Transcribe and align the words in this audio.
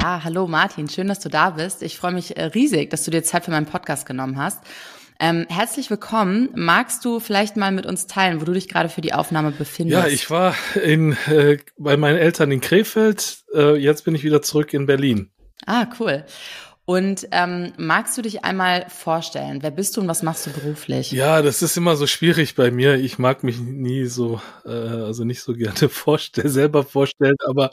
Ja, 0.00 0.22
hallo 0.22 0.46
Martin, 0.46 0.88
schön, 0.88 1.08
dass 1.08 1.18
du 1.18 1.28
da 1.28 1.50
bist. 1.50 1.82
Ich 1.82 1.98
freue 1.98 2.12
mich 2.12 2.36
äh, 2.36 2.44
riesig, 2.44 2.88
dass 2.90 3.02
du 3.02 3.10
dir 3.10 3.24
Zeit 3.24 3.44
für 3.44 3.50
meinen 3.50 3.66
Podcast 3.66 4.06
genommen 4.06 4.38
hast. 4.38 4.60
Ähm, 5.18 5.44
herzlich 5.48 5.90
willkommen. 5.90 6.50
Magst 6.54 7.04
du 7.04 7.18
vielleicht 7.18 7.56
mal 7.56 7.72
mit 7.72 7.84
uns 7.84 8.06
teilen, 8.06 8.40
wo 8.40 8.44
du 8.44 8.52
dich 8.52 8.68
gerade 8.68 8.90
für 8.90 9.00
die 9.00 9.12
Aufnahme 9.12 9.50
befindest? 9.50 10.04
Ja, 10.04 10.08
ich 10.08 10.30
war 10.30 10.54
in, 10.84 11.16
äh, 11.26 11.58
bei 11.76 11.96
meinen 11.96 12.16
Eltern 12.16 12.52
in 12.52 12.60
Krefeld. 12.60 13.38
Äh, 13.52 13.74
jetzt 13.74 14.04
bin 14.04 14.14
ich 14.14 14.22
wieder 14.22 14.40
zurück 14.40 14.72
in 14.72 14.86
Berlin. 14.86 15.30
Ah, 15.66 15.86
cool. 15.98 16.24
Und 16.88 17.28
ähm, 17.32 17.74
magst 17.76 18.16
du 18.16 18.22
dich 18.22 18.46
einmal 18.46 18.88
vorstellen? 18.88 19.58
Wer 19.60 19.70
bist 19.70 19.94
du 19.94 20.00
und 20.00 20.08
was 20.08 20.22
machst 20.22 20.46
du 20.46 20.50
beruflich? 20.52 21.12
Ja, 21.12 21.42
das 21.42 21.60
ist 21.60 21.76
immer 21.76 21.96
so 21.96 22.06
schwierig 22.06 22.54
bei 22.54 22.70
mir. 22.70 22.94
Ich 22.94 23.18
mag 23.18 23.44
mich 23.44 23.60
nie 23.60 24.06
so, 24.06 24.40
äh, 24.64 24.70
also 24.70 25.24
nicht 25.24 25.42
so 25.42 25.52
gerne 25.52 25.76
vorstellen, 25.90 26.48
selber 26.48 26.84
vorstellen, 26.84 27.36
aber 27.46 27.72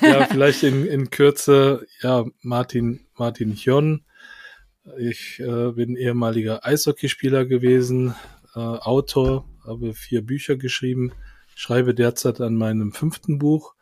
ja, 0.00 0.24
vielleicht 0.30 0.62
in, 0.62 0.86
in 0.86 1.10
Kürze, 1.10 1.86
ja, 2.00 2.24
Martin, 2.40 3.00
Martin 3.18 3.52
Jon. 3.52 4.06
Ich 4.96 5.40
äh, 5.40 5.72
bin 5.72 5.94
ehemaliger 5.94 6.64
Eishockeyspieler 6.64 7.44
gewesen, 7.44 8.14
äh, 8.54 8.60
Autor, 8.60 9.44
habe 9.66 9.92
vier 9.92 10.22
Bücher 10.22 10.56
geschrieben, 10.56 11.12
schreibe 11.54 11.92
derzeit 11.92 12.40
an 12.40 12.54
meinem 12.54 12.92
fünften 12.92 13.38
Buch 13.38 13.74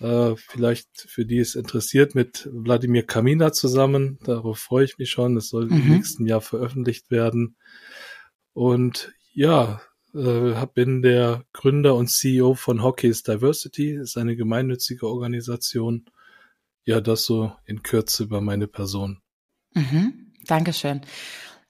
äh, 0.00 0.34
vielleicht 0.36 0.88
für 1.08 1.24
die 1.24 1.38
es 1.38 1.54
interessiert, 1.54 2.14
mit 2.14 2.48
Wladimir 2.52 3.04
Kamina 3.04 3.52
zusammen. 3.52 4.18
Darauf 4.24 4.58
freue 4.58 4.84
ich 4.84 4.98
mich 4.98 5.10
schon. 5.10 5.36
Es 5.36 5.48
soll 5.48 5.66
mhm. 5.66 5.72
im 5.72 5.88
nächsten 5.88 6.26
Jahr 6.26 6.40
veröffentlicht 6.40 7.10
werden. 7.10 7.56
Und 8.52 9.12
ja, 9.32 9.80
äh, 10.14 10.66
bin 10.74 11.02
der 11.02 11.44
Gründer 11.52 11.94
und 11.94 12.08
CEO 12.08 12.54
von 12.54 12.82
Hockey's 12.82 13.22
Diversity. 13.22 13.96
Das 13.96 14.10
ist 14.10 14.16
eine 14.16 14.36
gemeinnützige 14.36 15.06
Organisation. 15.06 16.06
Ja, 16.84 17.00
das 17.00 17.24
so 17.24 17.52
in 17.66 17.82
Kürze 17.82 18.24
über 18.24 18.40
meine 18.40 18.66
Person. 18.66 19.20
Mhm. 19.74 20.32
Dankeschön. 20.46 21.02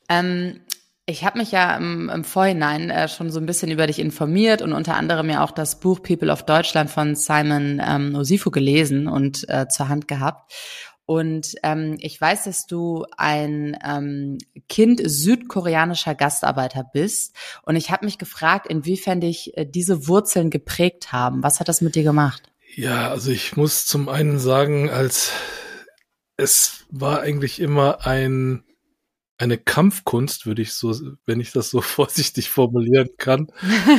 Ähm, 0.08 0.60
ich 1.08 1.24
habe 1.24 1.38
mich 1.38 1.52
ja 1.52 1.74
im, 1.76 2.10
im 2.10 2.22
Vorhinein 2.22 2.90
äh, 2.90 3.08
schon 3.08 3.30
so 3.30 3.40
ein 3.40 3.46
bisschen 3.46 3.70
über 3.70 3.86
dich 3.86 3.98
informiert 3.98 4.60
und 4.60 4.74
unter 4.74 4.94
anderem 4.94 5.30
ja 5.30 5.42
auch 5.42 5.52
das 5.52 5.80
Buch 5.80 6.02
People 6.02 6.30
of 6.30 6.42
Deutschland 6.42 6.90
von 6.90 7.14
Simon 7.14 7.80
ähm, 7.82 8.14
Osifu 8.14 8.50
gelesen 8.50 9.08
und 9.08 9.48
äh, 9.48 9.68
zur 9.68 9.88
Hand 9.88 10.06
gehabt. 10.06 10.52
Und 11.06 11.54
ähm, 11.62 11.96
ich 12.00 12.20
weiß, 12.20 12.44
dass 12.44 12.66
du 12.66 13.06
ein 13.16 13.78
ähm, 13.82 14.36
Kind 14.68 15.00
südkoreanischer 15.02 16.14
Gastarbeiter 16.14 16.84
bist. 16.92 17.34
Und 17.62 17.76
ich 17.76 17.90
habe 17.90 18.04
mich 18.04 18.18
gefragt, 18.18 18.66
inwiefern 18.66 19.22
dich 19.22 19.56
äh, 19.56 19.64
diese 19.64 20.08
Wurzeln 20.08 20.50
geprägt 20.50 21.10
haben. 21.10 21.42
Was 21.42 21.58
hat 21.58 21.68
das 21.68 21.80
mit 21.80 21.94
dir 21.94 22.02
gemacht? 22.02 22.52
Ja, 22.76 23.10
also 23.10 23.30
ich 23.30 23.56
muss 23.56 23.86
zum 23.86 24.10
einen 24.10 24.38
sagen, 24.38 24.90
als 24.90 25.32
es 26.36 26.84
war 26.90 27.22
eigentlich 27.22 27.60
immer 27.60 28.06
ein 28.06 28.62
eine 29.38 29.56
Kampfkunst, 29.56 30.46
würde 30.46 30.62
ich 30.62 30.72
so, 30.72 30.94
wenn 31.24 31.40
ich 31.40 31.52
das 31.52 31.70
so 31.70 31.80
vorsichtig 31.80 32.50
formulieren 32.50 33.10
kann, 33.16 33.50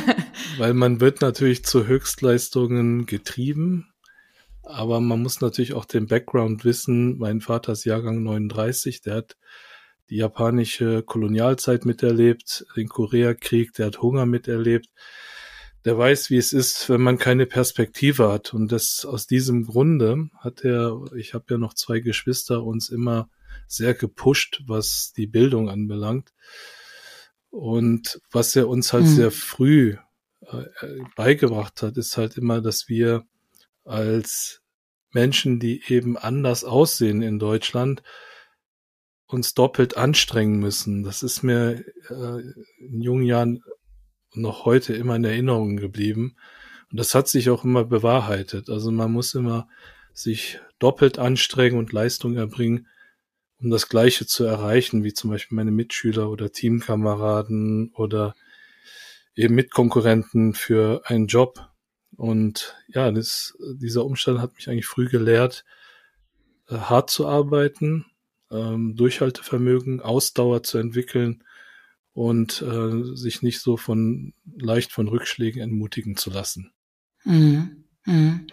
weil 0.58 0.74
man 0.74 1.00
wird 1.00 1.22
natürlich 1.22 1.64
zu 1.66 1.88
Höchstleistungen 1.88 3.06
getrieben, 3.06 3.94
aber 4.64 5.00
man 5.00 5.22
muss 5.22 5.42
natürlich 5.42 5.74
auch 5.74 5.86
den 5.86 6.06
Background 6.06 6.64
wissen. 6.64 7.18
Mein 7.18 7.42
Vater 7.42 7.72
ist 7.72 7.86
Jahrgang 7.86 8.22
39, 8.22 9.02
der 9.02 9.16
hat 9.16 9.38
die 10.10 10.18
japanische 10.18 11.02
Kolonialzeit 11.04 11.86
miterlebt, 11.86 12.66
den 12.76 12.90
Koreakrieg, 12.90 13.74
der 13.74 13.88
hat 13.88 14.02
Hunger 14.02 14.26
miterlebt. 14.26 14.90
Der 15.86 15.98
weiß, 15.98 16.30
wie 16.30 16.38
es 16.38 16.52
ist, 16.52 16.90
wenn 16.90 17.02
man 17.02 17.18
keine 17.18 17.46
Perspektive 17.46 18.32
hat. 18.32 18.54
Und 18.54 18.72
das 18.72 19.06
aus 19.06 19.28
diesem 19.28 19.66
Grunde 19.66 20.30
hat 20.38 20.66
er, 20.66 21.02
ich 21.16 21.34
habe 21.34 21.46
ja 21.50 21.58
noch 21.58 21.74
zwei 21.74 22.00
Geschwister, 22.00 22.64
uns 22.64 22.90
immer 22.90 23.30
sehr 23.68 23.94
gepusht, 23.94 24.64
was 24.68 25.14
die 25.16 25.28
Bildung 25.28 25.70
anbelangt. 25.70 26.34
Und 27.50 28.22
was 28.32 28.56
er 28.56 28.68
uns 28.68 28.94
halt 28.94 29.06
mhm. 29.06 29.16
sehr 29.16 29.32
früh 29.32 29.98
äh, 30.42 30.66
beigebracht 31.16 31.82
hat, 31.82 31.98
ist 31.98 32.18
halt 32.18 32.38
immer, 32.38 32.62
dass 32.62 32.90
wir 32.90 33.26
als 33.86 34.62
Menschen, 35.12 35.60
die 35.60 35.82
eben 35.88 36.18
anders 36.18 36.64
aussehen 36.64 37.22
in 37.22 37.40
Deutschland, 37.40 38.04
uns 39.26 39.54
doppelt 39.54 39.98
anstrengen 39.98 40.60
müssen. 40.60 41.04
Das 41.04 41.24
ist 41.24 41.44
mir 41.44 41.84
äh, 42.10 42.42
in 42.80 43.02
jungen 43.02 43.24
Jahren 43.24 43.64
noch 44.34 44.66
heute 44.66 44.94
immer 44.94 45.16
in 45.16 45.24
Erinnerung 45.24 45.78
geblieben. 45.78 46.36
Und 46.92 47.00
das 47.00 47.14
hat 47.14 47.28
sich 47.28 47.50
auch 47.50 47.64
immer 47.64 47.84
bewahrheitet. 47.84 48.70
Also 48.70 48.92
man 48.92 49.12
muss 49.12 49.36
immer 49.36 49.68
sich 50.14 50.60
doppelt 50.80 51.20
anstrengen 51.20 51.78
und 51.78 51.92
Leistung 51.92 52.36
erbringen, 52.36 52.88
um 53.62 53.70
das 53.70 53.90
Gleiche 53.90 54.26
zu 54.26 54.46
erreichen, 54.46 55.04
wie 55.04 55.14
zum 55.14 55.30
Beispiel 55.30 55.56
meine 55.56 55.72
Mitschüler 55.72 56.30
oder 56.30 56.52
Teamkameraden 56.52 57.92
oder 57.94 58.36
eben 59.36 59.56
Mitkonkurrenten 59.56 60.54
für 60.54 61.02
einen 61.06 61.28
Job. 61.28 61.70
Und 62.16 62.76
ja, 62.88 63.12
das, 63.12 63.58
dieser 63.76 64.06
Umstand 64.06 64.40
hat 64.40 64.56
mich 64.56 64.70
eigentlich 64.70 64.88
früh 64.88 65.08
gelehrt, 65.08 65.66
äh, 66.70 66.76
hart 66.76 67.10
zu 67.10 67.28
arbeiten, 67.28 68.06
ähm, 68.52 68.96
Durchhaltevermögen, 68.96 70.02
Ausdauer 70.02 70.64
zu 70.64 70.78
entwickeln 70.78 71.44
und 72.14 72.62
äh, 72.62 73.16
sich 73.16 73.42
nicht 73.42 73.62
so 73.62 73.78
von 73.78 74.34
leicht 74.58 74.92
von 74.92 75.08
Rückschlägen 75.08 75.62
entmutigen 75.62 76.18
zu 76.18 76.30
lassen. 76.30 76.72
Mhm. 77.24 77.86
Mhm. 78.06 78.48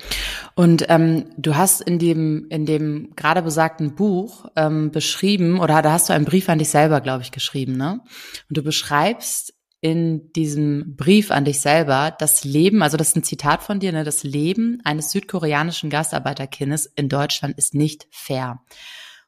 Und 0.59 0.87
ähm, 0.89 1.27
du 1.37 1.55
hast 1.55 1.83
in 1.83 1.99
dem 1.99 2.47
in 2.49 2.65
dem 2.65 3.13
gerade 3.15 3.43
besagten 3.43 3.95
Buch 3.95 4.47
ähm, 4.57 4.91
beschrieben 4.91 5.61
oder 5.61 5.83
da 5.83 5.93
hast 5.93 6.09
du 6.09 6.15
einen 6.15 6.25
Brief 6.25 6.49
an 6.49 6.59
dich 6.59 6.71
selber, 6.71 7.03
glaube 7.03 7.23
ich, 7.23 7.31
geschrieben, 7.31 7.77
ne? 7.77 8.01
Und 8.49 8.57
du 8.57 8.63
beschreibst 8.63 9.53
in 9.83 10.33
diesem 10.33 10.97
Brief 10.97 11.31
an 11.31 11.45
dich 11.45 11.61
selber 11.61 12.17
das 12.19 12.43
Leben, 12.45 12.83
also 12.83 12.97
das 12.97 13.09
ist 13.09 13.17
ein 13.17 13.23
Zitat 13.23 13.63
von 13.63 13.81
dir, 13.81 13.93
ne? 13.93 14.03
Das 14.03 14.25
Leben 14.25 14.81
eines 14.83 15.11
südkoreanischen 15.11 15.91
Gastarbeiterkindes 15.91 16.87
in 16.87 17.11
Deutschland 17.11 17.59
ist 17.59 17.75
nicht 17.75 18.09
fair. 18.11 18.63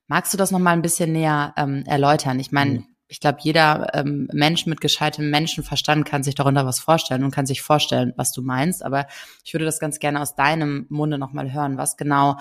Magst 0.07 0.33
du 0.33 0.39
das 0.39 0.51
noch 0.51 0.59
mal 0.59 0.73
ein 0.73 0.81
bisschen 0.81 1.13
näher 1.13 1.53
ähm, 1.59 1.85
erläutern? 1.87 2.41
Ich 2.41 2.53
meine, 2.53 2.71
mhm 2.71 2.87
ich 3.11 3.21
glaube, 3.21 3.39
jeder 3.41 3.89
ähm, 3.95 4.29
Mensch 4.33 4.67
mit 4.67 4.83
gescheitem 4.83 5.31
Menschenverstand 5.31 6.05
kann 6.05 6.23
sich 6.23 6.35
darunter 6.35 6.67
was 6.67 6.79
vorstellen 6.79 7.25
und 7.25 7.31
kann 7.31 7.47
sich 7.47 7.63
vorstellen, 7.63 8.13
was 8.17 8.33
du 8.33 8.43
meinst. 8.43 8.83
Aber 8.83 9.07
ich 9.45 9.55
würde 9.55 9.65
das 9.65 9.81
ganz 9.81 9.99
gerne 9.99 10.21
aus 10.21 10.35
deinem 10.35 10.85
Munde 10.91 11.17
nochmal 11.17 11.51
hören. 11.51 11.79
Was 11.79 11.97
genau 11.97 12.37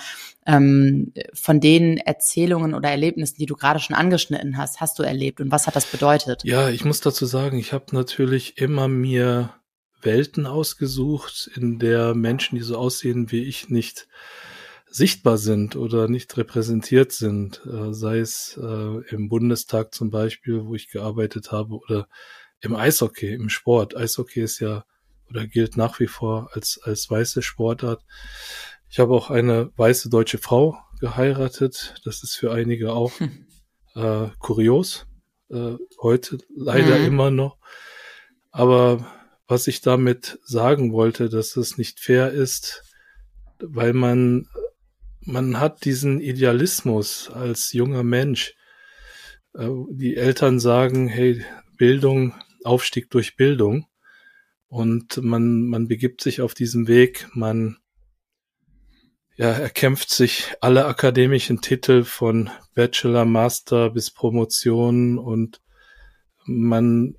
ähm, 0.46 1.14
von 1.34 1.62
den 1.62 1.98
Erzählungen 1.98 2.74
oder 2.74 2.90
Erlebnissen, 2.90 3.38
die 3.40 3.46
du 3.46 3.56
gerade 3.56 3.80
schon 3.80 3.96
angeschnitten 3.96 4.58
hast, 4.58 4.82
hast 4.82 5.00
du 5.00 5.04
erlebt 5.04 5.40
und 5.40 5.52
was 5.52 5.68
hat 5.68 5.78
das 5.78 5.86
bedeutet? 5.86 6.44
Ja, 6.44 6.70
ich 6.70 6.84
muss 6.84 7.00
dazu 7.00 7.26
sagen, 7.26 7.58
ich 7.58 7.72
habe 7.72 7.96
natürlich 7.96 8.58
immer 8.58 8.90
mir 8.90 9.54
Welten 10.02 10.46
ausgesucht, 10.46 11.50
in 11.56 11.80
der 11.80 12.14
Menschen, 12.14 12.58
die 12.58 12.62
so 12.62 12.78
aussehen 12.78 13.32
wie 13.32 13.44
ich, 13.44 13.70
nicht 13.70 14.08
sichtbar 14.98 15.38
sind 15.38 15.76
oder 15.76 16.08
nicht 16.08 16.36
repräsentiert 16.38 17.12
sind, 17.12 17.62
äh, 17.66 17.94
sei 17.94 18.20
es 18.20 18.60
äh, 18.62 19.14
im 19.14 19.30
Bundestag 19.30 19.94
zum 19.94 20.10
Beispiel, 20.10 20.66
wo 20.66 20.76
ich 20.76 20.90
gearbeitet 20.90 21.52
habe, 21.52 21.76
oder 21.76 22.08
im 22.60 22.76
Eishockey, 22.76 23.34
im 23.34 23.50
Sport. 23.50 23.96
Eishockey 23.96 24.42
ist 24.42 24.60
ja 24.60 24.84
oder 25.30 25.46
gilt 25.46 25.78
nach 25.78 26.00
wie 26.00 26.08
vor 26.08 26.50
als, 26.54 26.80
als 26.84 27.10
weiße 27.10 27.42
Sportart. 27.42 28.04
Ich 28.90 29.00
habe 29.00 29.14
auch 29.14 29.30
eine 29.30 29.72
weiße 29.76 30.10
deutsche 30.10 30.38
Frau 30.38 30.78
geheiratet. 31.00 31.96
Das 32.06 32.24
ist 32.24 32.36
für 32.36 32.52
einige 32.52 32.94
auch 32.94 33.12
hm. 33.20 33.46
äh, 33.96 34.30
kurios. 34.40 35.06
Äh, 35.50 35.76
heute 36.02 36.40
leider 36.56 37.00
mhm. 37.00 37.06
immer 37.06 37.32
noch. 37.32 37.58
Aber 38.52 39.06
was 39.48 39.68
ich 39.68 39.82
damit 39.82 40.40
sagen 40.44 40.92
wollte, 40.92 41.30
dass 41.30 41.56
es 41.56 41.78
nicht 41.78 42.00
fair 42.00 42.32
ist, 42.32 42.84
weil 43.60 43.94
man 43.94 44.48
man 45.28 45.60
hat 45.60 45.84
diesen 45.84 46.22
Idealismus 46.22 47.30
als 47.30 47.74
junger 47.74 48.04
Mensch. 48.04 48.56
Äh, 49.54 49.70
die 49.92 50.16
Eltern 50.16 50.60
sagen, 50.60 51.08
hey, 51.08 51.46
Bildung, 51.78 52.34
Aufstieg 52.64 53.10
durch 53.10 53.36
Bildung. 53.36 53.86
Und 54.70 55.22
man, 55.22 55.68
man 55.68 55.88
begibt 55.88 56.22
sich 56.22 56.42
auf 56.42 56.54
diesem 56.54 56.88
Weg, 56.88 57.28
man, 57.34 57.78
ja, 59.36 59.52
er 59.52 59.70
kämpft 59.70 60.10
sich 60.10 60.56
alle 60.62 60.86
akademischen 60.86 61.62
Titel 61.62 62.04
von 62.04 62.50
Bachelor, 62.74 63.26
Master 63.26 63.92
bis 63.92 64.12
Promotion 64.12 65.18
und 65.18 65.62
man 66.46 67.16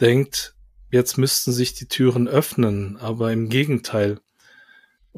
denkt, 0.00 0.54
jetzt 0.90 1.16
müssten 1.16 1.52
sich 1.52 1.74
die 1.74 1.88
Türen 1.88 2.28
öffnen, 2.28 2.96
aber 2.98 3.32
im 3.32 3.48
Gegenteil. 3.48 4.20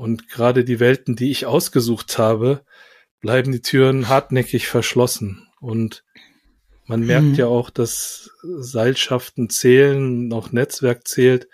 Und 0.01 0.31
gerade 0.31 0.65
die 0.65 0.81
Welten, 0.81 1.15
die 1.15 1.31
ich 1.31 1.45
ausgesucht 1.45 2.17
habe, 2.17 2.65
bleiben 3.21 3.53
die 3.53 3.61
Türen 3.61 4.09
hartnäckig 4.09 4.67
verschlossen. 4.67 5.47
Und 5.61 6.05
man 6.87 7.05
merkt 7.05 7.27
mhm. 7.27 7.35
ja 7.35 7.47
auch, 7.47 7.69
dass 7.69 8.31
Seilschaften 8.43 9.51
zählen, 9.51 10.33
auch 10.33 10.53
Netzwerk 10.53 11.07
zählt, 11.07 11.49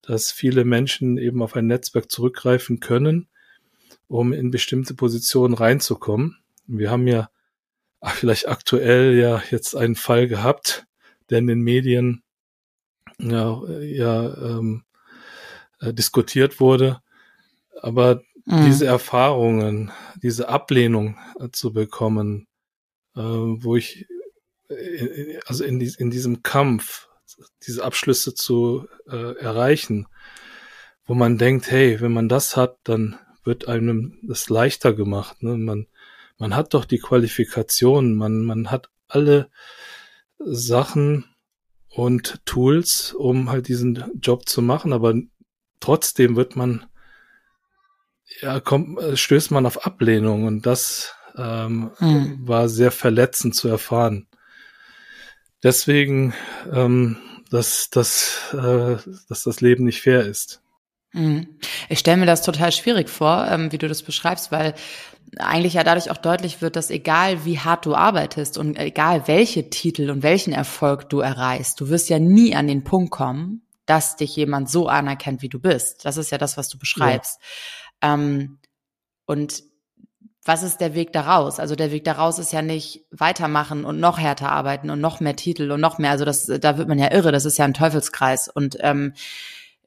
dass 0.00 0.30
viele 0.30 0.64
Menschen 0.64 1.18
eben 1.18 1.42
auf 1.42 1.56
ein 1.56 1.66
Netzwerk 1.66 2.08
zurückgreifen 2.10 2.78
können 2.78 3.28
um 4.06 4.32
in 4.32 4.50
bestimmte 4.50 4.94
Positionen 4.94 5.54
reinzukommen. 5.54 6.38
Wir 6.66 6.90
haben 6.90 7.06
ja 7.06 7.28
vielleicht 8.02 8.48
aktuell 8.48 9.16
ja 9.16 9.42
jetzt 9.50 9.76
einen 9.76 9.96
Fall 9.96 10.28
gehabt, 10.28 10.86
der 11.30 11.38
in 11.38 11.46
den 11.46 11.60
Medien 11.60 12.22
ja, 13.18 13.60
ja 13.80 14.34
ähm, 14.36 14.84
äh, 15.80 15.92
diskutiert 15.92 16.60
wurde. 16.60 17.00
Aber 17.82 18.22
mhm. 18.44 18.64
diese 18.66 18.86
Erfahrungen, 18.86 19.92
diese 20.22 20.48
Ablehnung 20.48 21.16
äh, 21.40 21.48
zu 21.50 21.72
bekommen, 21.72 22.46
äh, 23.16 23.20
wo 23.20 23.76
ich 23.76 24.06
äh, 24.68 25.38
also 25.46 25.64
in, 25.64 25.78
die, 25.78 25.92
in 25.98 26.10
diesem 26.10 26.42
Kampf 26.42 27.08
diese 27.66 27.84
Abschlüsse 27.84 28.34
zu 28.34 28.86
äh, 29.08 29.36
erreichen, 29.36 30.06
wo 31.06 31.14
man 31.14 31.38
denkt, 31.38 31.70
hey, 31.70 32.00
wenn 32.00 32.12
man 32.12 32.28
das 32.28 32.56
hat, 32.56 32.78
dann 32.84 33.18
wird 33.44 33.68
einem 33.68 34.18
das 34.22 34.48
leichter 34.50 34.92
gemacht. 34.92 35.42
Ne? 35.42 35.56
Man, 35.56 35.86
man 36.36 36.54
hat 36.54 36.74
doch 36.74 36.84
die 36.84 36.98
Qualifikation, 36.98 38.14
man, 38.14 38.44
man 38.44 38.70
hat 38.70 38.90
alle 39.08 39.50
Sachen 40.38 41.24
und 41.88 42.44
Tools, 42.44 43.12
um 43.12 43.50
halt 43.50 43.68
diesen 43.68 44.20
Job 44.20 44.48
zu 44.48 44.62
machen, 44.62 44.92
aber 44.92 45.14
trotzdem 45.80 46.36
wird 46.36 46.56
man, 46.56 46.86
ja, 48.40 48.60
kommt, 48.60 49.18
stößt 49.18 49.50
man 49.50 49.66
auf 49.66 49.86
Ablehnung 49.86 50.44
und 50.44 50.66
das 50.66 51.14
ähm, 51.36 51.90
hm. 51.98 52.38
war 52.46 52.68
sehr 52.68 52.90
verletzend 52.90 53.54
zu 53.54 53.68
erfahren. 53.68 54.26
Deswegen, 55.62 56.34
ähm, 56.72 57.16
dass, 57.50 57.90
dass, 57.90 58.52
äh, 58.52 58.96
dass 59.28 59.42
das 59.44 59.60
Leben 59.60 59.84
nicht 59.84 60.02
fair 60.02 60.24
ist. 60.24 60.62
Mhm. 61.12 61.58
Ich 61.88 61.98
stelle 61.98 62.18
mir 62.18 62.26
das 62.26 62.42
total 62.42 62.70
schwierig 62.70 63.08
vor, 63.08 63.46
ähm, 63.50 63.72
wie 63.72 63.78
du 63.78 63.88
das 63.88 64.02
beschreibst, 64.02 64.52
weil 64.52 64.74
eigentlich 65.38 65.74
ja 65.74 65.84
dadurch 65.84 66.10
auch 66.10 66.16
deutlich 66.16 66.62
wird, 66.62 66.76
dass 66.76 66.90
egal 66.90 67.44
wie 67.44 67.58
hart 67.58 67.86
du 67.86 67.94
arbeitest 67.94 68.58
und 68.58 68.78
egal 68.78 69.26
welche 69.26 69.68
Titel 69.70 70.10
und 70.10 70.22
welchen 70.22 70.52
Erfolg 70.52 71.08
du 71.08 71.20
erreichst, 71.20 71.80
du 71.80 71.88
wirst 71.88 72.08
ja 72.08 72.18
nie 72.18 72.54
an 72.54 72.66
den 72.66 72.84
Punkt 72.84 73.10
kommen, 73.10 73.62
dass 73.86 74.16
dich 74.16 74.36
jemand 74.36 74.70
so 74.70 74.88
anerkennt, 74.88 75.42
wie 75.42 75.48
du 75.48 75.58
bist. 75.58 76.04
Das 76.04 76.16
ist 76.16 76.30
ja 76.30 76.38
das, 76.38 76.56
was 76.56 76.68
du 76.68 76.78
beschreibst. 76.78 77.40
Ja. 77.40 77.46
Ähm, 78.02 78.58
und 79.26 79.62
was 80.44 80.62
ist 80.62 80.78
der 80.78 80.94
Weg 80.94 81.12
daraus? 81.12 81.60
Also 81.60 81.76
der 81.76 81.92
Weg 81.92 82.04
daraus 82.04 82.38
ist 82.38 82.52
ja 82.52 82.62
nicht 82.62 83.04
weitermachen 83.10 83.84
und 83.84 84.00
noch 84.00 84.18
härter 84.18 84.50
arbeiten 84.50 84.88
und 84.88 85.00
noch 85.00 85.20
mehr 85.20 85.36
Titel 85.36 85.70
und 85.70 85.80
noch 85.80 85.98
mehr. 85.98 86.10
Also 86.10 86.24
das, 86.24 86.46
da 86.46 86.78
wird 86.78 86.88
man 86.88 86.98
ja 86.98 87.12
irre. 87.12 87.32
Das 87.32 87.44
ist 87.44 87.58
ja 87.58 87.66
ein 87.66 87.74
Teufelskreis. 87.74 88.48
Und 88.48 88.78
ähm, 88.80 89.12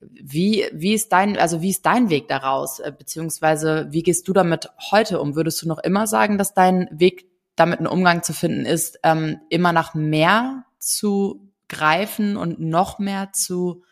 wie, 0.01 0.65
wie 0.71 0.93
ist 0.93 1.11
dein, 1.11 1.37
also 1.37 1.61
wie 1.61 1.71
ist 1.71 1.85
dein 1.85 2.09
Weg 2.09 2.27
daraus? 2.27 2.79
Äh, 2.79 2.93
beziehungsweise 2.95 3.87
wie 3.89 4.03
gehst 4.03 4.27
du 4.27 4.33
damit 4.33 4.69
heute 4.91 5.19
um? 5.19 5.35
Würdest 5.35 5.61
du 5.63 5.67
noch 5.67 5.79
immer 5.79 6.05
sagen, 6.05 6.37
dass 6.37 6.53
dein 6.53 6.87
Weg 6.91 7.25
damit 7.55 7.79
einen 7.79 7.87
Umgang 7.87 8.23
zu 8.23 8.33
finden 8.33 8.65
ist, 8.65 8.99
ähm, 9.03 9.39
immer 9.49 9.73
nach 9.73 9.93
mehr 9.93 10.65
zu 10.77 11.51
greifen 11.69 12.37
und 12.37 12.59
noch 12.59 12.99
mehr 12.99 13.31
zu 13.33 13.83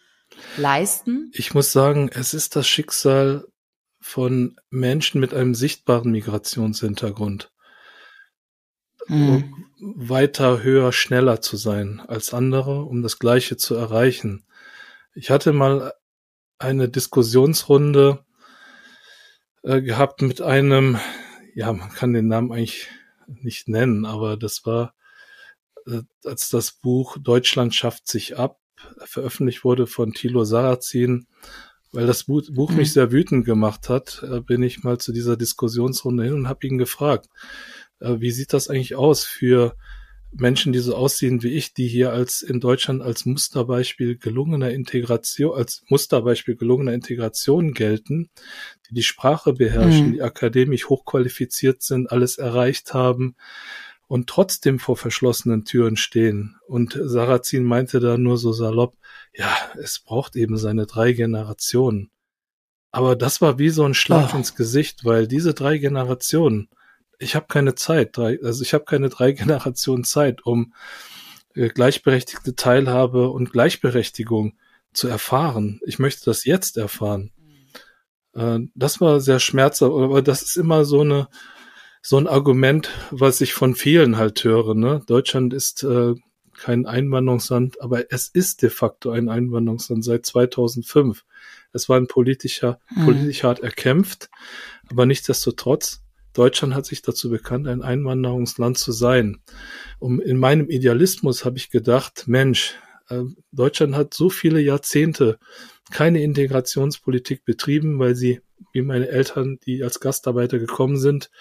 leisten? 0.58 1.32
Ich 1.34 1.54
muss 1.54 1.72
sagen, 1.72 2.10
es 2.14 2.34
ist 2.34 2.56
das 2.56 2.68
Schicksal 2.68 3.48
von 4.10 4.60
Menschen 4.72 5.22
mit 5.22 5.36
einem 5.36 5.54
sichtbaren 5.54 6.12
Migrationshintergrund. 6.12 7.52
Mhm. 9.08 9.66
Weiter, 9.80 10.64
höher, 10.64 10.92
schneller 10.92 11.42
zu 11.42 11.58
sein 11.58 12.02
als 12.08 12.34
andere, 12.34 12.86
um 12.86 13.04
das 13.04 13.20
Gleiche 13.20 13.56
zu 13.56 13.76
erreichen. 13.76 14.48
Ich 15.14 15.30
hatte 15.30 15.54
mal 15.54 15.94
eine 16.58 16.90
Diskussionsrunde 16.90 18.26
äh, 19.62 19.82
gehabt 19.82 20.24
mit 20.24 20.42
einem, 20.42 21.00
ja, 21.54 21.72
man 21.72 21.90
kann 21.92 22.14
den 22.14 22.28
Namen 22.28 22.52
eigentlich 22.52 22.88
nicht 23.28 23.68
nennen, 23.68 24.06
aber 24.06 24.38
das 24.38 24.66
war, 24.66 24.96
äh, 25.86 26.02
als 26.26 26.50
das 26.50 26.72
Buch 26.72 27.18
Deutschland 27.20 27.76
schafft 27.76 28.08
sich 28.08 28.40
ab 28.40 28.60
veröffentlicht 29.04 29.64
wurde 29.64 29.88
von 29.88 30.14
Thilo 30.14 30.46
Sarrazin, 30.46 31.28
weil 31.92 32.08
das 32.08 32.26
Buch, 32.26 32.44
Buch 32.52 32.72
mhm. 32.72 32.78
mich 32.78 32.94
sehr 32.94 33.12
wütend 33.12 33.46
gemacht 33.46 33.90
hat, 33.90 34.24
äh, 34.30 34.42
bin 34.42 34.64
ich 34.64 34.84
mal 34.84 34.98
zu 34.98 35.12
dieser 35.12 35.38
Diskussionsrunde 35.38 36.24
hin 36.24 36.34
und 36.34 36.48
habe 36.48 36.66
ihn 36.68 36.78
gefragt, 36.78 37.28
äh, 38.00 38.16
wie 38.20 38.32
sieht 38.32 38.54
das 38.54 38.70
eigentlich 38.70 38.96
aus 38.96 39.24
für 39.24 39.76
Menschen, 40.32 40.74
die 40.74 40.80
so 40.80 40.96
aussehen 40.96 41.42
wie 41.42 41.50
ich, 41.50 41.74
die 41.74 41.88
hier 41.88 42.12
als 42.12 42.44
in 42.44 42.60
Deutschland 42.60 43.02
als 43.02 43.26
Musterbeispiel 43.26 44.18
gelungener 44.18 44.70
Integration, 44.70 45.58
als 45.58 45.84
Musterbeispiel 45.90 46.56
gelungener 46.56 46.94
Integration 46.94 47.74
gelten, 47.74 48.30
die 48.88 48.94
die 48.94 49.04
Sprache 49.04 49.54
beherrschen, 49.54 50.10
mhm. 50.10 50.14
die 50.14 50.22
akademisch 50.22 50.88
hochqualifiziert 50.88 51.82
sind, 51.82 52.12
alles 52.12 52.38
erreicht 52.38 52.94
haben 52.94 53.36
und 54.10 54.28
trotzdem 54.28 54.80
vor 54.80 54.98
verschlossenen 54.98 55.66
Türen 55.66 55.96
stehen. 55.96 56.58
Und 56.68 57.00
Sarrazin 57.00 57.64
meinte 57.64 58.00
da 58.00 58.18
nur 58.18 58.40
so 58.40 58.52
salopp, 58.52 58.98
ja, 59.36 59.56
es 59.80 60.00
braucht 60.00 60.36
eben 60.36 60.58
seine 60.58 60.88
drei 60.88 61.14
Generationen. 61.14 62.10
Aber 62.92 63.16
das 63.16 63.40
war 63.40 63.60
wie 63.60 63.70
so 63.70 63.84
ein 63.84 63.94
Schlag 63.94 64.32
oh. 64.34 64.38
ins 64.38 64.56
Gesicht, 64.56 65.06
weil 65.06 65.28
diese 65.28 65.54
drei 65.54 65.78
Generationen, 65.78 66.70
ich 67.20 67.36
habe 67.36 67.46
keine 67.48 67.76
Zeit, 67.76 68.18
also 68.18 68.64
ich 68.64 68.74
habe 68.74 68.86
keine 68.86 69.10
drei 69.10 69.32
Generationen 69.34 70.04
Zeit, 70.04 70.44
um 70.44 70.74
äh, 71.54 71.70
gleichberechtigte 71.70 72.56
Teilhabe 72.56 73.30
und 73.30 73.52
Gleichberechtigung 73.52 74.58
zu 74.92 75.08
erfahren. 75.08 75.82
Ich 75.86 76.00
möchte 76.00 76.26
das 76.26 76.46
jetzt 76.46 76.78
erfahren. 76.78 77.32
Äh, 78.34 78.62
das 78.74 79.00
war 79.02 79.22
sehr 79.22 79.40
schmerzhaft, 79.40 79.92
aber 79.94 80.24
das 80.24 80.42
ist 80.42 80.58
immer 80.58 80.84
so 80.84 81.02
eine 81.02 81.28
so 82.02 82.18
ein 82.18 82.28
Argument, 82.28 82.90
was 83.12 83.42
ich 83.42 83.54
von 83.54 83.76
vielen 83.76 84.18
halt 84.18 84.44
höre. 84.44 84.74
Ne? 84.74 85.02
Deutschland 85.08 85.54
ist 85.54 85.84
äh, 85.84 86.16
kein 86.58 86.86
Einwanderungsland, 86.86 87.82
aber 87.82 88.12
es 88.12 88.28
ist 88.28 88.62
de 88.62 88.70
facto 88.70 89.12
ein 89.12 89.30
Einwanderungsland 89.30 90.04
seit 90.04 90.26
2005. 90.26 91.26
Es 91.72 91.90
war 91.90 91.98
ein 91.98 92.08
politischer, 92.08 92.80
mhm. 92.96 93.06
politisch 93.06 93.44
hart 93.44 93.60
erkämpft, 93.62 94.30
aber 94.90 95.06
nichtsdestotrotz 95.06 96.02
Deutschland 96.34 96.76
hat 96.76 96.86
sich 96.86 97.02
dazu 97.02 97.30
bekannt, 97.30 97.68
ein 97.68 97.82
Einwanderungsland 97.82 98.78
zu 98.78 98.92
sein. 98.92 99.42
Um, 100.00 100.22
in 100.22 100.38
meinem 100.38 100.70
Idealismus 100.70 101.44
habe 101.44 101.58
ich 101.58 101.72
gedacht, 101.72 102.26
Mensch, 102.28 102.76
äh, 103.10 103.24
Deutschland 103.52 103.96
hat 103.96 104.14
so 104.14 104.30
viele 104.30 104.60
Jahrzehnte 104.60 105.40
keine 105.92 106.22
Integrationspolitik 106.22 107.46
betrieben, 107.46 107.98
weil 108.00 108.16
sie, 108.16 108.42
wie 108.74 108.84
meine 108.84 109.10
Eltern, 109.10 109.60
die 109.66 109.84
als 109.84 110.00
Gastarbeiter 110.00 110.60
gekommen 110.60 110.98
sind, 110.98 111.32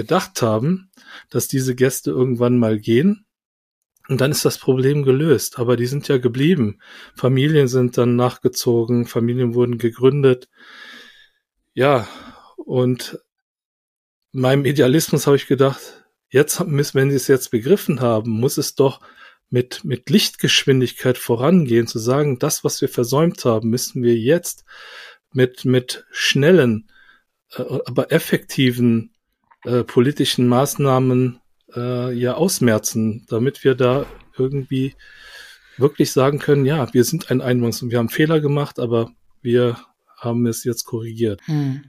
gedacht 0.00 0.40
haben, 0.40 0.90
dass 1.28 1.46
diese 1.46 1.74
Gäste 1.74 2.10
irgendwann 2.10 2.58
mal 2.58 2.78
gehen. 2.78 3.26
Und 4.08 4.20
dann 4.20 4.30
ist 4.30 4.44
das 4.46 4.58
Problem 4.58 5.02
gelöst. 5.02 5.58
Aber 5.58 5.76
die 5.76 5.86
sind 5.86 6.08
ja 6.08 6.16
geblieben. 6.16 6.80
Familien 7.14 7.68
sind 7.68 7.98
dann 7.98 8.16
nachgezogen, 8.16 9.06
Familien 9.06 9.54
wurden 9.54 9.76
gegründet. 9.76 10.48
Ja, 11.74 12.08
und 12.56 13.18
meinem 14.32 14.64
Idealismus 14.64 15.26
habe 15.26 15.36
ich 15.36 15.46
gedacht, 15.46 16.04
jetzt, 16.30 16.60
wenn 16.60 17.10
sie 17.10 17.16
es 17.16 17.28
jetzt 17.28 17.50
begriffen 17.50 18.00
haben, 18.00 18.30
muss 18.30 18.56
es 18.56 18.74
doch 18.74 19.00
mit, 19.50 19.84
mit 19.84 20.08
Lichtgeschwindigkeit 20.08 21.18
vorangehen, 21.18 21.86
zu 21.86 21.98
sagen, 21.98 22.38
das, 22.38 22.64
was 22.64 22.80
wir 22.80 22.88
versäumt 22.88 23.44
haben, 23.44 23.68
müssen 23.68 24.02
wir 24.02 24.16
jetzt 24.16 24.64
mit, 25.32 25.64
mit 25.64 26.06
schnellen, 26.10 26.90
äh, 27.52 27.62
aber 27.84 28.12
effektiven 28.12 29.12
äh, 29.64 29.84
politischen 29.84 30.48
Maßnahmen 30.48 31.40
äh, 31.74 32.12
ja 32.12 32.34
ausmerzen, 32.34 33.26
damit 33.28 33.64
wir 33.64 33.74
da 33.74 34.06
irgendwie 34.36 34.94
wirklich 35.76 36.12
sagen 36.12 36.38
können, 36.38 36.64
ja, 36.66 36.92
wir 36.92 37.04
sind 37.04 37.30
ein 37.30 37.42
Einwanderungs- 37.42 37.82
und 37.82 37.90
wir 37.90 37.98
haben 37.98 38.08
Fehler 38.08 38.40
gemacht, 38.40 38.78
aber 38.78 39.10
wir 39.42 39.78
haben 40.16 40.46
es 40.46 40.64
jetzt 40.64 40.84
korrigiert. 40.84 41.40
Hm. 41.46 41.82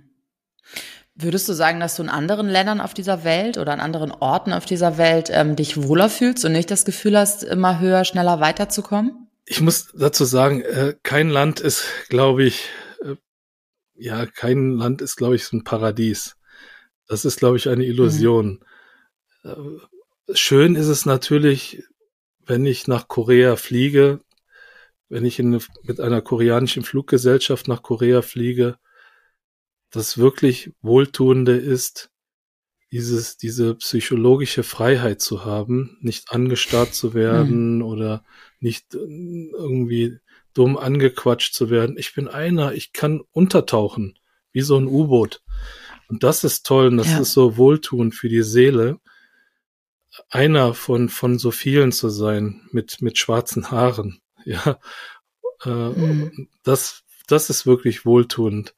Würdest 1.14 1.48
du 1.50 1.54
sagen, 1.54 1.80
dass 1.80 1.98
du 1.98 2.04
in 2.04 2.10
anderen 2.10 2.48
Ländern 2.48 2.80
auf 2.80 2.94
dieser 2.94 3.24
Welt 3.24 3.58
oder 3.58 3.74
an 3.74 3.82
anderen 3.82 4.12
Orten 4.12 4.54
auf 4.54 4.66
dieser 4.66 4.98
Welt 4.98 5.30
ähm, 5.32 5.56
dich 5.56 5.82
wohler 5.84 6.10
fühlst 6.10 6.46
und 6.46 6.54
nicht 6.54 6.72
das 6.72 6.86
Gefühl 6.86 7.18
hast, 7.18 7.44
immer 7.44 7.80
höher, 7.80 8.06
schneller 8.06 8.40
weiterzukommen? 8.40 9.28
Ich 9.46 9.60
muss 9.60 9.92
dazu 9.94 10.24
sagen, 10.24 10.62
äh, 10.62 10.96
kein 11.04 11.30
Land 11.30 11.60
ist, 11.60 11.84
glaube 12.08 12.46
ich, 12.46 12.70
äh, 13.04 13.16
ja, 13.96 14.26
kein 14.26 14.72
Land 14.72 15.02
ist, 15.02 15.18
glaube 15.18 15.36
ich, 15.36 15.44
so 15.44 15.58
ein 15.58 15.64
Paradies. 15.64 16.38
Das 17.12 17.26
ist, 17.26 17.40
glaube 17.40 17.58
ich, 17.58 17.68
eine 17.68 17.86
Illusion. 17.86 18.64
Mhm. 19.44 19.82
Schön 20.34 20.76
ist 20.76 20.88
es 20.88 21.06
natürlich, 21.06 21.84
wenn 22.46 22.66
ich 22.66 22.88
nach 22.88 23.10
Korea 23.10 23.58
fliege, 23.58 24.22
wenn 25.10 25.26
ich 25.26 25.38
in, 25.38 25.62
mit 25.84 26.00
einer 26.00 26.22
koreanischen 26.22 26.84
Fluggesellschaft 26.84 27.68
nach 27.68 27.84
Korea 27.84 28.22
fliege, 28.22 28.78
das 29.90 30.20
wirklich 30.20 30.72
Wohltuende 30.82 31.58
ist, 31.58 32.12
dieses, 32.94 33.36
diese 33.36 33.76
psychologische 33.76 34.64
Freiheit 34.64 35.20
zu 35.20 35.44
haben, 35.44 35.98
nicht 36.00 36.32
angestarrt 36.32 36.94
zu 36.94 37.14
werden 37.14 37.80
mhm. 37.80 37.84
oder 37.84 38.24
nicht 38.62 38.94
irgendwie 38.94 40.18
dumm 40.54 40.78
angequatscht 40.78 41.54
zu 41.54 41.70
werden. 41.70 41.98
Ich 41.98 42.16
bin 42.16 42.30
einer, 42.30 42.74
ich 42.74 42.94
kann 42.94 43.20
untertauchen, 43.32 44.18
wie 44.54 44.62
so 44.62 44.78
ein 44.78 44.88
U-Boot. 44.88 45.44
Und 46.12 46.24
das 46.24 46.44
ist 46.44 46.66
toll 46.66 46.88
und 46.88 46.98
das 46.98 47.10
ja. 47.10 47.20
ist 47.22 47.32
so 47.32 47.56
wohltuend 47.56 48.14
für 48.14 48.28
die 48.28 48.44
Seele, 48.44 49.00
einer 50.30 50.74
von, 50.74 51.08
von 51.08 51.40
so 51.40 51.52
vielen 51.52 51.94
zu 51.94 52.10
sein, 52.10 52.68
mit, 52.72 53.02
mit 53.02 53.18
schwarzen 53.18 53.72
Haaren. 53.72 54.22
Ja, 54.44 54.80
äh, 55.64 55.70
mhm. 55.70 56.50
das, 56.64 57.04
das 57.28 57.52
ist 57.52 57.68
wirklich 57.68 58.08
wohltuend. 58.08 58.74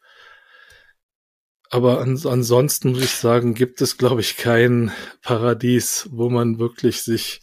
Aber 1.70 2.00
ans 2.00 2.26
ansonsten 2.26 2.92
muss 2.92 3.02
ich 3.02 3.12
sagen, 3.12 3.54
gibt 3.54 3.80
es, 3.80 3.98
glaube 3.98 4.20
ich, 4.20 4.36
kein 4.36 4.92
Paradies, 5.22 6.10
wo 6.12 6.30
man 6.30 6.60
wirklich 6.60 7.02
sich 7.02 7.40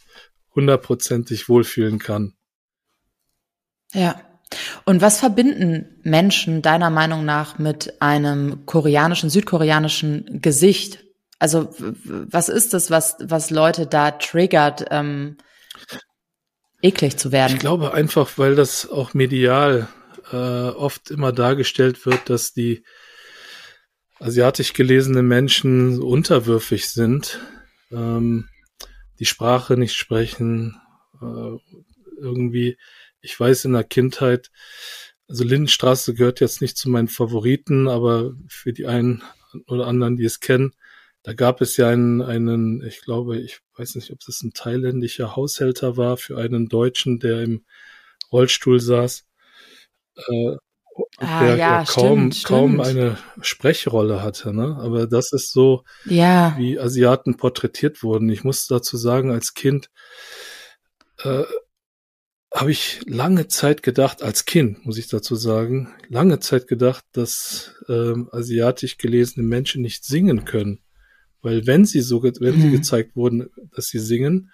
hundertprozentig 0.53 1.49
wohlfühlen 1.49 1.97
kann. 1.97 2.35
Ja. 3.91 4.21
Und 4.85 5.01
was 5.01 5.19
verbinden 5.19 5.99
Menschen 6.03 6.61
deiner 6.61 6.89
Meinung 6.89 7.25
nach 7.25 7.57
mit 7.59 8.01
einem 8.01 8.65
koreanischen, 8.65 9.29
südkoreanischen 9.29 10.41
Gesicht? 10.41 11.03
Also 11.39 11.73
was 11.77 12.49
ist 12.49 12.73
es, 12.73 12.91
was, 12.91 13.15
was 13.19 13.49
Leute 13.49 13.87
da 13.87 14.11
triggert, 14.11 14.85
ähm, 14.91 15.37
eklig 16.81 17.17
zu 17.17 17.31
werden? 17.31 17.53
Ich 17.53 17.59
glaube 17.59 17.93
einfach, 17.93 18.37
weil 18.37 18.55
das 18.55 18.89
auch 18.89 19.13
medial 19.13 19.87
äh, 20.31 20.35
oft 20.35 21.09
immer 21.11 21.31
dargestellt 21.31 22.05
wird, 22.05 22.29
dass 22.29 22.53
die 22.53 22.83
asiatisch 24.19 24.73
gelesene 24.73 25.23
Menschen 25.23 26.01
unterwürfig 26.01 26.89
sind, 26.89 27.39
ähm, 27.91 28.47
die 29.19 29.25
Sprache 29.25 29.77
nicht 29.77 29.95
sprechen, 29.95 30.79
äh, 31.21 31.57
irgendwie 32.21 32.77
ich 33.21 33.39
weiß 33.39 33.65
in 33.65 33.73
der 33.73 33.83
Kindheit, 33.83 34.51
also 35.27 35.43
Lindenstraße 35.43 36.13
gehört 36.13 36.41
jetzt 36.41 36.61
nicht 36.61 36.77
zu 36.77 36.89
meinen 36.89 37.07
Favoriten, 37.07 37.87
aber 37.87 38.33
für 38.47 38.73
die 38.73 38.85
einen 38.85 39.23
oder 39.67 39.87
anderen, 39.87 40.17
die 40.17 40.25
es 40.25 40.39
kennen, 40.39 40.73
da 41.23 41.33
gab 41.33 41.61
es 41.61 41.77
ja 41.77 41.87
einen, 41.87 42.21
einen, 42.21 42.83
ich 42.83 43.01
glaube, 43.01 43.39
ich 43.39 43.59
weiß 43.77 43.95
nicht, 43.95 44.11
ob 44.11 44.19
das 44.25 44.41
ein 44.41 44.53
thailändischer 44.53 45.35
Haushälter 45.35 45.95
war 45.95 46.17
für 46.17 46.37
einen 46.37 46.67
Deutschen, 46.67 47.19
der 47.19 47.41
im 47.41 47.63
Rollstuhl 48.31 48.79
saß, 48.79 49.25
äh, 50.15 50.55
ah, 51.17 51.45
der 51.45 51.55
ja, 51.57 51.85
kaum, 51.87 52.31
stimmt, 52.31 52.45
kaum 52.45 52.83
stimmt. 52.83 52.87
eine 52.87 53.17
Sprechrolle 53.41 54.23
hatte, 54.23 54.53
ne? 54.53 54.77
Aber 54.81 55.05
das 55.05 55.31
ist 55.31 55.51
so, 55.51 55.83
ja. 56.05 56.55
wie 56.57 56.79
Asiaten 56.79 57.37
porträtiert 57.37 58.03
wurden. 58.03 58.29
Ich 58.29 58.43
muss 58.43 58.67
dazu 58.67 58.97
sagen, 58.97 59.31
als 59.31 59.53
Kind, 59.53 59.91
äh, 61.23 61.43
habe 62.53 62.71
ich 62.71 63.01
lange 63.05 63.47
Zeit 63.47 63.81
gedacht, 63.81 64.21
als 64.21 64.45
Kind, 64.45 64.85
muss 64.85 64.97
ich 64.97 65.07
dazu 65.07 65.35
sagen, 65.35 65.93
lange 66.09 66.39
Zeit 66.39 66.67
gedacht, 66.67 67.05
dass 67.13 67.75
ähm, 67.87 68.29
asiatisch 68.31 68.97
gelesene 68.97 69.45
Menschen 69.45 69.81
nicht 69.81 70.03
singen 70.03 70.43
können. 70.43 70.79
Weil 71.41 71.65
wenn 71.65 71.85
sie 71.85 72.01
so, 72.01 72.21
wenn 72.23 72.57
mhm. 72.57 72.61
sie 72.61 72.71
gezeigt 72.71 73.15
wurden, 73.15 73.49
dass 73.73 73.87
sie 73.87 73.99
singen, 73.99 74.51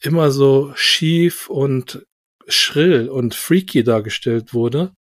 immer 0.00 0.30
so 0.30 0.72
schief 0.74 1.48
und 1.48 2.06
schrill 2.46 3.08
und 3.08 3.34
freaky 3.34 3.82
dargestellt 3.82 4.52
wurde, 4.52 4.92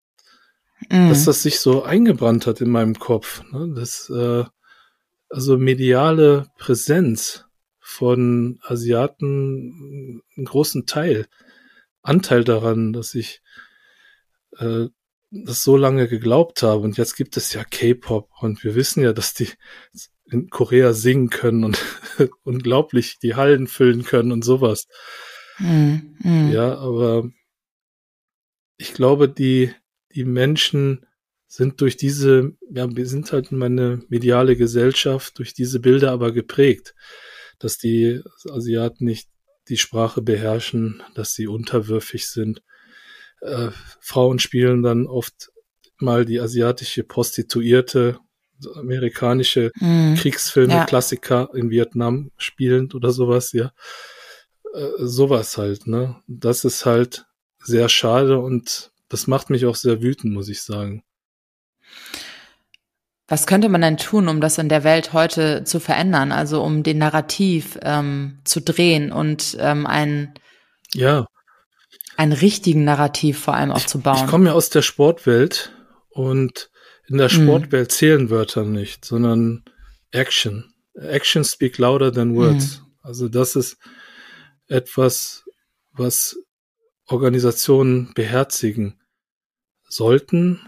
mhm. 0.90 1.10
dass 1.10 1.26
das 1.26 1.44
sich 1.44 1.60
so 1.60 1.84
eingebrannt 1.84 2.48
hat 2.48 2.62
in 2.62 2.70
meinem 2.70 2.98
Kopf. 2.98 3.44
Ne? 3.52 3.74
Das, 3.76 4.10
äh, 4.10 4.46
also 5.30 5.58
mediale 5.58 6.48
Präsenz 6.58 7.46
von 7.80 8.60
Asiaten 8.64 10.22
einen 10.36 10.46
großen 10.46 10.86
Teil 10.86 11.28
Anteil 12.08 12.44
daran, 12.44 12.94
dass 12.94 13.16
ich 13.16 13.42
äh, 14.58 14.88
das 15.32 15.64
so 15.64 15.78
lange 15.78 16.08
geglaubt 16.08 16.64
habe. 16.64 16.82
Und 16.82 16.98
jetzt 16.98 17.16
gibt 17.16 17.38
es 17.38 17.54
ja 17.54 17.64
K-Pop 17.64 18.30
und 18.40 18.64
wir 18.64 18.76
wissen 18.76 19.04
ja, 19.04 19.14
dass 19.14 19.34
die 19.34 19.50
in 20.30 20.50
Korea 20.50 20.94
singen 20.94 21.30
können 21.30 21.64
und 21.64 21.84
unglaublich 22.44 23.18
die 23.20 23.36
Hallen 23.36 23.68
füllen 23.68 24.04
können 24.04 24.32
und 24.32 24.44
sowas. 24.44 24.88
Mm, 25.60 25.96
mm. 26.20 26.52
Ja, 26.52 26.78
aber 26.78 27.30
ich 28.78 28.94
glaube, 28.94 29.30
die, 29.30 29.74
die 30.14 30.26
Menschen 30.26 31.06
sind 31.48 31.82
durch 31.82 31.98
diese, 31.98 32.52
ja, 32.70 32.94
wir 32.94 33.08
sind 33.08 33.32
halt 33.32 33.52
meine 33.52 34.04
mediale 34.10 34.58
Gesellschaft, 34.58 35.40
durch 35.40 35.54
diese 35.54 35.80
Bilder 35.80 36.12
aber 36.12 36.32
geprägt, 36.32 36.94
dass 37.58 37.78
die 37.78 38.22
Asiaten 38.50 39.06
nicht 39.06 39.30
die 39.69 39.77
Sprache 39.77 40.21
beherrschen, 40.21 41.03
dass 41.13 41.33
sie 41.33 41.47
unterwürfig 41.47 42.27
sind. 42.27 42.63
Äh, 43.41 43.69
Frauen 44.00 44.39
spielen 44.39 44.83
dann 44.83 45.07
oft 45.07 45.51
mal 46.00 46.25
die 46.25 46.39
asiatische 46.39 47.03
Prostituierte, 47.03 48.19
amerikanische 48.75 49.71
mm, 49.75 50.15
Kriegsfilme, 50.15 50.74
ja. 50.74 50.86
Klassiker 50.86 51.50
in 51.53 51.69
Vietnam 51.69 52.31
spielend 52.38 52.95
oder 52.95 53.12
sowas, 53.12 53.51
ja. 53.51 53.71
Äh, 54.74 54.89
sowas 55.00 55.57
halt, 55.57 55.88
ne? 55.88 56.15
Das 56.27 56.65
ist 56.65 56.86
halt 56.86 57.25
sehr 57.59 57.89
schade 57.89 58.39
und 58.39 58.91
das 59.09 59.27
macht 59.27 59.50
mich 59.50 59.65
auch 59.65 59.75
sehr 59.75 60.01
wütend, 60.01 60.33
muss 60.33 60.50
ich 60.50 60.62
sagen. 60.62 61.03
Was 63.27 63.46
könnte 63.46 63.67
man 63.67 63.81
denn 63.81 63.98
tun, 63.98 64.29
um 64.29 64.39
das 64.39 64.57
in 64.57 64.69
der 64.69 64.84
Welt 64.84 65.12
heute 65.12 65.63
zu 65.65 65.79
verändern? 65.79 66.31
Also 66.31 66.63
um 66.63 66.84
den 66.84 66.98
Narrativ 66.98 67.77
ähm, 67.81 68.39
zu 68.46 68.62
drehen 68.62 69.12
und 69.12 69.57
ähm, 69.60 69.86
ein 69.86 70.34
ja 70.93 71.25
einen 72.15 72.34
richtigen 72.34 72.84
Narrativ 72.84 73.39
vor 73.39 73.53
allem 73.53 73.72
aufzubauen. 73.72 74.17
Ich, 74.17 74.24
ich 74.24 74.29
komme 74.29 74.48
ja 74.48 74.53
aus 74.53 74.69
der 74.69 74.81
Sportwelt 74.81 75.72
und 76.10 76.72
in 77.07 77.17
der 77.17 77.31
mhm. 77.31 77.43
Sportwelt 77.43 77.89
mm. 77.89 77.91
zählen 77.91 78.29
Wörter 78.29 78.65
nicht, 78.65 79.05
sondern 79.05 79.63
Action. 80.12 80.74
Action 80.96 81.43
speak 81.43 81.77
louder 81.77 82.12
than 82.12 82.36
words. 82.36 82.79
Mm. 82.79 83.07
Also 83.07 83.29
das 83.29 83.55
ist 83.55 83.77
etwas, 84.67 85.46
was 85.93 86.38
Organisationen 87.05 88.13
beherzigen 88.15 89.00
sollten 89.88 90.60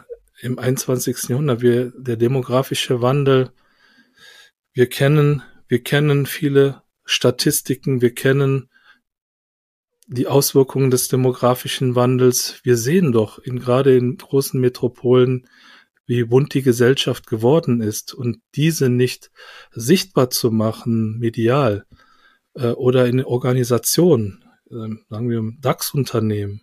im 0.42 0.60
21. 0.60 1.30
Jahrhundert. 1.30 1.62
Wir, 1.62 1.92
der 1.98 2.18
demografische 2.18 3.02
Wandel, 3.02 3.52
wir 4.74 4.88
kennen, 4.88 5.44
wir 5.68 5.84
kennen 5.84 6.26
viele 6.26 6.82
Statistiken, 7.06 8.02
wir 8.02 8.14
kennen 8.14 8.70
die 10.08 10.28
Auswirkungen 10.28 10.90
des 10.90 11.08
demografischen 11.08 11.96
Wandels. 11.96 12.60
Wir 12.64 12.78
sehen 12.78 13.12
doch 13.12 13.38
in, 13.40 13.60
gerade 13.60 13.96
in 13.96 14.18
großen 14.18 14.60
Metropolen, 14.60 15.48
wie 16.08 16.24
bunt 16.24 16.56
die 16.56 16.64
Gesellschaft 16.64 17.28
geworden 17.28 17.82
ist 17.82 18.16
und 18.16 18.40
diese 18.56 18.90
nicht 18.90 19.30
sichtbar 19.72 20.32
zu 20.32 20.50
machen, 20.50 21.20
medial 21.20 21.86
äh, 22.56 22.70
oder 22.70 23.06
in 23.06 23.24
Organisationen, 23.24 24.44
äh, 24.72 24.90
sagen 25.10 25.30
wir 25.30 25.44
DAX-Unternehmen, 25.62 26.62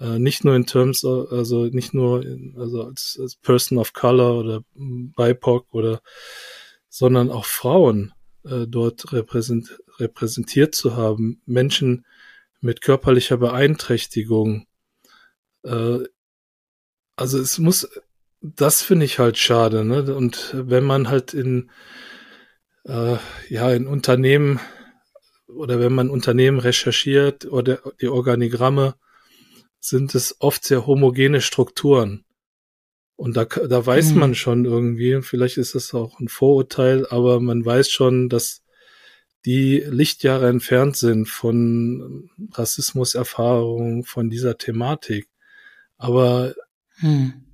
äh, 0.00 0.18
nicht 0.18 0.44
nur 0.44 0.56
in 0.56 0.66
Terms, 0.66 1.04
also 1.04 1.66
nicht 1.66 1.94
nur 1.94 2.24
in, 2.24 2.56
also 2.58 2.84
als, 2.84 3.18
als 3.20 3.36
Person 3.36 3.78
of 3.78 3.92
Color 3.92 4.38
oder 4.38 4.64
BIPOC 4.74 5.72
oder, 5.72 6.00
sondern 6.88 7.30
auch 7.30 7.44
Frauen 7.44 8.12
äh, 8.44 8.66
dort 8.66 9.12
repräsent, 9.12 9.78
repräsentiert 9.98 10.74
zu 10.74 10.96
haben, 10.96 11.42
Menschen 11.44 12.06
mit 12.60 12.80
körperlicher 12.80 13.36
Beeinträchtigung. 13.36 14.66
Äh, 15.64 15.98
also 17.16 17.38
es 17.38 17.58
muss, 17.58 17.88
das 18.40 18.82
finde 18.82 19.04
ich 19.04 19.18
halt 19.18 19.36
schade, 19.36 19.84
ne? 19.84 20.14
Und 20.14 20.54
wenn 20.54 20.84
man 20.84 21.08
halt 21.08 21.34
in 21.34 21.70
äh, 22.84 23.16
ja 23.50 23.70
in 23.72 23.86
Unternehmen 23.86 24.60
oder 25.46 25.78
wenn 25.80 25.92
man 25.92 26.08
Unternehmen 26.08 26.58
recherchiert 26.58 27.44
oder 27.44 27.80
die 28.00 28.08
Organigramme 28.08 28.94
sind 29.80 30.14
es 30.14 30.36
oft 30.40 30.64
sehr 30.64 30.86
homogene 30.86 31.40
Strukturen. 31.40 32.24
Und 33.16 33.36
da, 33.36 33.44
da 33.44 33.84
weiß 33.84 34.12
mhm. 34.12 34.18
man 34.18 34.34
schon 34.34 34.64
irgendwie, 34.64 35.20
vielleicht 35.22 35.58
ist 35.58 35.74
das 35.74 35.92
auch 35.92 36.20
ein 36.20 36.28
Vorurteil, 36.28 37.06
aber 37.06 37.40
man 37.40 37.64
weiß 37.64 37.90
schon, 37.90 38.28
dass 38.28 38.62
die 39.44 39.82
Lichtjahre 39.86 40.48
entfernt 40.48 40.96
sind 40.96 41.28
von 41.28 42.30
Rassismuserfahrung, 42.52 44.04
von 44.04 44.28
dieser 44.30 44.58
Thematik. 44.58 45.28
Aber 45.96 46.54
mhm. 47.00 47.44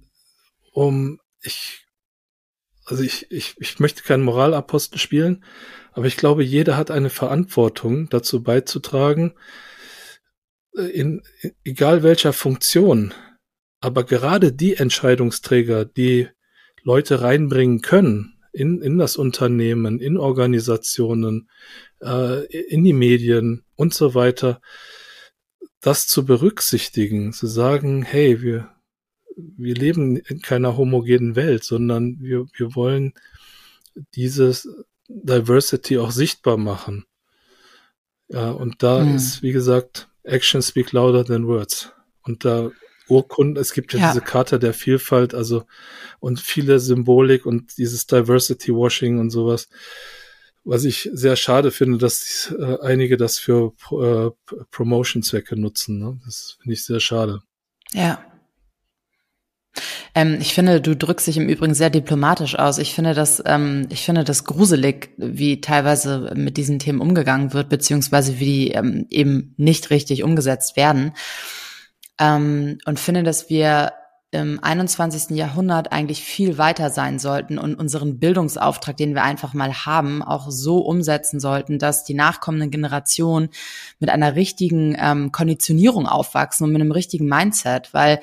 um 0.73 1.21
ich, 1.43 1.87
also 2.85 3.03
ich, 3.03 3.31
ich, 3.31 3.55
ich 3.59 3.79
möchte 3.79 4.03
keinen 4.03 4.25
Moralapostel 4.25 4.99
spielen, 4.99 5.45
aber 5.93 6.07
ich 6.07 6.17
glaube, 6.17 6.45
jeder 6.45 6.77
hat 6.77 6.91
eine 6.91 7.11
Verantwortung 7.11 8.09
dazu 8.09 8.43
beizutragen, 8.43 9.35
in, 10.77 11.23
egal 11.65 12.03
welcher 12.03 12.33
Funktion, 12.33 13.15
aber 13.81 14.05
gerade 14.05 14.53
die 14.53 14.77
Entscheidungsträger, 14.77 15.85
die 15.85 16.29
Leute 16.83 17.21
reinbringen 17.21 17.81
können 17.81 18.35
in, 18.53 18.81
in 18.81 18.99
das 18.99 19.17
Unternehmen, 19.17 20.01
in 20.01 20.17
Organisationen, 20.17 21.51
äh, 22.01 22.47
in 22.47 22.85
die 22.85 22.93
Medien 22.93 23.65
und 23.75 23.93
so 23.93 24.15
weiter, 24.15 24.61
das 25.81 26.07
zu 26.07 26.25
berücksichtigen, 26.25 27.33
zu 27.33 27.47
sagen, 27.47 28.03
hey, 28.03 28.41
wir, 28.43 28.71
wir 29.37 29.75
leben 29.75 30.17
in 30.17 30.41
keiner 30.41 30.77
homogenen 30.77 31.37
Welt, 31.37 31.65
sondern 31.65 32.19
wir, 32.21 32.47
wir 32.57 32.75
wollen 32.75 33.13
dieses 34.15 34.69
Diversity 35.09 35.99
auch 35.99 36.11
sichtbar 36.11 36.57
machen. 36.57 37.05
Ja, 38.29 38.51
und 38.51 38.83
da 38.83 39.01
hm. 39.01 39.17
ist, 39.17 39.43
wie 39.43 39.53
gesagt, 39.53 40.09
Action 40.27 40.63
speak 40.63 40.93
louder 40.93 41.25
than 41.25 41.47
words. 41.47 41.93
Und 42.23 42.45
da 42.45 42.71
Urkunden, 43.09 43.61
es 43.61 43.73
gibt 43.73 43.93
ja, 43.93 44.01
ja, 44.01 44.09
diese 44.09 44.21
Karte 44.25 44.59
der 44.59 44.75
Vielfalt, 44.75 45.33
also 45.35 45.65
und 46.19 46.41
viele 46.41 46.81
Symbolik 46.81 47.47
und 47.47 47.79
dieses 47.79 48.07
Diversity 48.07 48.73
Washing 48.75 49.21
und 49.21 49.31
sowas, 49.31 49.69
was 50.65 50.85
ich 50.85 51.09
sehr 51.13 51.37
schade 51.37 51.71
finde, 51.71 51.99
dass 51.99 52.53
äh, 52.59 52.79
einige 52.81 53.17
das 53.17 53.39
für 53.39 53.73
äh, 53.93 54.31
Promotion-Zwecke 54.73 55.57
nutzen. 55.57 55.99
Ne? 56.01 56.21
Das 56.25 56.59
finde 56.61 56.75
ich 56.75 56.85
sehr 56.85 56.99
schade. 56.99 57.43
Ja. 57.93 58.25
Ähm, 60.15 60.39
ich 60.41 60.55
finde, 60.55 60.81
du 60.81 60.97
drückst 60.97 61.27
dich 61.27 61.37
im 61.37 61.49
Übrigen 61.49 61.75
sehr 61.75 61.91
diplomatisch 61.91 62.59
aus. 62.59 62.79
Ich 62.79 62.95
finde 62.95 63.15
das, 63.15 63.43
ähm, 63.47 63.87
ich 63.91 64.05
finde 64.05 64.25
das 64.25 64.45
gruselig, 64.45 65.11
wie 65.17 65.61
teilweise 65.61 66.33
mit 66.35 66.57
diesen 66.57 66.79
Themen 66.79 67.01
umgegangen 67.01 67.53
wird, 67.53 67.69
beziehungsweise 67.69 68.39
wie 68.41 68.45
die 68.45 68.71
ähm, 68.73 69.07
eben 69.11 69.55
nicht 69.57 69.91
richtig 69.91 70.23
umgesetzt 70.23 70.77
werden. 70.77 71.13
Ähm, 72.19 72.79
und 72.87 72.99
finde, 72.99 73.23
dass 73.23 73.51
wir 73.51 73.93
im 74.33 74.63
21. 74.63 75.37
Jahrhundert 75.37 75.93
eigentlich 75.93 76.23
viel 76.23 76.59
weiter 76.59 76.91
sein 76.91 77.19
sollten 77.19 77.59
und 77.59 77.77
unseren 77.77 78.19
Bildungsauftrag, 78.19 78.97
den 78.97 79.15
wir 79.15 79.23
einfach 79.23 79.55
mal 79.55 79.73
haben, 79.87 80.23
auch 80.23 80.51
so 80.51 80.79
umsetzen 80.79 81.39
sollten, 81.41 81.79
dass 81.79 82.05
die 82.05 82.15
nachkommenden 82.15 82.71
Generationen 82.71 83.49
mit 83.99 84.11
einer 84.11 84.35
richtigen 84.35 84.97
ähm, 84.99 85.33
Konditionierung 85.33 86.07
aufwachsen 86.07 86.65
und 86.65 86.73
mit 86.73 86.83
einem 86.83 86.93
richtigen 86.93 87.27
Mindset, 87.27 87.95
weil 87.95 88.21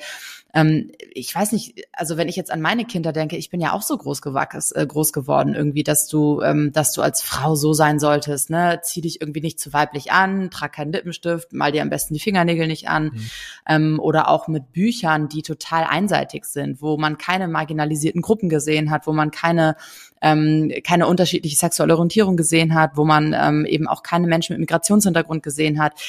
ähm, 0.54 0.92
ich 1.12 1.34
weiß 1.34 1.50
nicht, 1.50 1.84
also 1.92 2.16
wenn 2.16 2.28
ich 2.28 2.36
jetzt 2.36 2.52
an 2.52 2.60
meine 2.60 2.84
Kinder 2.84 3.12
denke, 3.12 3.36
ich 3.36 3.50
bin 3.50 3.60
ja 3.60 3.72
auch 3.72 3.82
so 3.82 3.96
groß, 3.98 4.22
gewachsen, 4.22 4.76
äh, 4.76 4.86
groß 4.86 5.12
geworden 5.12 5.54
irgendwie, 5.54 5.82
dass 5.82 6.06
du, 6.06 6.40
ähm, 6.42 6.70
dass 6.72 6.92
du 6.92 7.02
als 7.02 7.22
Frau 7.22 7.56
so 7.56 7.72
sein 7.72 7.98
solltest, 7.98 8.50
ne? 8.50 8.80
Zieh 8.82 9.00
dich 9.00 9.20
irgendwie 9.20 9.40
nicht 9.40 9.58
zu 9.58 9.72
weiblich 9.72 10.12
an, 10.12 10.50
trag 10.50 10.72
keinen 10.72 10.92
Lippenstift, 10.92 11.52
mal 11.52 11.72
dir 11.72 11.82
am 11.82 11.90
besten 11.90 12.14
die 12.14 12.20
Fingernägel 12.20 12.68
nicht 12.68 12.88
an. 12.88 13.04
Mhm. 13.06 13.30
Ähm, 13.68 14.00
oder 14.00 14.28
auch 14.28 14.46
mit 14.46 14.72
Büchern, 14.72 15.28
die 15.28 15.42
total 15.42 15.84
einseitig 15.84 16.44
sind, 16.44 16.80
wo 16.80 16.96
man 16.96 17.18
keine 17.18 17.48
marginalisierten 17.48 18.22
Gruppen 18.22 18.48
gesehen 18.48 18.92
hat, 18.92 19.08
wo 19.08 19.12
man 19.12 19.32
keine 19.32 19.74
ähm, 20.22 20.72
keine 20.84 21.08
unterschiedliche 21.08 21.56
sexuelle 21.56 21.94
Orientierung 21.94 22.36
gesehen 22.36 22.74
hat, 22.74 22.92
wo 22.94 23.04
man 23.04 23.34
ähm, 23.36 23.66
eben 23.66 23.88
auch 23.88 24.04
keine 24.04 24.28
Menschen 24.28 24.54
mit 24.54 24.60
Migrationshintergrund 24.60 25.42
gesehen 25.42 25.82
hat. 25.82 26.00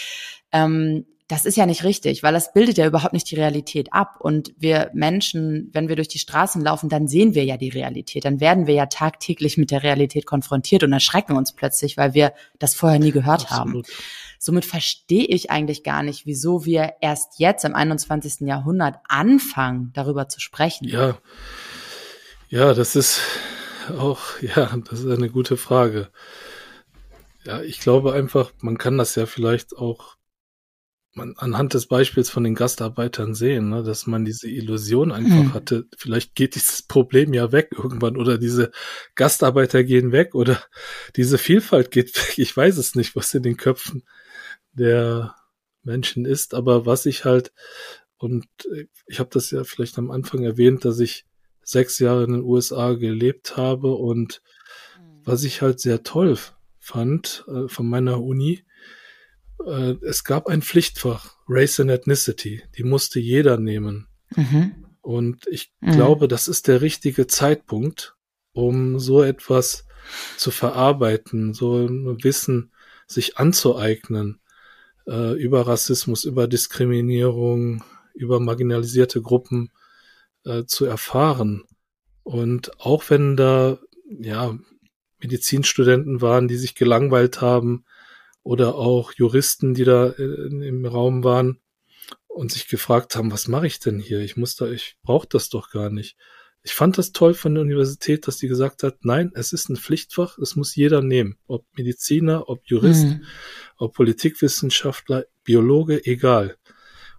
Ähm, 0.52 1.06
das 1.27 1.46
ist 1.46 1.58
ja 1.58 1.65
nicht 1.65 1.84
richtig, 1.84 2.22
weil 2.22 2.34
das 2.34 2.53
bildet 2.53 2.77
ja 2.77 2.86
überhaupt 2.86 3.13
nicht 3.13 3.29
die 3.32 3.36
Realität 3.36 3.91
ab. 3.94 4.17
Und 4.20 4.53
wir 4.58 4.91
Menschen, 4.94 5.72
wenn 5.74 5.89
wir 5.89 5.96
durch 5.96 6.08
die 6.08 6.20
Straßen 6.20 6.62
laufen, 6.62 6.88
dann 6.88 7.08
sehen 7.08 7.34
wir 7.34 7.44
ja 7.44 7.58
die 7.58 7.70
Realität. 7.70 8.25
Dann 8.25 8.39
werden 8.39 8.67
wir 8.67 8.75
ja 8.75 8.86
tagtäglich 8.86 9.58
mit 9.58 9.72
der 9.72 9.82
Realität 9.82 10.27
konfrontiert 10.27 10.84
und 10.84 10.94
erschrecken 10.94 11.36
uns 11.36 11.53
plötzlich, 11.53 11.98
weil 11.98 12.13
wir 12.13 12.34
das 12.60 12.75
vorher 12.75 13.00
nie 13.00 13.12
gehört 13.12 13.51
Absolut. 13.51 13.88
haben. 13.88 13.96
Somit 14.38 14.65
verstehe 14.65 15.26
ich 15.26 15.50
eigentlich 15.50 15.84
gar 15.84 16.04
nicht, 16.04 16.28
wieso 16.28 16.63
wir 16.65 16.93
erst 17.02 17.39
jetzt 17.39 17.65
im 17.65 17.73
21. 17.73 18.41
Jahrhundert 18.41 18.97
anfangen, 19.08 19.91
darüber 19.93 20.30
zu 20.30 20.39
sprechen. 20.39 20.88
Ja, 20.88 21.17
ja, 22.50 22.76
das 22.76 22.95
ist 22.95 23.21
auch, 23.97 24.21
ja, 24.41 24.78
das 24.89 25.00
ist 25.00 25.12
eine 25.12 25.30
gute 25.30 25.58
Frage. 25.58 26.10
Ja, 27.45 27.62
ich 27.62 27.80
glaube 27.80 28.13
einfach, 28.13 28.52
man 28.62 28.78
kann 28.78 29.00
das 29.00 29.15
ja 29.15 29.26
vielleicht 29.26 29.76
auch 29.76 30.14
man 31.15 31.36
anhand 31.38 31.73
des 31.73 31.88
Beispiels 31.88 32.30
von 32.30 32.43
den 32.43 32.56
Gastarbeitern 32.56 33.34
sehen, 33.34 33.69
ne, 33.69 33.84
dass 33.84 34.06
man 34.06 34.25
diese 34.25 34.49
Illusion 34.49 35.12
einfach 35.12 35.43
mhm. 35.43 35.54
hatte, 35.54 35.88
vielleicht 35.97 36.36
geht 36.36 36.56
dieses 36.56 36.82
Problem 36.82 37.34
ja 37.34 37.51
weg 37.54 37.69
irgendwann 37.71 38.17
oder 38.17 38.38
diese 38.38 38.71
Gastarbeiter 39.15 39.84
gehen 39.84 40.12
weg 40.12 40.36
oder 40.36 40.62
diese 41.15 41.38
Vielfalt 41.38 41.89
geht 41.89 42.15
weg. 42.15 42.38
Ich 42.38 42.56
weiß 42.56 42.78
es 42.78 42.95
nicht, 42.95 43.15
was 43.15 43.34
in 43.34 43.43
den 43.43 43.56
Köpfen 43.56 44.04
der 44.73 45.36
Menschen 45.84 46.25
ist, 46.25 46.54
aber 46.54 46.86
was 46.86 47.06
ich 47.06 47.23
halt, 47.23 47.54
und 48.17 48.45
ich 49.08 49.19
habe 49.19 49.30
das 49.32 49.51
ja 49.51 49.63
vielleicht 49.63 49.97
am 49.97 50.12
Anfang 50.12 50.43
erwähnt, 50.43 50.84
dass 50.84 50.99
ich 50.99 51.25
sechs 51.63 51.97
Jahre 51.99 52.25
in 52.25 52.34
den 52.34 52.43
USA 52.43 52.93
gelebt 52.93 53.56
habe 53.56 53.93
und 53.93 54.41
mhm. 54.99 55.21
was 55.23 55.45
ich 55.45 55.62
halt 55.62 55.80
sehr 55.80 56.04
toll 56.04 56.38
fand 56.78 57.45
äh, 57.47 57.69
von 57.69 57.88
meiner 57.88 58.21
Uni, 58.21 58.64
äh, 59.65 59.96
es 60.02 60.24
gab 60.24 60.48
ein 60.48 60.62
Pflichtfach, 60.62 61.36
Race 61.48 61.80
and 61.80 61.91
Ethnicity, 61.91 62.63
die 62.78 62.84
musste 62.84 63.20
jeder 63.20 63.58
nehmen. 63.58 64.08
Mhm. 64.36 64.86
Und 65.02 65.46
ich 65.48 65.72
mhm. 65.82 65.91
glaube, 65.91 66.28
das 66.28 66.48
ist 66.48 66.68
der 66.68 66.82
richtige 66.82 67.28
Zeitpunkt, 67.28 68.15
um 68.54 69.00
so 69.00 69.22
etwas 69.22 69.86
zu 70.38 70.52
verarbeiten, 70.52 71.54
so 71.54 71.86
ein 71.86 72.24
Wissen 72.24 72.72
sich 73.08 73.38
anzueignen 73.38 74.39
äh, 75.08 75.34
über 75.34 75.68
Rassismus, 75.68 76.24
über 76.24 76.48
Diskriminierung, 76.48 77.84
über 78.13 78.39
marginalisierte 78.39 79.22
Gruppen 79.22 79.72
äh, 80.44 80.63
zu 80.65 80.86
erfahren. 80.86 81.63
Und 82.24 82.80
auch 82.80 83.10
wenn 83.10 83.36
da 83.36 83.78
ja 84.08 84.58
Medizinstudenten 85.20 86.22
waren, 86.22 86.48
die 86.48 86.58
sich 86.58 86.76
gelangweilt 86.76 87.41
haben, 87.41 87.86
oder 88.45 88.75
auch 88.75 89.12
Juristen, 89.12 89.73
die 89.73 89.84
da 89.84 90.12
äh, 90.12 90.23
im 90.23 90.86
Raum 90.86 91.23
waren 91.23 91.60
und 92.27 92.51
sich 92.51 92.67
gefragt 92.67 93.15
haben, 93.15 93.31
was 93.31 93.47
mache 93.47 93.65
ich 93.65 93.79
denn 93.79 93.99
hier? 93.99 94.19
Ich 94.19 94.38
muss 94.38 94.55
da, 94.55 94.67
ich 94.67 94.97
brauche 95.01 95.27
das 95.27 95.49
doch 95.49 95.71
gar 95.71 95.89
nicht. 95.89 96.15
Ich 96.62 96.73
fand 96.73 96.99
das 96.99 97.12
toll 97.12 97.34
von 97.34 97.55
der 97.55 97.63
Universität, 97.63 98.27
dass 98.27 98.38
die 98.38 98.47
gesagt 98.47 98.84
hat, 98.84 99.03
nein, 99.03 99.31
es 99.34 99.51
ist 99.51 99.69
ein 99.69 99.77
Pflichtfach, 99.77 100.38
es 100.38 100.55
muss 100.55 100.75
jeder 100.75 101.01
nehmen. 101.01 101.38
Ob 101.47 101.65
Mediziner, 101.75 102.47
ob 102.47 102.62
Jurist, 102.65 103.05
mhm. 103.05 103.25
ob 103.77 103.95
Politikwissenschaftler, 103.95 105.25
Biologe, 105.43 106.05
egal. 106.05 106.55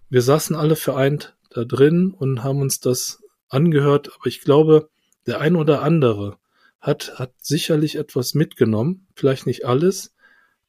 Wir 0.09 0.21
saßen 0.21 0.55
alle 0.55 0.77
vereint 0.77 1.35
da 1.49 1.65
drin 1.65 2.11
und 2.11 2.41
haben 2.43 2.61
uns 2.61 2.79
das 2.79 3.21
angehört, 3.49 4.11
aber 4.15 4.27
ich 4.27 4.41
glaube, 4.41 4.89
der 5.25 5.41
ein 5.41 5.57
oder 5.57 5.81
andere 5.81 6.37
hat, 6.79 7.19
hat 7.19 7.33
sicherlich 7.41 7.97
etwas 7.97 8.33
mitgenommen, 8.33 9.07
vielleicht 9.13 9.45
nicht 9.45 9.65
alles, 9.65 10.13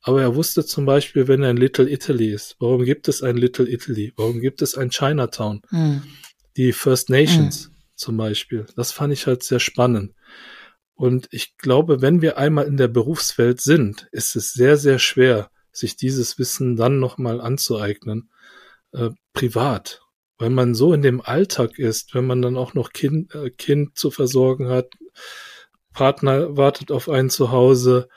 aber 0.08 0.22
er 0.22 0.34
wusste 0.34 0.64
zum 0.64 0.86
Beispiel, 0.86 1.28
wenn 1.28 1.42
er 1.42 1.50
in 1.50 1.58
Little 1.58 1.86
Italy 1.86 2.32
ist, 2.32 2.56
warum 2.60 2.82
gibt 2.82 3.08
es 3.08 3.22
ein 3.22 3.36
Little 3.36 3.70
Italy? 3.70 4.14
Warum 4.16 4.40
gibt 4.40 4.62
es 4.62 4.74
ein 4.74 4.88
Chinatown? 4.88 5.60
Mhm. 5.70 6.02
Die 6.56 6.72
First 6.72 7.10
Nations 7.10 7.68
mhm. 7.68 7.74
zum 7.94 8.16
Beispiel. 8.16 8.64
Das 8.74 8.90
fand 8.90 9.12
ich 9.12 9.26
halt 9.26 9.42
sehr 9.42 9.60
spannend. 9.60 10.14
Und 10.94 11.28
ich 11.30 11.58
glaube, 11.58 12.00
wenn 12.00 12.22
wir 12.22 12.38
einmal 12.38 12.66
in 12.66 12.78
der 12.78 12.88
Berufswelt 12.88 13.60
sind, 13.60 14.08
ist 14.10 14.34
es 14.34 14.54
sehr, 14.54 14.78
sehr 14.78 14.98
schwer, 14.98 15.50
sich 15.72 15.94
dieses 15.96 16.38
Wissen 16.38 16.76
dann 16.76 16.98
nochmal 17.00 17.42
anzueignen, 17.42 18.30
äh, 18.92 19.10
privat. 19.34 20.00
Weil 20.38 20.48
man 20.48 20.74
so 20.74 20.94
in 20.94 21.02
dem 21.02 21.20
Alltag 21.20 21.78
ist, 21.78 22.14
wenn 22.14 22.26
man 22.26 22.40
dann 22.40 22.56
auch 22.56 22.72
noch 22.72 22.94
Kind, 22.94 23.34
äh, 23.34 23.50
Kind 23.50 23.98
zu 23.98 24.10
versorgen 24.10 24.68
hat, 24.70 24.88
Partner 25.92 26.56
wartet 26.56 26.92
auf 26.92 27.10
einen 27.10 27.28
zu 27.28 27.52
Hause, 27.52 28.08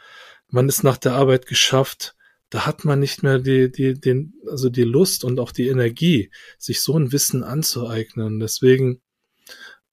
man 0.51 0.69
ist 0.69 0.83
nach 0.83 0.97
der 0.97 1.13
Arbeit 1.13 1.47
geschafft, 1.47 2.15
da 2.49 2.65
hat 2.65 2.83
man 2.83 2.99
nicht 2.99 3.23
mehr 3.23 3.39
die, 3.39 3.71
die, 3.71 3.93
den, 3.93 4.33
also 4.45 4.69
die 4.69 4.83
Lust 4.83 5.23
und 5.23 5.39
auch 5.39 5.53
die 5.53 5.69
Energie, 5.69 6.29
sich 6.57 6.81
so 6.81 6.97
ein 6.97 7.11
Wissen 7.13 7.43
anzueignen. 7.43 8.39
Deswegen 8.39 9.01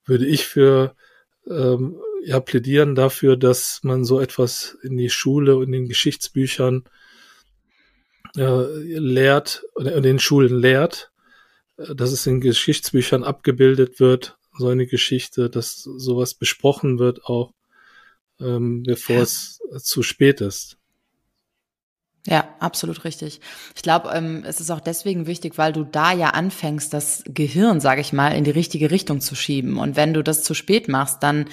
würde 0.05 0.27
ich 0.27 0.45
für 0.45 0.97
ähm, 1.49 2.01
ja 2.25 2.41
plädieren 2.41 2.97
dafür, 2.97 3.37
dass 3.37 3.81
man 3.83 4.05
so 4.05 4.21
etwas 4.21 4.77
in 4.83 4.97
die 4.97 5.11
Schule 5.11 5.57
und 5.57 5.67
in 5.67 5.73
den 5.73 5.89
Geschichtsbüchern 5.89 6.85
äh, 8.37 8.65
lehrt 8.99 9.65
oder 9.77 9.95
in 9.95 10.03
den 10.03 10.19
Schulen 10.19 10.59
lehrt, 10.59 11.13
äh, 11.77 11.95
dass 11.95 12.11
es 12.11 12.27
in 12.27 12.41
Geschichtsbüchern 12.41 13.23
abgebildet 13.23 14.01
wird, 14.01 14.37
so 14.59 14.67
eine 14.67 14.87
Geschichte, 14.87 15.49
dass 15.49 15.83
sowas 15.83 16.35
besprochen 16.35 16.99
wird 16.99 17.25
auch 17.25 17.53
ähm, 18.41 18.83
bevor 18.85 19.17
ja. 19.17 19.23
es 19.23 19.61
zu 19.83 20.03
spät 20.03 20.41
ist. 20.41 20.79
Ja, 22.27 22.47
absolut 22.61 23.05
richtig. 23.05 23.41
Ich 23.75 23.83
glaube, 23.83 24.11
ähm, 24.13 24.45
es 24.47 24.61
ist 24.61 24.71
auch 24.71 24.81
deswegen 24.81 25.27
wichtig, 25.27 25.57
weil 25.57 25.73
du 25.73 25.85
da 25.85 26.13
ja 26.13 26.31
anfängst, 26.31 26.93
das 26.93 27.23
Gehirn, 27.27 27.81
sage 27.81 28.03
ich 28.03 28.13
mal, 28.13 28.37
in 28.37 28.45
die 28.45 28.51
richtige 28.51 28.91
Richtung 28.91 29.21
zu 29.21 29.35
schieben. 29.35 29.79
Und 29.79 29.97
wenn 29.97 30.13
du 30.13 30.23
das 30.23 30.43
zu 30.43 30.53
spät 30.53 30.89
machst, 30.89 31.23
dann 31.23 31.47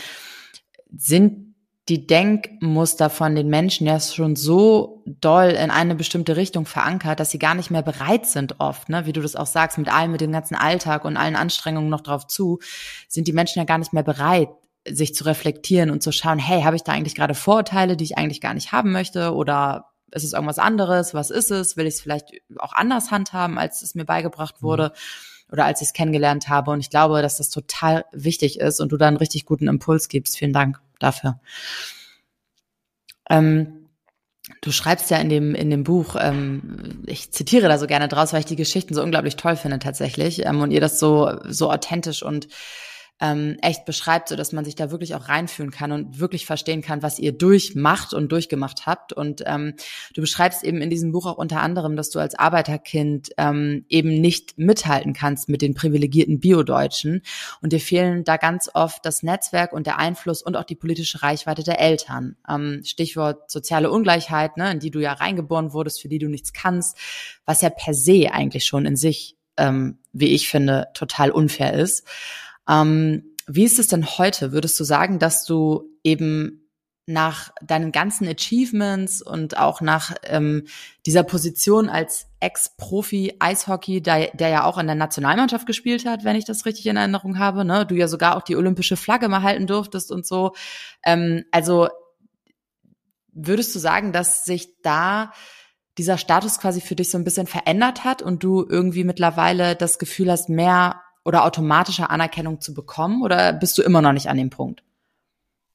sind 0.94 1.46
die 1.88 2.08
Denkmuster 2.08 3.12
von 3.12 3.36
den 3.36 3.48
Menschen 3.48 3.86
ja 3.86 4.00
schon 4.00 4.36
so 4.36 5.04
doll 5.06 5.50
in 5.50 5.70
eine 5.70 5.94
bestimmte 5.94 6.36
Richtung 6.36 6.66
verankert, 6.66 7.20
dass 7.20 7.30
sie 7.30 7.40
gar 7.40 7.54
nicht 7.54 7.70
mehr 7.70 7.84
bereit 7.84 8.26
sind 8.26 8.60
oft, 8.60 8.90
ne? 8.90 9.06
wie 9.06 9.14
du 9.14 9.22
das 9.22 9.36
auch 9.36 9.46
sagst, 9.46 9.78
mit 9.78 9.94
allem, 9.94 10.12
mit 10.12 10.22
dem 10.22 10.32
ganzen 10.32 10.56
Alltag 10.56 11.06
und 11.06 11.16
allen 11.16 11.36
Anstrengungen 11.36 11.90
noch 11.90 12.02
drauf 12.02 12.26
zu, 12.26 12.60
sind 13.08 13.28
die 13.28 13.34
Menschen 13.34 13.60
ja 13.60 13.66
gar 13.66 13.78
nicht 13.78 13.94
mehr 13.94 14.04
bereit, 14.04 14.50
sich 14.88 15.16
zu 15.16 15.24
reflektieren 15.24 15.90
und 15.90 16.04
zu 16.04 16.12
schauen, 16.12 16.40
hey, 16.40 16.62
habe 16.62 16.76
ich 16.76 16.84
da 16.84 16.92
eigentlich 16.92 17.16
gerade 17.16 17.34
Vorurteile, 17.34 17.98
die 17.98 18.04
ich 18.04 18.18
eigentlich 18.18 18.42
gar 18.42 18.54
nicht 18.54 18.72
haben 18.72 18.92
möchte 18.92 19.34
oder 19.34 19.92
ist 20.12 20.24
es 20.24 20.34
irgendwas 20.34 20.60
anderes? 20.60 21.14
Was 21.14 21.30
ist 21.30 21.52
es? 21.52 21.76
Will 21.76 21.88
ich 21.88 21.96
es 21.96 22.02
vielleicht 22.02 22.30
auch 22.58 22.74
anders 22.74 23.12
handhaben, 23.12 23.58
als 23.58 23.82
es 23.82 23.96
mir 23.96 24.06
beigebracht 24.06 24.62
mhm. 24.62 24.66
wurde? 24.66 24.94
Oder 25.52 25.66
als 25.66 25.82
ich 25.82 25.88
es 25.88 25.94
kennengelernt 25.94 26.50
habe. 26.50 26.72
Und 26.72 26.80
ich 26.80 26.90
glaube, 26.90 27.22
dass 27.22 27.38
das 27.38 27.50
total 27.50 28.06
wichtig 28.12 28.60
ist 28.60 28.80
und 28.80 28.92
du 28.92 28.98
da 28.98 29.08
einen 29.08 29.18
richtig 29.18 29.46
guten 29.46 29.68
Impuls 29.68 30.10
gibst. 30.10 30.38
Vielen 30.38 30.54
Dank 30.54 30.82
dafür. 31.00 31.40
Ähm, 33.30 33.86
Du 34.62 34.72
schreibst 34.72 35.10
ja 35.10 35.18
in 35.18 35.30
dem 35.30 35.56
in 35.56 35.72
dem 35.72 35.84
Buch, 35.84 36.16
ähm, 36.20 37.04
ich 37.08 37.32
zitiere 37.32 37.68
da 37.68 37.80
so 37.80 37.88
gerne 37.88 38.08
draus, 38.08 38.32
weil 38.32 38.42
ich 38.42 38.46
die 38.46 38.56
Geschichten 38.56 38.94
so 38.94 39.02
unglaublich 39.02 39.38
toll 39.38 39.56
finde 39.56 39.80
tatsächlich 39.80 40.46
ähm, 40.46 40.62
und 40.62 40.70
ihr 40.70 40.82
das 40.82 41.00
so 41.00 41.40
so 41.48 41.72
authentisch 41.72 42.22
und 42.22 42.48
ähm, 43.22 43.58
echt 43.62 43.86
beschreibt, 43.86 44.30
so 44.30 44.36
dass 44.36 44.52
man 44.52 44.66
sich 44.66 44.76
da 44.76 44.92
wirklich 44.92 45.16
auch 45.16 45.30
reinfühlen 45.30 45.72
kann 45.72 45.92
und 45.92 46.20
wirklich 46.20 46.46
verstehen 46.46 46.82
kann, 46.82 47.02
was 47.02 47.18
ihr 47.18 47.32
durchmacht 47.32 48.14
und 48.14 48.32
durchgemacht 48.32 48.86
habt. 48.86 49.14
Und 49.14 49.42
ähm, 49.46 49.76
du 50.14 50.22
beschreibst 50.22 50.64
eben 50.64 50.82
in 50.82 50.90
diesem 50.90 51.14
Buch 51.14 51.26
auch 51.26 51.38
unter 51.38 51.62
anderem, 51.62 51.96
dass 51.96 52.10
du 52.10 52.20
als 52.20 52.38
Arbeiterkind 52.38 53.30
ähm, 53.38 53.86
eben 53.88 54.20
nicht 54.20 54.58
mithalten 54.58 55.14
kannst 55.14 55.48
mit 55.48 55.62
den 55.62 55.76
privilegierten 55.76 56.40
Biodeutschen 56.40 57.22
und 57.62 57.72
dir 57.72 57.80
fehlen 57.80 58.26
da 58.26 58.36
ganz 58.36 58.70
oft 58.74 59.06
das 59.06 59.24
Netzwerk 59.24 59.72
und 59.72 59.88
der 59.88 59.98
Einfluss 59.98 60.42
und 60.42 60.58
auch 60.58 60.66
die 60.66 60.76
politische 60.76 61.24
Reichweite 61.24 61.64
der 61.64 61.80
Eltern. 61.80 62.36
Ähm, 62.50 62.82
Stichwort 62.84 63.50
soziale 63.50 63.92
Ungleichheit, 63.92 64.58
ne, 64.58 64.72
in 64.72 64.80
die 64.80 64.92
du 64.92 65.00
ja 65.00 65.14
reingeboren 65.14 65.72
wurdest, 65.72 66.02
für 66.02 66.10
die 66.10 66.20
du 66.20 66.28
nichts 66.28 66.52
kannst, 66.52 66.98
was 67.46 67.62
ja 67.62 67.70
per 67.70 67.94
se 67.94 68.30
eigentlich 68.34 68.66
schon 68.66 68.86
in 68.86 68.98
sich, 68.98 69.38
ähm, 69.56 70.00
wie 70.12 70.34
ich 70.34 70.50
finde, 70.50 70.88
total 70.94 71.32
unfair 71.32 71.74
ist. 71.74 72.06
Ähm, 72.70 73.36
wie 73.48 73.64
ist 73.64 73.80
es 73.80 73.88
denn 73.88 74.06
heute? 74.06 74.52
Würdest 74.52 74.80
du 74.80 74.84
sagen, 74.84 75.20
dass 75.20 75.46
du 75.46 75.84
eben 76.04 76.66
nach 77.08 77.52
deinen 77.62 77.92
ganzen 77.92 78.28
Achievements 78.28 79.22
und 79.22 79.58
auch 79.58 79.80
nach 79.80 80.16
ähm, 80.24 80.66
dieser 81.06 81.24
Position 81.24 81.88
als 81.88 82.28
Ex-Profi 82.40 83.36
Eishockey, 83.40 84.02
der, 84.02 84.32
der 84.34 84.50
ja 84.50 84.64
auch 84.64 84.80
in 84.80 84.88
der 84.88 84.96
Nationalmannschaft 84.96 85.68
gespielt 85.68 86.06
hat, 86.06 86.24
wenn 86.24 86.36
ich 86.36 86.46
das 86.46 86.66
richtig 86.66 86.88
in 86.88 86.98
Erinnerung 86.98 87.38
habe, 87.38 87.64
ne? 87.64 87.86
Du 87.86 87.94
ja 87.94 88.08
sogar 88.08 88.36
auch 88.36 88.42
die 88.42 88.56
olympische 88.56 88.98
Flagge 88.98 89.30
mal 89.30 89.44
halten 89.44 89.68
durftest 89.68 90.12
und 90.12 90.26
so. 90.26 90.56
Ähm, 91.04 91.46
also 91.52 91.90
würdest 93.32 93.76
du 93.76 93.80
sagen, 93.80 94.12
dass 94.12 94.46
sich 94.46 94.82
da 94.82 95.32
dieser 96.00 96.18
Status 96.18 96.60
quasi 96.60 96.82
für 96.82 96.96
dich 96.96 97.12
so 97.12 97.18
ein 97.20 97.24
bisschen 97.24 97.48
verändert 97.48 98.04
hat 98.04 98.22
und 98.24 98.44
du 98.44 98.66
irgendwie 98.68 99.04
mittlerweile 99.04 99.76
das 99.76 100.00
Gefühl 100.00 100.32
hast, 100.32 100.50
mehr 100.50 101.02
oder 101.26 101.44
automatische 101.44 102.10
Anerkennung 102.10 102.62
zu 102.62 102.74
bekommen? 102.74 103.22
Oder 103.24 103.52
bist 103.52 103.78
du 103.78 103.82
immer 103.82 104.02
noch 104.02 104.14
nicht 104.14 104.30
an 104.30 104.38
dem 104.38 104.50
Punkt? 104.50 104.84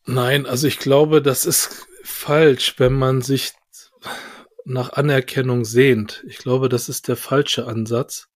Nein, 0.07 0.47
also 0.47 0.67
ich 0.67 0.79
glaube, 0.79 1.21
das 1.21 1.45
ist 1.45 1.87
falsch, 2.03 2.77
wenn 2.79 2.95
man 2.95 3.21
sich 3.21 3.53
nach 4.65 4.93
Anerkennung 4.93 5.65
sehnt. 5.65 6.25
Ich 6.27 6.39
glaube, 6.39 6.69
das 6.69 6.89
ist 6.89 7.09
der 7.09 7.17
falsche 7.17 7.67
Ansatz. 7.67 8.29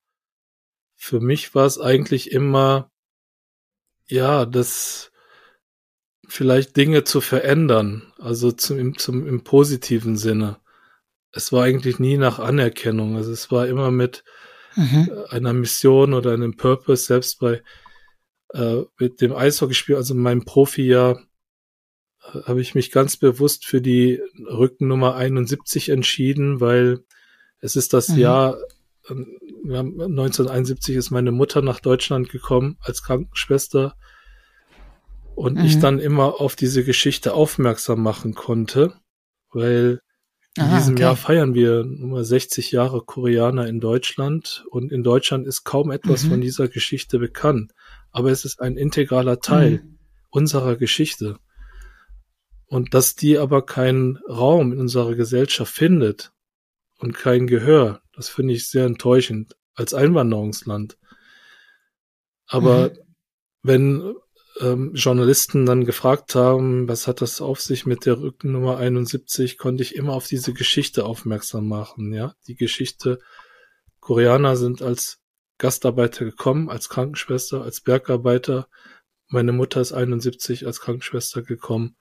Für 0.96 1.20
mich 1.20 1.54
war 1.54 1.64
es 1.64 1.78
eigentlich 1.80 2.32
immer, 2.32 2.90
ja, 4.06 4.44
das 4.44 5.12
vielleicht 6.26 6.76
Dinge 6.76 7.04
zu 7.04 7.20
verändern, 7.20 8.12
also 8.18 8.50
zum, 8.50 8.98
zum 8.98 9.26
im 9.26 9.44
positiven 9.44 10.16
Sinne. 10.16 10.58
Es 11.30 11.52
war 11.52 11.64
eigentlich 11.64 11.98
nie 11.98 12.16
nach 12.16 12.38
Anerkennung. 12.38 13.16
Also 13.16 13.32
es 13.32 13.50
war 13.50 13.66
immer 13.66 13.90
mit, 13.90 14.24
mhm. 14.76 15.10
einer 15.28 15.52
Mission 15.52 16.14
oder 16.14 16.32
einem 16.32 16.56
Purpose, 16.56 17.04
selbst 17.04 17.40
bei 17.40 17.62
äh, 18.54 18.84
mit 18.98 19.20
dem 19.20 19.34
Eishockeyspiel, 19.34 19.96
also 19.96 20.14
in 20.14 20.20
meinem 20.20 20.44
Profi-Jahr, 20.44 21.18
äh, 22.32 22.38
habe 22.44 22.60
ich 22.60 22.74
mich 22.74 22.92
ganz 22.92 23.16
bewusst 23.16 23.66
für 23.66 23.80
die 23.80 24.20
Rückennummer 24.46 25.16
71 25.16 25.88
entschieden, 25.88 26.60
weil 26.60 27.00
es 27.60 27.76
ist 27.76 27.92
das 27.92 28.10
mhm. 28.10 28.18
Jahr, 28.18 28.56
äh, 29.08 29.14
1971 29.64 30.94
ist 30.94 31.10
meine 31.10 31.32
Mutter 31.32 31.62
nach 31.62 31.80
Deutschland 31.80 32.28
gekommen 32.28 32.76
als 32.80 33.02
Krankenschwester 33.02 33.96
und 35.34 35.58
mhm. 35.58 35.64
ich 35.64 35.80
dann 35.80 35.98
immer 35.98 36.40
auf 36.40 36.54
diese 36.54 36.84
Geschichte 36.84 37.34
aufmerksam 37.34 38.02
machen 38.02 38.34
konnte, 38.34 38.94
weil 39.50 40.00
in 40.56 40.70
diesem 40.70 40.94
okay. 40.94 41.02
Jahr 41.02 41.16
feiern 41.16 41.54
wir 41.54 41.84
Nummer 41.84 42.22
60 42.22 42.70
Jahre 42.70 43.02
Koreaner 43.02 43.66
in 43.66 43.80
Deutschland 43.80 44.64
und 44.70 44.92
in 44.92 45.02
Deutschland 45.02 45.48
ist 45.48 45.64
kaum 45.64 45.90
etwas 45.90 46.24
mhm. 46.24 46.30
von 46.30 46.40
dieser 46.40 46.68
Geschichte 46.68 47.18
bekannt. 47.18 47.72
Aber 48.12 48.30
es 48.30 48.44
ist 48.44 48.60
ein 48.60 48.76
integraler 48.76 49.40
Teil 49.40 49.82
mhm. 49.82 49.98
unserer 50.30 50.76
Geschichte. 50.76 51.38
Und 52.66 52.94
dass 52.94 53.16
die 53.16 53.36
aber 53.36 53.66
keinen 53.66 54.18
Raum 54.28 54.72
in 54.72 54.78
unserer 54.78 55.16
Gesellschaft 55.16 55.74
findet 55.74 56.32
und 56.98 57.14
kein 57.14 57.48
Gehör, 57.48 58.00
das 58.14 58.28
finde 58.28 58.54
ich 58.54 58.68
sehr 58.68 58.86
enttäuschend 58.86 59.56
als 59.74 59.92
Einwanderungsland. 59.92 60.98
Aber 62.46 62.90
mhm. 62.90 62.98
wenn 63.62 64.14
ähm, 64.60 64.92
Journalisten 64.94 65.66
dann 65.66 65.84
gefragt 65.84 66.34
haben, 66.34 66.88
was 66.88 67.06
hat 67.06 67.20
das 67.20 67.40
auf 67.40 67.60
sich 67.60 67.86
mit 67.86 68.06
der 68.06 68.20
Rückennummer 68.20 68.78
71, 68.78 69.58
konnte 69.58 69.82
ich 69.82 69.94
immer 69.94 70.12
auf 70.12 70.26
diese 70.26 70.52
Geschichte 70.52 71.04
aufmerksam 71.04 71.68
machen. 71.68 72.12
Ja, 72.12 72.34
die 72.46 72.54
Geschichte 72.54 73.18
Koreaner 74.00 74.56
sind 74.56 74.82
als 74.82 75.18
Gastarbeiter 75.58 76.24
gekommen, 76.24 76.68
als 76.68 76.88
Krankenschwester, 76.88 77.62
als 77.62 77.80
Bergarbeiter. 77.80 78.68
Meine 79.28 79.52
Mutter 79.52 79.80
ist 79.80 79.92
71 79.92 80.66
als 80.66 80.80
Krankenschwester 80.80 81.42
gekommen. 81.42 81.96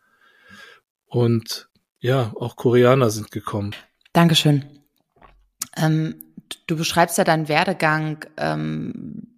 Und 1.05 1.69
ja, 1.99 2.33
auch 2.35 2.55
Koreaner 2.55 3.09
sind 3.09 3.31
gekommen. 3.31 3.73
Dankeschön. 4.11 4.65
Ähm, 5.77 6.15
du 6.67 6.75
beschreibst 6.75 7.17
ja 7.17 7.23
deinen 7.23 7.47
Werdegang 7.47 8.25
ähm, 8.37 9.32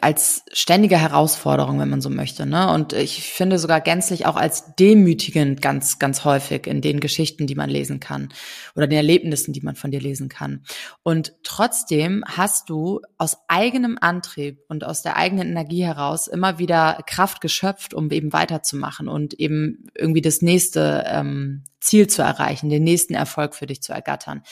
als 0.00 0.44
ständige 0.52 0.98
Herausforderung, 0.98 1.78
wenn 1.78 1.88
man 1.88 2.00
so 2.00 2.10
möchte. 2.10 2.46
Ne? 2.46 2.72
Und 2.72 2.92
ich 2.92 3.22
finde 3.32 3.58
sogar 3.58 3.80
gänzlich 3.80 4.26
auch 4.26 4.36
als 4.36 4.74
demütigend 4.76 5.62
ganz, 5.62 5.98
ganz 5.98 6.24
häufig 6.24 6.66
in 6.66 6.80
den 6.80 7.00
Geschichten, 7.00 7.46
die 7.46 7.54
man 7.54 7.70
lesen 7.70 8.00
kann 8.00 8.28
oder 8.74 8.86
den 8.86 8.96
Erlebnissen, 8.96 9.52
die 9.52 9.60
man 9.60 9.76
von 9.76 9.90
dir 9.90 10.00
lesen 10.00 10.28
kann. 10.28 10.62
Und 11.02 11.32
trotzdem 11.42 12.24
hast 12.26 12.70
du 12.70 13.00
aus 13.18 13.36
eigenem 13.48 13.98
Antrieb 14.00 14.60
und 14.68 14.84
aus 14.84 15.02
der 15.02 15.16
eigenen 15.16 15.48
Energie 15.48 15.84
heraus 15.84 16.26
immer 16.26 16.58
wieder 16.58 17.02
Kraft 17.06 17.40
geschöpft, 17.40 17.94
um 17.94 18.10
eben 18.10 18.32
weiterzumachen 18.32 19.08
und 19.08 19.34
eben 19.34 19.86
irgendwie 19.94 20.22
das 20.22 20.42
nächste 20.42 21.04
ähm, 21.06 21.64
Ziel 21.80 22.08
zu 22.08 22.22
erreichen, 22.22 22.68
den 22.68 22.84
nächsten 22.84 23.14
Erfolg 23.14 23.54
für 23.54 23.66
dich 23.66 23.82
zu 23.82 23.92
ergattern. 23.92 24.42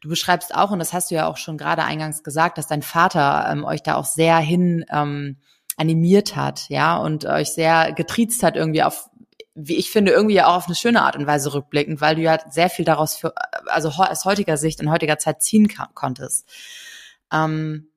Du 0.00 0.08
beschreibst 0.08 0.54
auch, 0.54 0.70
und 0.70 0.78
das 0.78 0.92
hast 0.92 1.10
du 1.10 1.14
ja 1.14 1.26
auch 1.26 1.36
schon 1.36 1.58
gerade 1.58 1.84
eingangs 1.84 2.22
gesagt, 2.22 2.58
dass 2.58 2.66
dein 2.66 2.82
Vater 2.82 3.48
ähm, 3.50 3.64
euch 3.64 3.82
da 3.82 3.96
auch 3.96 4.04
sehr 4.04 4.38
hin 4.38 4.84
ähm, 4.90 5.36
animiert 5.76 6.36
hat, 6.36 6.68
ja, 6.68 6.96
und 6.96 7.24
euch 7.24 7.50
sehr 7.50 7.92
getriezt 7.92 8.42
hat 8.42 8.56
irgendwie 8.56 8.82
auf 8.82 9.10
wie 9.60 9.76
ich 9.76 9.90
finde, 9.90 10.12
irgendwie 10.12 10.40
auch 10.40 10.54
auf 10.54 10.66
eine 10.66 10.76
schöne 10.76 11.02
Art 11.02 11.16
und 11.16 11.26
Weise 11.26 11.52
rückblickend, 11.52 12.00
weil 12.00 12.14
du 12.14 12.22
ja 12.22 12.38
sehr 12.48 12.70
viel 12.70 12.84
daraus 12.84 13.16
für, 13.16 13.34
also 13.66 13.88
aus 13.88 14.24
heutiger 14.24 14.56
Sicht 14.56 14.80
in 14.80 14.88
heutiger 14.88 15.18
Zeit 15.18 15.42
ziehen 15.42 15.68
konntest. 15.94 16.48
Ähm, 17.32 17.87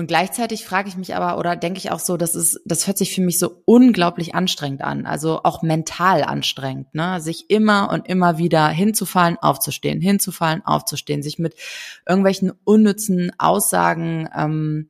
und 0.00 0.06
gleichzeitig 0.06 0.64
frage 0.64 0.88
ich 0.88 0.96
mich 0.96 1.14
aber 1.14 1.38
oder 1.38 1.54
denke 1.54 1.78
ich 1.78 1.92
auch 1.92 1.98
so, 1.98 2.16
das 2.16 2.34
ist, 2.34 2.60
das 2.64 2.86
hört 2.86 2.98
sich 2.98 3.14
für 3.14 3.20
mich 3.20 3.38
so 3.38 3.62
unglaublich 3.66 4.34
anstrengend 4.34 4.82
an, 4.82 5.06
also 5.06 5.42
auch 5.44 5.62
mental 5.62 6.24
anstrengend, 6.24 6.94
ne? 6.94 7.20
Sich 7.20 7.50
immer 7.50 7.90
und 7.92 8.08
immer 8.08 8.38
wieder 8.38 8.68
hinzufallen, 8.68 9.36
aufzustehen, 9.36 10.00
hinzufallen, 10.00 10.64
aufzustehen, 10.64 11.22
sich 11.22 11.38
mit 11.38 11.54
irgendwelchen 12.08 12.52
unnützen 12.64 13.30
Aussagen, 13.38 14.28
ähm, 14.34 14.88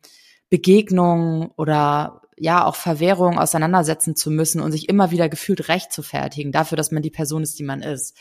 Begegnungen 0.49 1.51
oder 1.57 2.23
ja 2.40 2.64
auch 2.64 2.75
Verwehrungen 2.75 3.38
auseinandersetzen 3.38 4.16
zu 4.16 4.31
müssen 4.31 4.61
und 4.61 4.73
sich 4.73 4.88
immer 4.88 5.11
wieder 5.11 5.29
gefühlt 5.29 5.68
recht 5.68 5.92
zu 5.92 6.03
fertigen 6.03 6.53
dafür, 6.53 6.77
dass 6.77 6.90
man 6.90 7.03
die 7.03 7.11
Person 7.11 7.42
ist, 7.42 7.59
die 7.59 7.64
man 7.64 7.83
ist. 7.83 8.16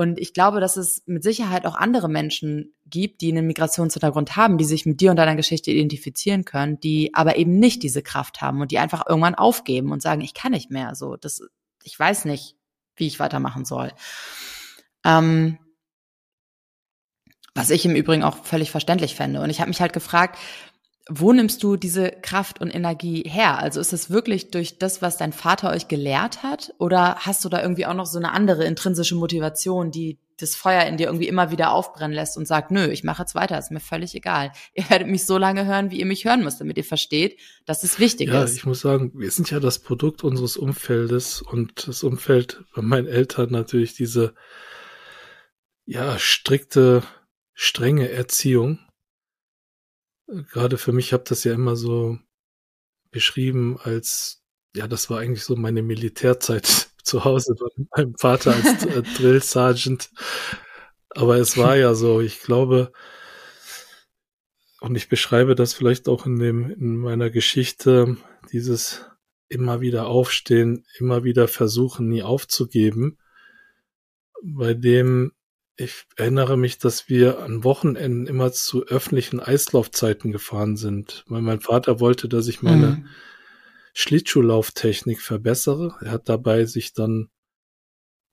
Und 0.00 0.18
ich 0.18 0.32
glaube, 0.32 0.60
dass 0.60 0.78
es 0.78 1.02
mit 1.04 1.22
Sicherheit 1.22 1.66
auch 1.66 1.74
andere 1.74 2.08
Menschen 2.08 2.72
gibt, 2.86 3.20
die 3.20 3.30
einen 3.30 3.46
Migrationshintergrund 3.46 4.34
haben, 4.34 4.56
die 4.56 4.64
sich 4.64 4.86
mit 4.86 5.02
dir 5.02 5.10
und 5.10 5.18
deiner 5.18 5.36
Geschichte 5.36 5.70
identifizieren 5.72 6.46
können, 6.46 6.80
die 6.80 7.12
aber 7.12 7.36
eben 7.36 7.58
nicht 7.58 7.82
diese 7.82 8.00
Kraft 8.00 8.40
haben 8.40 8.62
und 8.62 8.70
die 8.70 8.78
einfach 8.78 9.04
irgendwann 9.06 9.34
aufgeben 9.34 9.92
und 9.92 10.00
sagen, 10.00 10.22
ich 10.22 10.32
kann 10.32 10.52
nicht 10.52 10.70
mehr. 10.70 10.94
So, 10.94 11.16
das, 11.16 11.42
ich 11.82 11.98
weiß 11.98 12.24
nicht, 12.24 12.56
wie 12.96 13.08
ich 13.08 13.20
weitermachen 13.20 13.66
soll. 13.66 13.92
Ähm, 15.04 15.58
Was 17.52 17.68
ich 17.68 17.84
im 17.84 17.94
Übrigen 17.94 18.22
auch 18.22 18.42
völlig 18.42 18.70
verständlich 18.70 19.14
fände. 19.14 19.42
Und 19.42 19.50
ich 19.50 19.60
habe 19.60 19.68
mich 19.68 19.82
halt 19.82 19.92
gefragt, 19.92 20.38
wo 21.12 21.32
nimmst 21.32 21.62
du 21.64 21.76
diese 21.76 22.12
Kraft 22.22 22.60
und 22.60 22.72
Energie 22.72 23.24
her? 23.26 23.58
Also 23.58 23.80
ist 23.80 23.92
es 23.92 24.10
wirklich 24.10 24.52
durch 24.52 24.78
das, 24.78 25.02
was 25.02 25.16
dein 25.16 25.32
Vater 25.32 25.70
euch 25.70 25.88
gelehrt 25.88 26.44
hat? 26.44 26.72
Oder 26.78 27.16
hast 27.16 27.44
du 27.44 27.48
da 27.48 27.60
irgendwie 27.60 27.84
auch 27.84 27.94
noch 27.94 28.06
so 28.06 28.18
eine 28.18 28.30
andere 28.30 28.64
intrinsische 28.64 29.16
Motivation, 29.16 29.90
die 29.90 30.20
das 30.38 30.54
Feuer 30.54 30.84
in 30.84 30.96
dir 30.96 31.08
irgendwie 31.08 31.26
immer 31.26 31.50
wieder 31.50 31.72
aufbrennen 31.72 32.14
lässt 32.14 32.36
und 32.36 32.46
sagt, 32.46 32.70
nö, 32.70 32.86
ich 32.86 33.02
mache 33.02 33.22
jetzt 33.22 33.34
weiter, 33.34 33.58
ist 33.58 33.72
mir 33.72 33.80
völlig 33.80 34.14
egal. 34.14 34.52
Ihr 34.72 34.88
werdet 34.88 35.08
mich 35.08 35.26
so 35.26 35.36
lange 35.36 35.66
hören, 35.66 35.90
wie 35.90 35.98
ihr 35.98 36.06
mich 36.06 36.24
hören 36.24 36.44
müsst, 36.44 36.60
damit 36.60 36.76
ihr 36.76 36.84
versteht, 36.84 37.38
dass 37.66 37.82
es 37.82 37.98
wichtig 37.98 38.28
ja, 38.28 38.44
ist. 38.44 38.52
Ja, 38.52 38.56
ich 38.58 38.66
muss 38.66 38.80
sagen, 38.80 39.10
wir 39.14 39.32
sind 39.32 39.50
ja 39.50 39.58
das 39.58 39.80
Produkt 39.80 40.22
unseres 40.22 40.56
Umfeldes 40.56 41.42
und 41.42 41.88
das 41.88 42.04
Umfeld 42.04 42.62
bei 42.74 42.82
meinen 42.82 43.08
Eltern 43.08 43.50
natürlich 43.50 43.94
diese, 43.94 44.34
ja, 45.86 46.18
strikte, 46.20 47.02
strenge 47.52 48.08
Erziehung 48.10 48.78
gerade 50.52 50.78
für 50.78 50.92
mich 50.92 51.12
habe 51.12 51.24
das 51.26 51.44
ja 51.44 51.52
immer 51.52 51.76
so 51.76 52.18
beschrieben 53.10 53.78
als, 53.82 54.42
ja, 54.74 54.86
das 54.86 55.10
war 55.10 55.18
eigentlich 55.18 55.44
so 55.44 55.56
meine 55.56 55.82
Militärzeit 55.82 56.90
zu 57.02 57.24
Hause 57.24 57.54
bei 57.58 57.84
meinem 57.96 58.14
Vater 58.16 58.54
als 58.54 58.84
äh, 58.84 59.02
Drill 59.16 59.42
Sergeant. 59.42 60.10
Aber 61.10 61.36
es 61.36 61.56
war 61.56 61.76
ja 61.76 61.94
so, 61.94 62.20
ich 62.20 62.40
glaube, 62.40 62.92
und 64.80 64.96
ich 64.96 65.08
beschreibe 65.08 65.54
das 65.54 65.74
vielleicht 65.74 66.08
auch 66.08 66.24
in 66.24 66.38
dem, 66.38 66.70
in 66.70 66.96
meiner 66.96 67.30
Geschichte, 67.30 68.16
dieses 68.52 69.04
immer 69.48 69.80
wieder 69.80 70.06
aufstehen, 70.06 70.84
immer 70.98 71.24
wieder 71.24 71.48
versuchen, 71.48 72.08
nie 72.08 72.22
aufzugeben, 72.22 73.18
bei 74.42 74.74
dem 74.74 75.32
ich 75.76 76.04
erinnere 76.16 76.56
mich, 76.56 76.78
dass 76.78 77.08
wir 77.08 77.40
an 77.40 77.64
Wochenenden 77.64 78.26
immer 78.26 78.52
zu 78.52 78.84
öffentlichen 78.86 79.40
Eislaufzeiten 79.40 80.30
gefahren 80.30 80.76
sind, 80.76 81.24
weil 81.28 81.42
mein 81.42 81.60
Vater 81.60 82.00
wollte, 82.00 82.28
dass 82.28 82.48
ich 82.48 82.62
meine 82.62 82.86
mhm. 82.86 83.08
Schlittschuhlauftechnik 83.94 85.20
verbessere. 85.20 85.96
Er 86.02 86.10
hat 86.12 86.28
dabei 86.28 86.64
sich 86.66 86.92
dann 86.92 87.30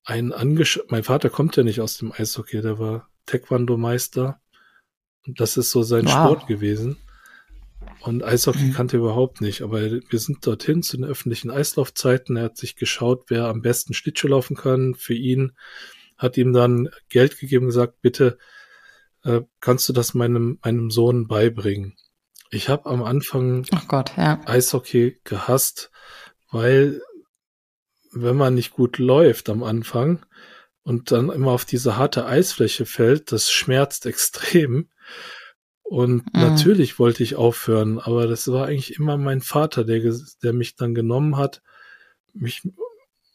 einen 0.03 0.33
angeschaut. 0.33 0.91
Mein 0.91 1.03
Vater 1.03 1.29
kommt 1.29 1.55
ja 1.55 1.63
nicht 1.63 1.81
aus 1.81 1.97
dem 1.97 2.11
Eishockey, 2.11 2.61
der 2.61 2.79
war 2.79 3.09
Taekwondo-Meister. 3.25 4.39
Und 5.25 5.39
das 5.39 5.57
ist 5.57 5.71
so 5.71 5.83
sein 5.83 6.05
wow. 6.05 6.11
Sport 6.11 6.47
gewesen. 6.47 6.97
Und 8.01 8.23
Eishockey 8.23 8.65
mhm. 8.65 8.73
kannte 8.73 8.97
er 8.97 9.01
überhaupt 9.01 9.41
nicht. 9.41 9.61
Aber 9.61 9.81
wir 9.81 10.19
sind 10.19 10.45
dorthin 10.45 10.83
zu 10.83 10.97
den 10.97 11.05
öffentlichen 11.05 11.51
Eislaufzeiten. 11.51 12.37
Er 12.37 12.45
hat 12.45 12.57
sich 12.57 12.75
geschaut, 12.75 13.25
wer 13.27 13.47
am 13.47 13.61
besten 13.61 13.93
Schlittschuh 13.93 14.29
laufen 14.29 14.55
kann. 14.55 14.95
Für 14.95 15.13
ihn 15.13 15.53
hat 16.17 16.37
ihm 16.37 16.53
dann 16.53 16.89
Geld 17.09 17.39
gegeben 17.39 17.65
und 17.65 17.69
gesagt, 17.69 18.01
bitte 18.01 18.37
äh, 19.23 19.41
kannst 19.59 19.87
du 19.89 19.93
das 19.93 20.13
meinem, 20.13 20.59
meinem 20.63 20.89
Sohn 20.91 21.27
beibringen. 21.27 21.95
Ich 22.49 22.69
habe 22.69 22.89
am 22.89 23.03
Anfang 23.03 23.65
Gott, 23.87 24.13
ja. 24.15 24.39
Eishockey 24.45 25.19
gehasst, 25.23 25.91
weil 26.49 27.01
wenn 28.11 28.37
man 28.37 28.55
nicht 28.55 28.71
gut 28.71 28.97
läuft 28.97 29.49
am 29.49 29.63
Anfang 29.63 30.25
und 30.83 31.11
dann 31.11 31.29
immer 31.29 31.51
auf 31.51 31.65
diese 31.65 31.97
harte 31.97 32.25
Eisfläche 32.25 32.85
fällt, 32.85 33.31
das 33.31 33.51
schmerzt 33.51 34.05
extrem. 34.05 34.89
Und 35.83 36.33
mhm. 36.33 36.41
natürlich 36.41 36.99
wollte 36.99 37.23
ich 37.23 37.35
aufhören, 37.35 37.99
aber 37.99 38.27
das 38.27 38.47
war 38.49 38.67
eigentlich 38.67 38.95
immer 38.95 39.17
mein 39.17 39.41
Vater, 39.41 39.83
der, 39.83 40.01
der 40.41 40.53
mich 40.53 40.75
dann 40.75 40.95
genommen 40.95 41.37
hat, 41.37 41.61
mich 42.33 42.61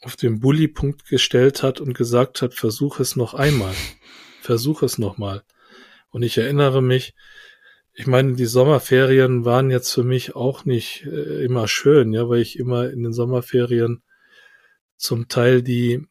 auf 0.02 0.16
den 0.16 0.40
Bully-Punkt 0.40 1.06
gestellt 1.06 1.62
hat 1.62 1.80
und 1.80 1.94
gesagt 1.94 2.42
hat, 2.42 2.54
versuch 2.54 3.00
es 3.00 3.16
noch 3.16 3.34
einmal. 3.34 3.74
Versuch 4.42 4.82
es 4.82 4.98
noch 4.98 5.18
mal. 5.18 5.42
Und 6.10 6.24
ich 6.24 6.36
erinnere 6.36 6.82
mich, 6.82 7.14
ich 7.94 8.06
meine, 8.06 8.34
die 8.34 8.46
Sommerferien 8.46 9.44
waren 9.44 9.70
jetzt 9.70 9.92
für 9.92 10.02
mich 10.02 10.34
auch 10.34 10.64
nicht 10.64 11.04
äh, 11.06 11.44
immer 11.44 11.68
schön, 11.68 12.12
ja, 12.12 12.28
weil 12.28 12.40
ich 12.40 12.58
immer 12.58 12.90
in 12.90 13.02
den 13.04 13.12
Sommerferien 13.12 14.02
zum 14.96 15.28
Teil 15.28 15.62
die 15.62 16.04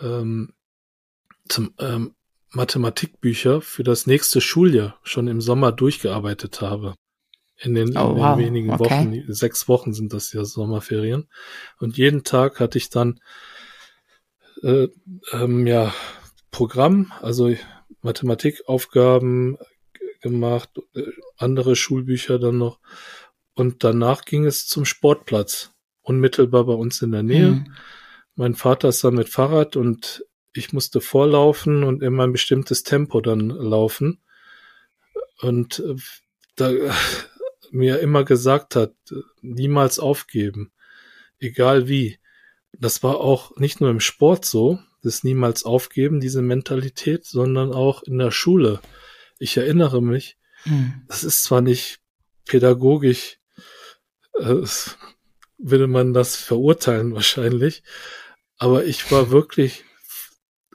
ähm, 0.00 0.54
zum 1.48 1.74
ähm, 1.78 2.14
Mathematikbücher 2.52 3.60
für 3.60 3.84
das 3.84 4.06
nächste 4.06 4.40
Schuljahr 4.40 4.98
schon 5.02 5.28
im 5.28 5.40
Sommer 5.40 5.72
durchgearbeitet 5.72 6.60
habe 6.60 6.94
in 7.62 7.74
den, 7.74 7.96
oh, 7.96 8.10
in 8.10 8.14
den 8.14 8.24
wow. 8.24 8.38
wenigen 8.38 8.70
okay. 8.70 8.84
Wochen, 8.84 9.32
sechs 9.32 9.68
Wochen 9.68 9.92
sind 9.92 10.12
das 10.12 10.32
ja 10.32 10.44
Sommerferien. 10.44 11.28
Und 11.78 11.96
jeden 11.98 12.24
Tag 12.24 12.58
hatte 12.58 12.78
ich 12.78 12.88
dann 12.90 13.20
äh, 14.62 14.88
ähm, 15.32 15.66
ja 15.66 15.94
Programm, 16.50 17.12
also 17.20 17.54
Mathematikaufgaben 18.02 19.58
gemacht, 20.22 20.70
äh, 20.94 21.02
andere 21.36 21.76
Schulbücher 21.76 22.38
dann 22.38 22.58
noch. 22.58 22.80
Und 23.54 23.84
danach 23.84 24.24
ging 24.24 24.46
es 24.46 24.66
zum 24.66 24.84
Sportplatz, 24.84 25.72
unmittelbar 26.02 26.64
bei 26.64 26.72
uns 26.72 27.02
in 27.02 27.12
der 27.12 27.22
Nähe. 27.22 27.50
Mhm. 27.50 27.74
Mein 28.36 28.54
Vater 28.54 28.88
ist 28.88 29.04
dann 29.04 29.14
mit 29.14 29.28
Fahrrad 29.28 29.76
und 29.76 30.24
ich 30.54 30.72
musste 30.72 31.00
vorlaufen 31.00 31.84
und 31.84 32.02
immer 32.02 32.24
ein 32.24 32.32
bestimmtes 32.32 32.84
Tempo 32.84 33.20
dann 33.20 33.50
laufen. 33.50 34.22
Und 35.42 35.80
äh, 35.80 35.96
da 36.56 36.70
mir 37.70 38.00
immer 38.00 38.24
gesagt 38.24 38.76
hat, 38.76 38.94
niemals 39.40 39.98
aufgeben, 39.98 40.72
egal 41.38 41.88
wie. 41.88 42.18
Das 42.72 43.02
war 43.02 43.18
auch 43.18 43.56
nicht 43.56 43.80
nur 43.80 43.90
im 43.90 44.00
Sport 44.00 44.44
so, 44.44 44.78
das 45.02 45.24
niemals 45.24 45.64
aufgeben, 45.64 46.20
diese 46.20 46.40
Mentalität, 46.40 47.24
sondern 47.26 47.72
auch 47.72 48.02
in 48.04 48.18
der 48.18 48.30
Schule. 48.30 48.80
Ich 49.38 49.56
erinnere 49.56 50.00
mich, 50.00 50.36
hm. 50.62 51.02
das 51.08 51.24
ist 51.24 51.42
zwar 51.42 51.62
nicht 51.62 51.98
pädagogisch, 52.46 53.38
äh, 54.34 54.62
würde 55.58 55.86
man 55.86 56.14
das 56.14 56.36
verurteilen 56.36 57.14
wahrscheinlich, 57.14 57.82
aber 58.56 58.84
ich 58.84 59.10
war 59.10 59.30
wirklich 59.30 59.84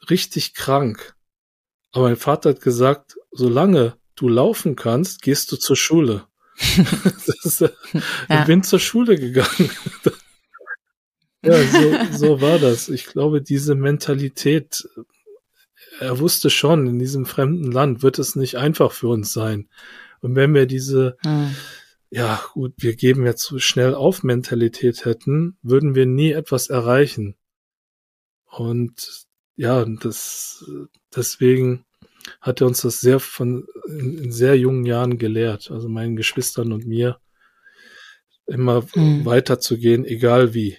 richtig 0.10 0.54
krank. 0.54 1.16
Aber 1.92 2.06
mein 2.06 2.18
Vater 2.18 2.50
hat 2.52 2.62
gesagt, 2.62 3.16
solange 3.32 3.98
du 4.16 4.28
laufen 4.28 4.76
kannst, 4.76 5.22
gehst 5.22 5.52
du 5.52 5.58
zur 5.58 5.76
Schule. 5.76 6.28
ist, 7.44 7.62
äh, 7.62 7.70
ja. 8.30 8.42
Ich 8.42 8.48
bin 8.48 8.64
zur 8.64 8.80
Schule 8.80 9.18
gegangen. 9.18 9.70
ja, 11.44 11.64
so, 11.64 12.18
so 12.18 12.42
war 12.42 12.60
das. 12.60 12.90
Ich 12.90 13.06
glaube, 13.06 13.42
diese 13.42 13.76
Mentalität, 13.76 14.88
er 16.00 16.20
wusste 16.20 16.50
schon, 16.50 16.88
in 16.88 17.00
diesem 17.00 17.26
fremden 17.26 17.72
Land 17.72 18.04
wird 18.04 18.20
es 18.20 18.36
nicht 18.36 18.58
einfach 18.58 18.92
für 18.92 19.08
uns 19.10 19.34
sein. 19.34 19.70
Und 20.22 20.36
wenn 20.36 20.54
wir 20.54 20.66
diese, 20.66 21.18
hm. 21.24 21.56
ja 22.10 22.42
gut, 22.54 22.74
wir 22.78 22.96
geben 22.96 23.26
jetzt 23.26 23.44
so 23.44 23.60
schnell 23.60 23.94
auf 23.94 24.24
Mentalität 24.24 25.06
hätten, 25.06 25.58
würden 25.62 25.96
wir 25.96 26.06
nie 26.06 26.32
etwas 26.32 26.70
erreichen. 26.70 27.36
Und 28.46 29.28
ja, 29.58 29.86
das, 29.86 30.70
deswegen 31.16 31.85
hat 32.42 32.62
er 32.62 32.68
uns 32.68 32.82
das 32.82 33.00
sehr 33.00 33.20
von 33.20 33.66
in, 33.88 34.18
in 34.18 34.32
sehr 34.32 34.58
jungen 34.58 34.86
Jahren 34.86 35.18
gelehrt, 35.18 35.72
also 35.72 35.90
meinen 35.90 36.16
Geschwistern 36.16 36.72
und 36.72 36.86
mir, 36.86 37.18
immer 38.48 38.84
mhm. 38.96 39.26
weiterzugehen, 39.26 40.06
egal 40.06 40.54
wie. 40.54 40.78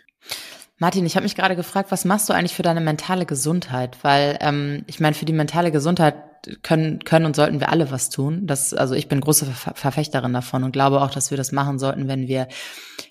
Martin, 0.78 1.06
ich 1.06 1.16
habe 1.16 1.24
mich 1.24 1.34
gerade 1.34 1.56
gefragt, 1.56 1.90
was 1.90 2.04
machst 2.04 2.28
du 2.28 2.34
eigentlich 2.34 2.54
für 2.54 2.62
deine 2.62 2.82
mentale 2.82 3.24
Gesundheit? 3.24 3.96
Weil 4.02 4.36
ähm, 4.40 4.84
ich 4.86 5.00
meine, 5.00 5.14
für 5.14 5.24
die 5.24 5.32
mentale 5.32 5.72
Gesundheit 5.72 6.16
können 6.62 7.00
können 7.04 7.26
und 7.26 7.34
sollten 7.34 7.60
wir 7.60 7.70
alle 7.70 7.90
was 7.90 8.10
tun. 8.10 8.46
Das, 8.46 8.72
also 8.74 8.94
ich 8.94 9.08
bin 9.08 9.20
große 9.20 9.46
Ver 9.46 9.74
Verfechterin 9.74 10.32
davon 10.32 10.64
und 10.64 10.72
glaube 10.72 11.00
auch, 11.00 11.10
dass 11.10 11.30
wir 11.30 11.38
das 11.38 11.50
machen 11.50 11.78
sollten, 11.78 12.08
wenn 12.08 12.28
wir 12.28 12.46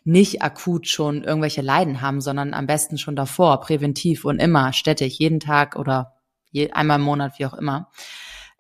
nicht 0.04 0.42
akut 0.42 0.88
schon 0.88 1.24
irgendwelche 1.24 1.62
Leiden 1.62 2.02
haben, 2.02 2.22
sondern 2.22 2.54
am 2.54 2.68
besten 2.68 2.98
schon 2.98 3.16
davor, 3.16 3.60
präventiv 3.62 4.26
und 4.26 4.40
immer, 4.40 4.72
stetig, 4.72 5.20
jeden 5.20 5.40
Tag 5.40 5.76
oder 5.76 6.14
je, 6.52 6.72
einmal 6.72 7.00
im 7.00 7.06
Monat, 7.06 7.40
wie 7.40 7.46
auch 7.46 7.56
immer. 7.56 7.90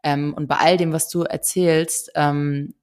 Ähm, 0.06 0.36
und 0.36 0.48
bei 0.48 0.58
all 0.58 0.78
dem, 0.78 0.94
was 0.94 1.10
du 1.10 1.24
erzählst, 1.24 2.12
ähm, 2.14 2.76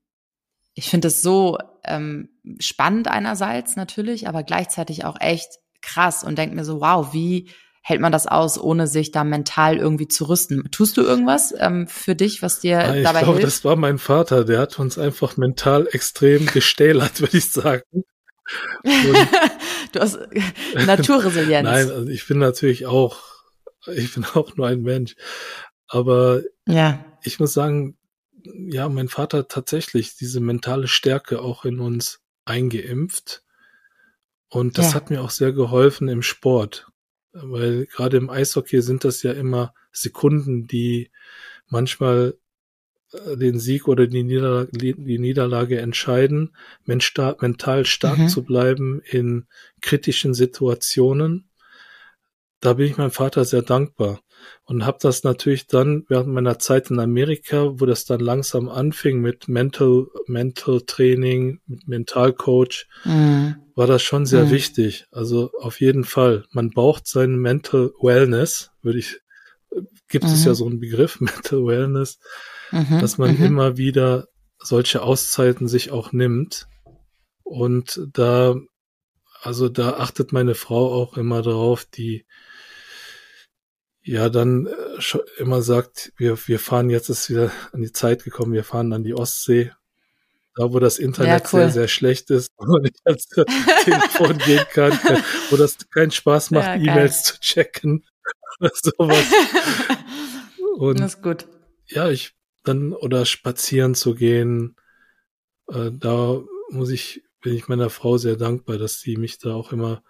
ich 0.74 0.90
finde 0.90 1.06
es 1.06 1.22
so 1.22 1.56
ähm, 1.84 2.30
spannend 2.58 3.06
einerseits 3.06 3.76
natürlich, 3.76 4.26
aber 4.26 4.42
gleichzeitig 4.42 5.04
auch 5.04 5.20
echt 5.20 5.60
krass 5.82 6.24
und 6.24 6.36
denke 6.36 6.56
mir 6.56 6.64
so, 6.64 6.80
wow, 6.80 7.14
wie 7.14 7.48
hält 7.80 8.00
man 8.00 8.10
das 8.10 8.26
aus, 8.26 8.58
ohne 8.58 8.88
sich 8.88 9.12
da 9.12 9.22
mental 9.22 9.76
irgendwie 9.76 10.08
zu 10.08 10.28
rüsten? 10.28 10.68
Tust 10.72 10.96
du 10.96 11.02
irgendwas 11.02 11.54
ähm, 11.56 11.86
für 11.86 12.16
dich, 12.16 12.42
was 12.42 12.58
dir 12.58 12.80
ah, 12.80 12.94
ich 12.96 13.04
dabei 13.04 13.20
glaube, 13.20 13.38
hilft? 13.38 13.46
Das 13.46 13.64
war 13.64 13.76
mein 13.76 13.98
Vater, 13.98 14.44
der 14.44 14.58
hat 14.58 14.80
uns 14.80 14.98
einfach 14.98 15.36
mental 15.36 15.86
extrem 15.92 16.46
gestählert, 16.46 17.20
würde 17.20 17.38
ich 17.38 17.50
sagen. 17.50 17.82
du 18.82 20.00
hast 20.00 20.18
Naturresilienz. 20.74 21.68
Nein, 21.68 21.88
also 21.88 22.08
ich 22.08 22.26
bin 22.26 22.38
natürlich 22.38 22.86
auch, 22.86 23.20
ich 23.86 24.12
bin 24.12 24.24
auch 24.34 24.56
nur 24.56 24.66
ein 24.66 24.82
Mensch. 24.82 25.14
Aber 25.86 26.40
ja 26.66 27.04
ich 27.22 27.40
muss 27.40 27.52
sagen, 27.52 27.96
ja, 28.44 28.88
mein 28.88 29.08
Vater 29.08 29.38
hat 29.38 29.50
tatsächlich 29.50 30.16
diese 30.16 30.40
mentale 30.40 30.88
Stärke 30.88 31.40
auch 31.40 31.64
in 31.64 31.80
uns 31.80 32.20
eingeimpft. 32.44 33.44
Und 34.48 34.78
das 34.78 34.90
ja. 34.90 34.94
hat 34.94 35.10
mir 35.10 35.22
auch 35.22 35.30
sehr 35.30 35.52
geholfen 35.52 36.08
im 36.08 36.22
Sport. 36.22 36.88
Weil 37.32 37.86
gerade 37.86 38.18
im 38.18 38.28
Eishockey 38.28 38.82
sind 38.82 39.04
das 39.04 39.22
ja 39.22 39.32
immer 39.32 39.72
Sekunden, 39.92 40.66
die 40.66 41.10
manchmal 41.68 42.36
äh, 43.12 43.36
den 43.36 43.58
Sieg 43.58 43.88
oder 43.88 44.06
die 44.06 44.22
Niederlage, 44.22 44.70
die 44.72 45.18
Niederlage 45.18 45.80
entscheiden, 45.80 46.54
mental 46.84 47.86
stark 47.86 48.18
mhm. 48.18 48.28
zu 48.28 48.42
bleiben 48.42 49.00
in 49.04 49.46
kritischen 49.80 50.34
Situationen. 50.34 51.48
Da 52.60 52.74
bin 52.74 52.86
ich 52.86 52.98
meinem 52.98 53.10
Vater 53.10 53.44
sehr 53.44 53.62
dankbar 53.62 54.20
und 54.64 54.86
habe 54.86 54.98
das 55.00 55.24
natürlich 55.24 55.66
dann 55.66 56.04
während 56.08 56.28
meiner 56.28 56.58
Zeit 56.58 56.90
in 56.90 56.98
Amerika, 56.98 57.80
wo 57.80 57.86
das 57.86 58.04
dann 58.04 58.20
langsam 58.20 58.68
anfing 58.68 59.20
mit 59.20 59.48
Mental 59.48 60.06
Mental 60.26 60.80
Training, 60.80 61.60
mit 61.66 61.88
Mentalcoach, 61.88 62.86
mhm. 63.04 63.56
war 63.74 63.86
das 63.86 64.02
schon 64.02 64.26
sehr 64.26 64.46
mhm. 64.46 64.50
wichtig. 64.50 65.06
Also 65.10 65.50
auf 65.58 65.80
jeden 65.80 66.04
Fall, 66.04 66.44
man 66.50 66.70
braucht 66.70 67.06
sein 67.06 67.36
Mental 67.36 67.92
Wellness, 68.00 68.70
würde 68.82 68.98
ich 68.98 69.20
gibt 70.08 70.24
mhm. 70.24 70.30
es 70.32 70.44
ja 70.44 70.50
mhm. 70.50 70.56
so 70.56 70.66
einen 70.66 70.80
Begriff 70.80 71.20
Mental 71.20 71.64
Wellness, 71.64 72.18
mhm. 72.70 73.00
dass 73.00 73.18
man 73.18 73.36
mhm. 73.36 73.44
immer 73.44 73.76
wieder 73.76 74.28
solche 74.58 75.02
Auszeiten 75.02 75.66
sich 75.68 75.90
auch 75.90 76.12
nimmt 76.12 76.68
und 77.42 78.00
da 78.12 78.54
also 79.42 79.68
da 79.68 79.94
achtet 79.94 80.32
meine 80.32 80.54
Frau 80.54 80.92
auch 80.92 81.16
immer 81.16 81.42
darauf, 81.42 81.84
die 81.84 82.24
ja 84.02 84.28
dann 84.28 84.66
äh, 84.66 85.18
immer 85.38 85.62
sagt, 85.62 86.12
wir, 86.16 86.36
wir 86.46 86.58
fahren 86.58 86.90
jetzt 86.90 87.08
ist 87.08 87.30
wieder 87.30 87.50
an 87.72 87.82
die 87.82 87.92
Zeit 87.92 88.24
gekommen, 88.24 88.52
wir 88.52 88.64
fahren 88.64 88.92
an 88.92 89.04
die 89.04 89.14
Ostsee, 89.14 89.72
da 90.54 90.72
wo 90.72 90.78
das 90.80 90.98
Internet 90.98 91.44
ja, 91.44 91.48
cool. 91.52 91.60
sehr, 91.60 91.70
sehr 91.70 91.88
schlecht 91.88 92.30
ist 92.30 92.50
und 92.56 92.86
ich 92.86 93.00
ans 93.04 93.28
Telefon 93.84 94.38
gehen 94.38 94.64
kann, 94.72 94.92
wo 95.50 95.56
das 95.56 95.78
keinen 95.90 96.10
Spaß 96.10 96.50
macht, 96.50 96.66
ja, 96.66 96.74
E-Mails 96.74 97.22
zu 97.22 97.40
checken 97.40 98.04
oder 98.60 98.70
sowas. 98.74 99.24
Und 100.76 101.00
das 101.00 101.14
ist 101.14 101.22
gut. 101.22 101.46
Ja, 101.86 102.10
ich 102.10 102.34
dann 102.64 102.92
oder 102.92 103.26
spazieren 103.26 103.94
zu 103.94 104.14
gehen, 104.14 104.76
äh, 105.68 105.90
da 105.92 106.40
muss 106.70 106.90
ich, 106.90 107.22
bin 107.40 107.54
ich 107.54 107.68
meiner 107.68 107.90
Frau 107.90 108.18
sehr 108.18 108.36
dankbar, 108.36 108.78
dass 108.78 109.00
sie 109.00 109.16
mich 109.16 109.38
da 109.38 109.54
auch 109.54 109.72
immer 109.72 110.02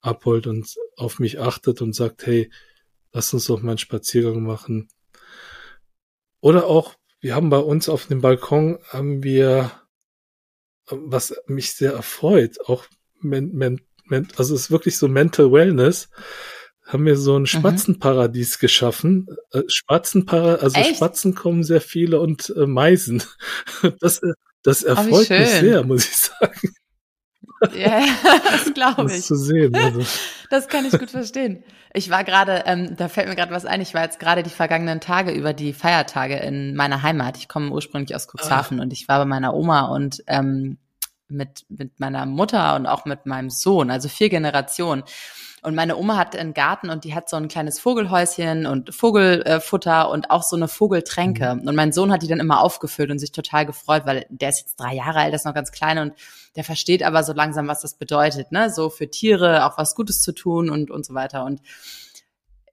abholt 0.00 0.46
und 0.46 0.74
auf 0.96 1.18
mich 1.18 1.40
achtet 1.40 1.82
und 1.82 1.92
sagt, 1.92 2.24
hey, 2.26 2.50
lass 3.18 3.34
uns 3.34 3.46
doch 3.46 3.62
mal 3.62 3.72
einen 3.72 3.78
Spaziergang 3.78 4.44
machen. 4.44 4.86
Oder 6.40 6.66
auch, 6.66 6.94
wir 7.18 7.34
haben 7.34 7.50
bei 7.50 7.58
uns 7.58 7.88
auf 7.88 8.06
dem 8.06 8.20
Balkon, 8.20 8.78
haben 8.90 9.24
wir, 9.24 9.72
was 10.86 11.34
mich 11.48 11.72
sehr 11.72 11.94
erfreut, 11.94 12.60
auch, 12.66 12.86
men, 13.20 13.52
men, 13.52 13.80
men, 14.04 14.28
also 14.36 14.54
es 14.54 14.62
ist 14.62 14.70
wirklich 14.70 14.96
so 14.96 15.08
Mental 15.08 15.50
Wellness, 15.50 16.10
haben 16.86 17.06
wir 17.06 17.16
so 17.16 17.34
ein 17.34 17.42
mhm. 17.42 17.46
Spatzenparadies 17.46 18.56
mhm. 18.56 18.60
geschaffen. 18.60 19.26
Äh, 19.50 19.62
Spatzenpara, 19.66 20.54
also 20.54 20.78
Echt? 20.78 20.96
Spatzen 20.96 21.34
kommen 21.34 21.64
sehr 21.64 21.80
viele 21.80 22.20
und 22.20 22.54
äh, 22.56 22.66
Meisen. 22.66 23.24
Das, 23.98 24.22
äh, 24.22 24.32
das 24.62 24.84
oh, 24.84 24.90
erfreut 24.90 25.26
oh, 25.28 25.34
mich 25.34 25.48
sehr, 25.48 25.82
muss 25.82 26.08
ich 26.08 26.16
sagen. 26.16 26.72
Ja, 27.74 28.00
das 28.50 28.72
glaube 28.74 29.04
ich. 29.06 29.16
Das 29.18 29.26
zu 29.26 29.36
sehen. 29.36 29.74
Also. 29.74 30.02
Das 30.50 30.66
kann 30.66 30.86
ich 30.86 30.98
gut 30.98 31.10
verstehen. 31.10 31.62
Ich 31.92 32.08
war 32.08 32.24
gerade, 32.24 32.62
ähm, 32.64 32.96
da 32.96 33.08
fällt 33.08 33.28
mir 33.28 33.36
gerade 33.36 33.52
was 33.52 33.66
ein, 33.66 33.82
ich 33.82 33.92
war 33.92 34.02
jetzt 34.02 34.18
gerade 34.18 34.42
die 34.42 34.48
vergangenen 34.48 34.98
Tage 34.98 35.30
über 35.30 35.52
die 35.52 35.74
Feiertage 35.74 36.36
in 36.36 36.74
meiner 36.74 37.02
Heimat. 37.02 37.36
Ich 37.36 37.48
komme 37.48 37.70
ursprünglich 37.70 38.16
aus 38.16 38.28
Cuxhaven 38.28 38.80
ah. 38.80 38.82
und 38.82 38.92
ich 38.94 39.08
war 39.08 39.18
bei 39.18 39.26
meiner 39.26 39.52
Oma 39.52 39.88
und 39.88 40.24
ähm, 40.26 40.78
mit, 41.28 41.66
mit 41.68 42.00
meiner 42.00 42.24
Mutter 42.24 42.76
und 42.76 42.86
auch 42.86 43.04
mit 43.04 43.26
meinem 43.26 43.50
Sohn, 43.50 43.90
also 43.90 44.08
vier 44.08 44.30
Generationen. 44.30 45.04
Und 45.62 45.74
meine 45.74 45.96
Oma 45.96 46.16
hat 46.16 46.36
einen 46.36 46.54
Garten 46.54 46.88
und 46.88 47.04
die 47.04 47.14
hat 47.14 47.28
so 47.28 47.36
ein 47.36 47.48
kleines 47.48 47.80
Vogelhäuschen 47.80 48.64
und 48.66 48.94
Vogelfutter 48.94 50.08
und 50.10 50.30
auch 50.30 50.44
so 50.44 50.56
eine 50.56 50.68
Vogeltränke. 50.68 51.56
Mhm. 51.56 51.68
Und 51.68 51.74
mein 51.74 51.92
Sohn 51.92 52.12
hat 52.12 52.22
die 52.22 52.28
dann 52.28 52.40
immer 52.40 52.60
aufgefüllt 52.60 53.10
und 53.10 53.18
sich 53.18 53.32
total 53.32 53.66
gefreut, 53.66 54.02
weil 54.06 54.24
der 54.28 54.50
ist 54.50 54.60
jetzt 54.60 54.76
drei 54.80 54.94
Jahre 54.94 55.18
alt, 55.18 55.28
der 55.28 55.36
ist 55.36 55.46
noch 55.46 55.54
ganz 55.54 55.72
klein 55.72 55.98
und 55.98 56.12
der 56.58 56.64
versteht 56.64 57.04
aber 57.04 57.22
so 57.22 57.32
langsam, 57.32 57.68
was 57.68 57.82
das 57.82 57.94
bedeutet, 57.94 58.50
ne? 58.50 58.68
So 58.68 58.90
für 58.90 59.08
Tiere 59.08 59.64
auch 59.64 59.78
was 59.78 59.94
Gutes 59.94 60.20
zu 60.20 60.32
tun 60.32 60.70
und, 60.70 60.90
und 60.90 61.06
so 61.06 61.14
weiter. 61.14 61.44
Und 61.44 61.60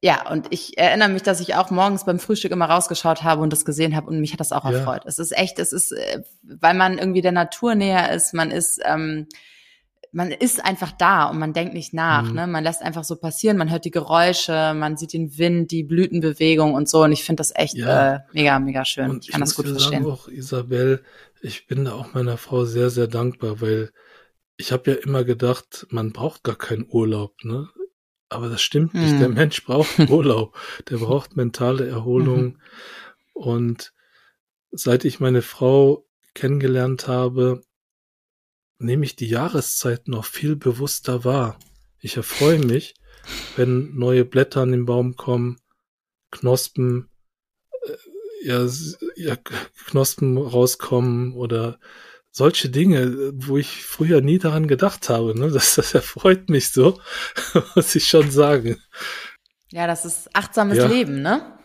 ja, 0.02 0.28
und 0.28 0.48
ich 0.50 0.80
erinnere 0.80 1.10
mich, 1.10 1.22
dass 1.22 1.40
ich 1.40 1.54
auch 1.54 1.70
morgens 1.70 2.04
beim 2.04 2.18
Frühstück 2.18 2.52
immer 2.52 2.66
rausgeschaut 2.66 3.22
habe 3.22 3.44
und 3.44 3.54
das 3.54 3.64
gesehen 3.64 3.96
habe 3.96 4.08
und 4.08 4.20
mich 4.20 4.34
hat 4.34 4.40
das 4.40 4.52
auch 4.54 4.66
ja. 4.66 4.72
erfreut. 4.72 5.04
Es 5.06 5.20
ist 5.20 5.38
echt, 5.38 5.60
es 5.60 5.72
ist, 5.72 5.92
äh, 5.92 6.24
weil 6.42 6.74
man 6.74 6.98
irgendwie 6.98 7.22
der 7.22 7.32
Natur 7.32 7.76
näher 7.76 8.12
ist, 8.12 8.34
man 8.34 8.50
ist, 8.50 8.82
ähm, 8.84 9.28
man 10.16 10.32
ist 10.32 10.64
einfach 10.64 10.94
da 10.94 11.26
und 11.26 11.40
man 11.40 11.52
denkt 11.52 11.74
nicht 11.74 11.94
nach. 11.94 12.24
Mhm. 12.24 12.36
Ne? 12.36 12.48
Man 12.48 12.64
lässt 12.64 12.82
einfach 12.82 13.04
so 13.04 13.18
passieren, 13.18 13.58
man 13.58 13.70
hört 13.70 13.84
die 13.84 13.92
Geräusche, 13.92 14.74
man 14.74 14.96
sieht 14.96 15.12
den 15.12 15.38
Wind, 15.38 15.72
die 15.72 15.84
Blütenbewegung 15.84 16.74
und 16.74 16.88
so. 16.88 17.04
Und 17.04 17.12
ich 17.12 17.26
finde 17.26 17.42
das 17.42 17.52
echt 17.54 17.76
ja. 17.76 18.16
äh, 18.16 18.20
mega, 18.32 18.58
mega 18.60 18.86
schön. 18.86 19.10
Und 19.10 19.26
ich 19.26 19.32
kann 19.32 19.42
das 19.42 19.56
gut 19.56 19.68
verstehen. 19.68 20.04
Sagen 20.04 20.14
auch, 20.14 20.30
Isabel, 20.30 21.04
ich 21.42 21.68
bin 21.68 21.84
da 21.84 21.92
auch 21.92 22.14
meiner 22.14 22.38
Frau 22.38 22.64
sehr, 22.64 22.90
sehr 22.90 23.08
dankbar, 23.08 23.60
weil 23.60 23.92
ich 24.56 24.72
habe 24.72 24.92
ja 24.92 24.98
immer 24.98 25.26
gedacht, 25.26 25.86
man 25.90 26.14
braucht 26.14 26.44
gar 26.44 26.56
keinen 26.56 26.88
Urlaub. 26.90 27.44
Ne? 27.44 27.68
Aber 28.30 28.48
das 28.48 28.62
stimmt 28.62 28.94
mhm. 28.94 29.02
nicht. 29.02 29.20
Der 29.20 29.28
mhm. 29.28 29.36
Mensch 29.36 29.66
braucht 29.66 30.00
Urlaub. 30.10 30.58
Der 30.90 30.98
braucht 30.98 31.36
mentale 31.36 31.88
Erholung. 31.90 32.44
Mhm. 32.44 32.60
Und 33.34 33.94
seit 34.72 35.04
ich 35.04 35.20
meine 35.20 35.42
Frau 35.42 36.08
kennengelernt 36.34 37.10
habe, 37.10 37.64
nehme 38.78 39.06
ich 39.06 39.16
die 39.16 39.28
Jahreszeiten 39.28 40.12
noch 40.12 40.26
viel 40.26 40.56
bewusster 40.56 41.24
wahr. 41.24 41.60
Ich 42.00 42.18
erfreue 42.18 42.60
mich, 42.60 42.96
wenn 43.56 43.96
neue 43.96 44.26
Blätter 44.26 44.62
an 44.62 44.72
den 44.72 44.86
Baum 44.86 45.16
kommen, 45.16 45.60
Knospen, 46.32 47.10
äh, 47.88 48.48
ja, 48.48 48.68
ja, 49.16 49.36
Knospen 49.88 50.38
rauskommen 50.38 51.34
oder 51.34 51.80
solche 52.32 52.70
Dinge, 52.70 53.32
wo 53.34 53.58
ich 53.58 53.86
früher 53.86 54.22
nie 54.22 54.40
daran 54.40 54.68
gedacht 54.68 55.10
habe. 55.10 55.40
Ne? 55.40 55.52
Das, 55.52 55.76
das 55.76 55.94
erfreut 55.94 56.50
mich 56.50 56.72
so, 56.72 57.00
muss 57.76 57.96
ich 57.96 58.08
schon 58.08 58.30
sagen. 58.30 58.82
Ja, 59.72 59.88
das 59.88 60.06
ist 60.06 60.30
achtsames 60.36 60.78
ja. 60.78 60.86
Leben, 60.86 61.22
ne? 61.22 61.58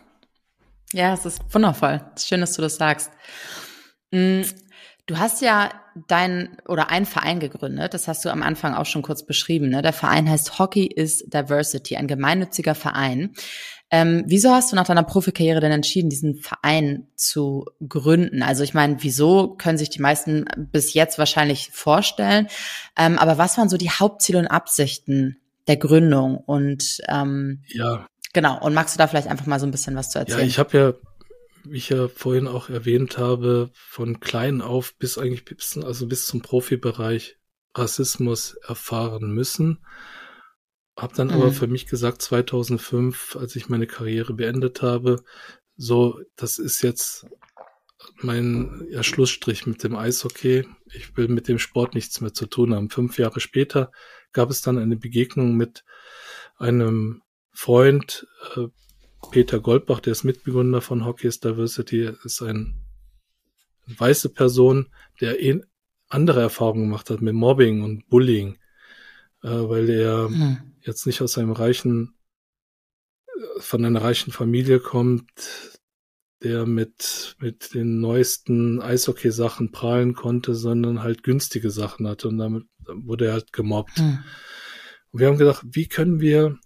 Ja, 0.93 1.13
es 1.13 1.25
ist 1.25 1.41
wundervoll. 1.53 2.01
Es 2.15 2.23
ist 2.23 2.29
schön, 2.29 2.41
dass 2.41 2.53
du 2.53 2.61
das 2.61 2.75
sagst. 2.75 3.11
Du 5.11 5.19
hast 5.19 5.41
ja 5.41 5.69
dein 6.07 6.55
oder 6.69 6.89
ein 6.89 7.05
Verein 7.05 7.41
gegründet. 7.41 7.93
Das 7.93 8.07
hast 8.07 8.23
du 8.23 8.29
am 8.29 8.41
Anfang 8.41 8.75
auch 8.75 8.85
schon 8.85 9.01
kurz 9.01 9.25
beschrieben. 9.25 9.67
Ne? 9.67 9.81
Der 9.81 9.91
Verein 9.91 10.29
heißt 10.29 10.57
Hockey 10.57 10.85
is 10.85 11.25
Diversity, 11.27 11.97
ein 11.97 12.07
gemeinnütziger 12.07 12.75
Verein. 12.75 13.33
Ähm, 13.89 14.23
wieso 14.27 14.51
hast 14.51 14.71
du 14.71 14.77
nach 14.77 14.85
deiner 14.85 15.03
Profikarriere 15.03 15.59
denn 15.59 15.73
entschieden, 15.73 16.09
diesen 16.09 16.35
Verein 16.35 17.07
zu 17.17 17.65
gründen? 17.85 18.41
Also 18.41 18.63
ich 18.63 18.73
meine, 18.73 19.03
wieso 19.03 19.49
können 19.49 19.77
sich 19.77 19.89
die 19.89 20.01
meisten 20.01 20.45
bis 20.55 20.93
jetzt 20.93 21.19
wahrscheinlich 21.19 21.71
vorstellen? 21.73 22.47
Ähm, 22.97 23.19
aber 23.19 23.37
was 23.37 23.57
waren 23.57 23.67
so 23.67 23.75
die 23.75 23.89
Hauptziele 23.89 24.39
und 24.39 24.47
Absichten 24.47 25.41
der 25.67 25.75
Gründung? 25.75 26.37
Und 26.37 27.01
ähm, 27.09 27.63
ja, 27.67 28.07
genau. 28.31 28.63
Und 28.63 28.73
magst 28.73 28.95
du 28.95 28.97
da 28.97 29.07
vielleicht 29.07 29.27
einfach 29.27 29.45
mal 29.45 29.59
so 29.59 29.65
ein 29.65 29.71
bisschen 29.71 29.97
was 29.97 30.09
zu 30.09 30.19
erzählen? 30.19 30.39
Ja, 30.39 30.45
ich 30.45 30.57
habe 30.57 30.77
ja 30.77 30.93
ich 31.69 31.89
ja 31.89 32.07
vorhin 32.07 32.47
auch 32.47 32.69
erwähnt 32.69 33.17
habe, 33.17 33.69
von 33.73 34.19
klein 34.19 34.61
auf 34.61 34.95
bis 34.97 35.17
eigentlich 35.17 35.45
bis, 35.45 35.77
also 35.77 36.07
bis 36.07 36.25
zum 36.25 36.41
Profibereich 36.41 37.37
Rassismus 37.73 38.55
erfahren 38.67 39.31
müssen. 39.33 39.79
Hab 40.95 41.13
dann 41.13 41.27
mhm. 41.27 41.33
aber 41.33 41.51
für 41.51 41.67
mich 41.67 41.87
gesagt, 41.87 42.21
2005, 42.21 43.35
als 43.35 43.55
ich 43.55 43.69
meine 43.69 43.87
Karriere 43.87 44.33
beendet 44.33 44.81
habe, 44.81 45.23
so, 45.77 46.19
das 46.35 46.59
ist 46.59 46.81
jetzt 46.81 47.25
mein 48.17 48.87
ja, 48.89 49.03
Schlussstrich 49.03 49.65
mit 49.65 49.83
dem 49.83 49.95
Eishockey. 49.95 50.67
Ich 50.93 51.15
will 51.17 51.27
mit 51.27 51.47
dem 51.47 51.59
Sport 51.59 51.95
nichts 51.95 52.21
mehr 52.21 52.33
zu 52.33 52.45
tun 52.45 52.73
haben. 52.73 52.89
Fünf 52.89 53.17
Jahre 53.17 53.39
später 53.39 53.91
gab 54.31 54.49
es 54.49 54.61
dann 54.61 54.77
eine 54.77 54.97
Begegnung 54.97 55.55
mit 55.55 55.83
einem 56.57 57.21
Freund, 57.51 58.27
äh, 58.55 58.67
Peter 59.29 59.59
Goldbach, 59.59 59.99
der 59.99 60.11
ist 60.11 60.23
Mitbegründer 60.23 60.81
von 60.81 61.05
Hockey's 61.05 61.39
Diversity, 61.39 62.11
ist 62.23 62.41
ein 62.41 62.75
weiße 63.85 64.29
Person, 64.29 64.87
der 65.19 65.41
eh 65.41 65.61
andere 66.09 66.41
Erfahrungen 66.41 66.83
gemacht 66.83 67.09
hat 67.09 67.21
mit 67.21 67.33
Mobbing 67.33 67.83
und 67.83 68.07
Bullying, 68.09 68.57
äh, 69.43 69.49
weil 69.49 69.89
er 69.89 70.27
hm. 70.27 70.57
jetzt 70.81 71.05
nicht 71.05 71.21
aus 71.21 71.37
einem 71.37 71.51
reichen, 71.51 72.15
äh, 73.27 73.59
von 73.59 73.85
einer 73.85 74.01
reichen 74.01 74.31
Familie 74.31 74.79
kommt, 74.79 75.79
der 76.43 76.65
mit, 76.65 77.35
mit 77.39 77.73
den 77.73 78.01
neuesten 78.01 78.81
Eishockey-Sachen 78.81 79.71
prahlen 79.71 80.13
konnte, 80.13 80.55
sondern 80.55 81.03
halt 81.03 81.23
günstige 81.23 81.69
Sachen 81.69 82.07
hatte 82.07 82.27
und 82.27 82.39
damit 82.39 82.65
wurde 82.87 83.27
er 83.27 83.33
halt 83.33 83.53
gemobbt. 83.53 83.97
Hm. 83.97 84.19
Und 85.11 85.19
wir 85.19 85.27
haben 85.27 85.37
gedacht, 85.37 85.63
wie 85.69 85.87
können 85.87 86.19
wir 86.19 86.57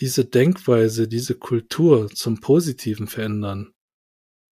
diese 0.00 0.24
Denkweise, 0.24 1.08
diese 1.08 1.34
Kultur 1.34 2.10
zum 2.10 2.40
Positiven 2.40 3.06
verändern. 3.06 3.72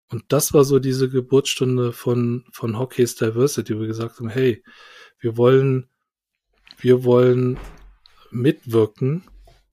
Und 0.08 0.24
das 0.28 0.52
war 0.52 0.64
so 0.64 0.78
diese 0.78 1.08
Geburtsstunde 1.08 1.92
von, 1.92 2.44
von 2.52 2.78
Hockey's 2.78 3.16
Diversity, 3.16 3.74
wo 3.74 3.80
wir 3.80 3.86
gesagt 3.86 4.18
haben, 4.18 4.28
hey, 4.28 4.62
wir 5.18 5.36
wollen, 5.36 5.88
wir 6.78 7.04
wollen 7.04 7.58
mitwirken, 8.30 9.24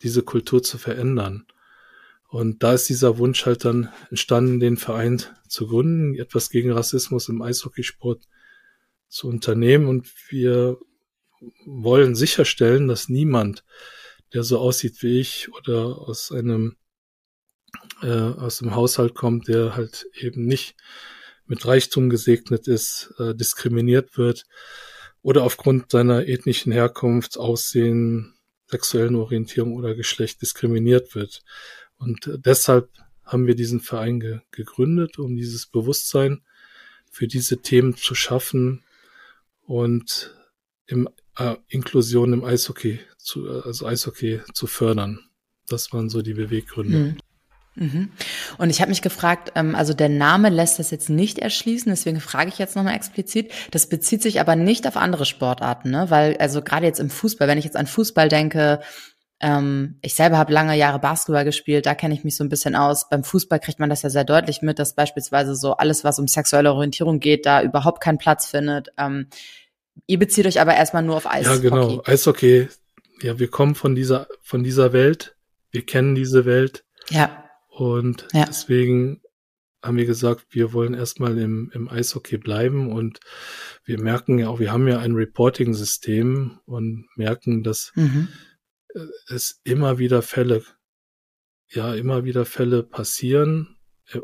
diese 0.01 0.23
Kultur 0.23 0.63
zu 0.63 0.77
verändern. 0.77 1.45
Und 2.29 2.63
da 2.63 2.73
ist 2.73 2.87
dieser 2.89 3.17
Wunsch 3.17 3.45
halt 3.45 3.65
dann 3.65 3.89
entstanden, 4.11 4.59
den 4.59 4.77
Verein 4.77 5.21
zu 5.47 5.67
gründen, 5.67 6.15
etwas 6.15 6.49
gegen 6.49 6.71
Rassismus 6.71 7.27
im 7.27 7.41
Eishockeysport 7.41 8.27
zu 9.07 9.27
unternehmen. 9.27 9.87
Und 9.87 10.13
wir 10.29 10.77
wollen 11.65 12.15
sicherstellen, 12.15 12.87
dass 12.87 13.09
niemand, 13.09 13.65
der 14.33 14.43
so 14.43 14.59
aussieht 14.59 15.01
wie 15.01 15.19
ich 15.19 15.51
oder 15.53 15.99
aus 15.99 16.31
einem 16.31 16.75
äh, 18.01 18.07
aus 18.07 18.59
dem 18.59 18.75
Haushalt 18.75 19.15
kommt, 19.15 19.47
der 19.47 19.75
halt 19.75 20.07
eben 20.13 20.45
nicht 20.45 20.75
mit 21.45 21.65
Reichtum 21.65 22.09
gesegnet 22.09 22.67
ist, 22.67 23.13
äh, 23.19 23.35
diskriminiert 23.35 24.17
wird 24.17 24.45
oder 25.21 25.43
aufgrund 25.43 25.91
seiner 25.91 26.27
ethnischen 26.27 26.71
Herkunft, 26.71 27.37
Aussehen, 27.37 28.35
sexuellen 28.67 29.15
Orientierung 29.15 29.73
oder 29.73 29.95
Geschlecht 29.95 30.41
diskriminiert 30.41 31.15
wird. 31.15 31.41
Und 31.97 32.29
deshalb 32.45 32.89
haben 33.23 33.47
wir 33.47 33.55
diesen 33.55 33.79
Verein 33.79 34.19
ge 34.19 34.39
gegründet, 34.51 35.19
um 35.19 35.35
dieses 35.35 35.67
Bewusstsein 35.67 36.43
für 37.11 37.27
diese 37.27 37.61
Themen 37.61 37.95
zu 37.95 38.15
schaffen 38.15 38.83
und 39.61 40.35
im, 40.85 41.09
äh, 41.37 41.55
Inklusion 41.67 42.33
im 42.33 42.43
Eishockey 42.43 42.99
zu, 43.29 43.47
also 43.63 43.85
Eishockey 43.85 44.41
zu 44.53 44.67
fördern. 44.67 45.19
Das 45.67 45.93
waren 45.93 46.09
so 46.09 46.21
die 46.21 46.33
Beweggründe. 46.33 46.97
Mhm. 46.97 47.17
Mhm. 47.75 48.11
Und 48.57 48.69
ich 48.69 48.81
habe 48.81 48.89
mich 48.89 49.01
gefragt, 49.01 49.53
ähm, 49.55 49.75
also 49.75 49.93
der 49.93 50.09
Name 50.09 50.49
lässt 50.49 50.79
das 50.79 50.91
jetzt 50.91 51.09
nicht 51.09 51.39
erschließen, 51.39 51.89
deswegen 51.89 52.19
frage 52.19 52.49
ich 52.49 52.57
jetzt 52.57 52.75
nochmal 52.75 52.95
explizit. 52.95 53.51
Das 53.71 53.87
bezieht 53.87 54.21
sich 54.21 54.41
aber 54.41 54.55
nicht 54.55 54.87
auf 54.87 54.97
andere 54.97 55.25
Sportarten, 55.25 55.91
ne? 55.91 56.07
Weil, 56.09 56.35
also 56.37 56.61
gerade 56.61 56.85
jetzt 56.85 56.99
im 56.99 57.09
Fußball, 57.09 57.47
wenn 57.47 57.57
ich 57.57 57.65
jetzt 57.65 57.77
an 57.77 57.87
Fußball 57.87 58.27
denke, 58.27 58.81
ähm, 59.39 59.97
ich 60.01 60.15
selber 60.15 60.37
habe 60.37 60.51
lange 60.51 60.75
Jahre 60.75 60.99
Basketball 60.99 61.45
gespielt, 61.45 61.85
da 61.85 61.95
kenne 61.95 62.13
ich 62.13 62.25
mich 62.25 62.35
so 62.35 62.43
ein 62.43 62.49
bisschen 62.49 62.75
aus. 62.75 63.07
Beim 63.09 63.23
Fußball 63.23 63.59
kriegt 63.59 63.79
man 63.79 63.89
das 63.89 64.01
ja 64.01 64.09
sehr 64.09 64.25
deutlich 64.25 64.61
mit, 64.61 64.79
dass 64.79 64.95
beispielsweise 64.95 65.55
so 65.55 65.77
alles, 65.77 66.03
was 66.03 66.19
um 66.19 66.27
sexuelle 66.27 66.73
Orientierung 66.73 67.19
geht, 67.19 67.45
da 67.45 67.61
überhaupt 67.61 68.01
keinen 68.01 68.17
Platz 68.17 68.47
findet. 68.47 68.89
Ähm, 68.97 69.27
ihr 70.07 70.19
bezieht 70.19 70.45
euch 70.45 70.59
aber 70.59 70.75
erstmal 70.75 71.03
nur 71.03 71.15
auf 71.15 71.27
Eishockey. 71.31 71.63
Ja, 71.63 71.69
genau. 71.69 72.01
Eishockey. 72.05 72.67
Ja, 73.21 73.39
wir 73.39 73.49
kommen 73.49 73.75
von 73.75 73.95
dieser, 73.95 74.27
von 74.41 74.63
dieser 74.63 74.93
Welt. 74.93 75.35
Wir 75.71 75.85
kennen 75.85 76.15
diese 76.15 76.45
Welt. 76.45 76.85
Ja. 77.09 77.45
Und 77.67 78.27
ja. 78.33 78.45
deswegen 78.45 79.21
haben 79.81 79.97
wir 79.97 80.05
gesagt, 80.05 80.47
wir 80.49 80.73
wollen 80.73 80.93
erstmal 80.93 81.37
im, 81.37 81.71
im 81.73 81.87
Eishockey 81.89 82.37
bleiben 82.37 82.91
und 82.91 83.19
wir 83.85 83.99
merken 83.99 84.37
ja 84.39 84.49
auch, 84.49 84.59
wir 84.59 84.71
haben 84.71 84.87
ja 84.87 84.99
ein 84.99 85.13
Reporting-System 85.13 86.59
und 86.65 87.07
merken, 87.15 87.63
dass 87.63 87.91
mhm. 87.95 88.27
es 89.27 89.61
immer 89.63 89.97
wieder 89.97 90.21
Fälle, 90.21 90.63
ja, 91.69 91.93
immer 91.93 92.25
wieder 92.25 92.45
Fälle 92.45 92.83
passieren, 92.83 93.77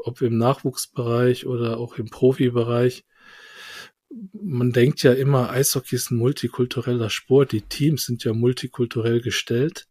ob 0.03 0.21
im 0.21 0.37
Nachwuchsbereich 0.37 1.45
oder 1.45 1.77
auch 1.77 1.97
im 1.97 2.09
Profibereich. 2.09 3.05
Man 4.31 4.71
denkt 4.71 5.03
ja 5.03 5.13
immer, 5.13 5.49
Eishockey 5.49 5.95
ist 5.95 6.11
ein 6.11 6.17
multikultureller 6.17 7.09
Sport, 7.09 7.51
die 7.51 7.61
Teams 7.61 8.05
sind 8.05 8.23
ja 8.23 8.33
multikulturell 8.33 9.21
gestellt 9.21 9.87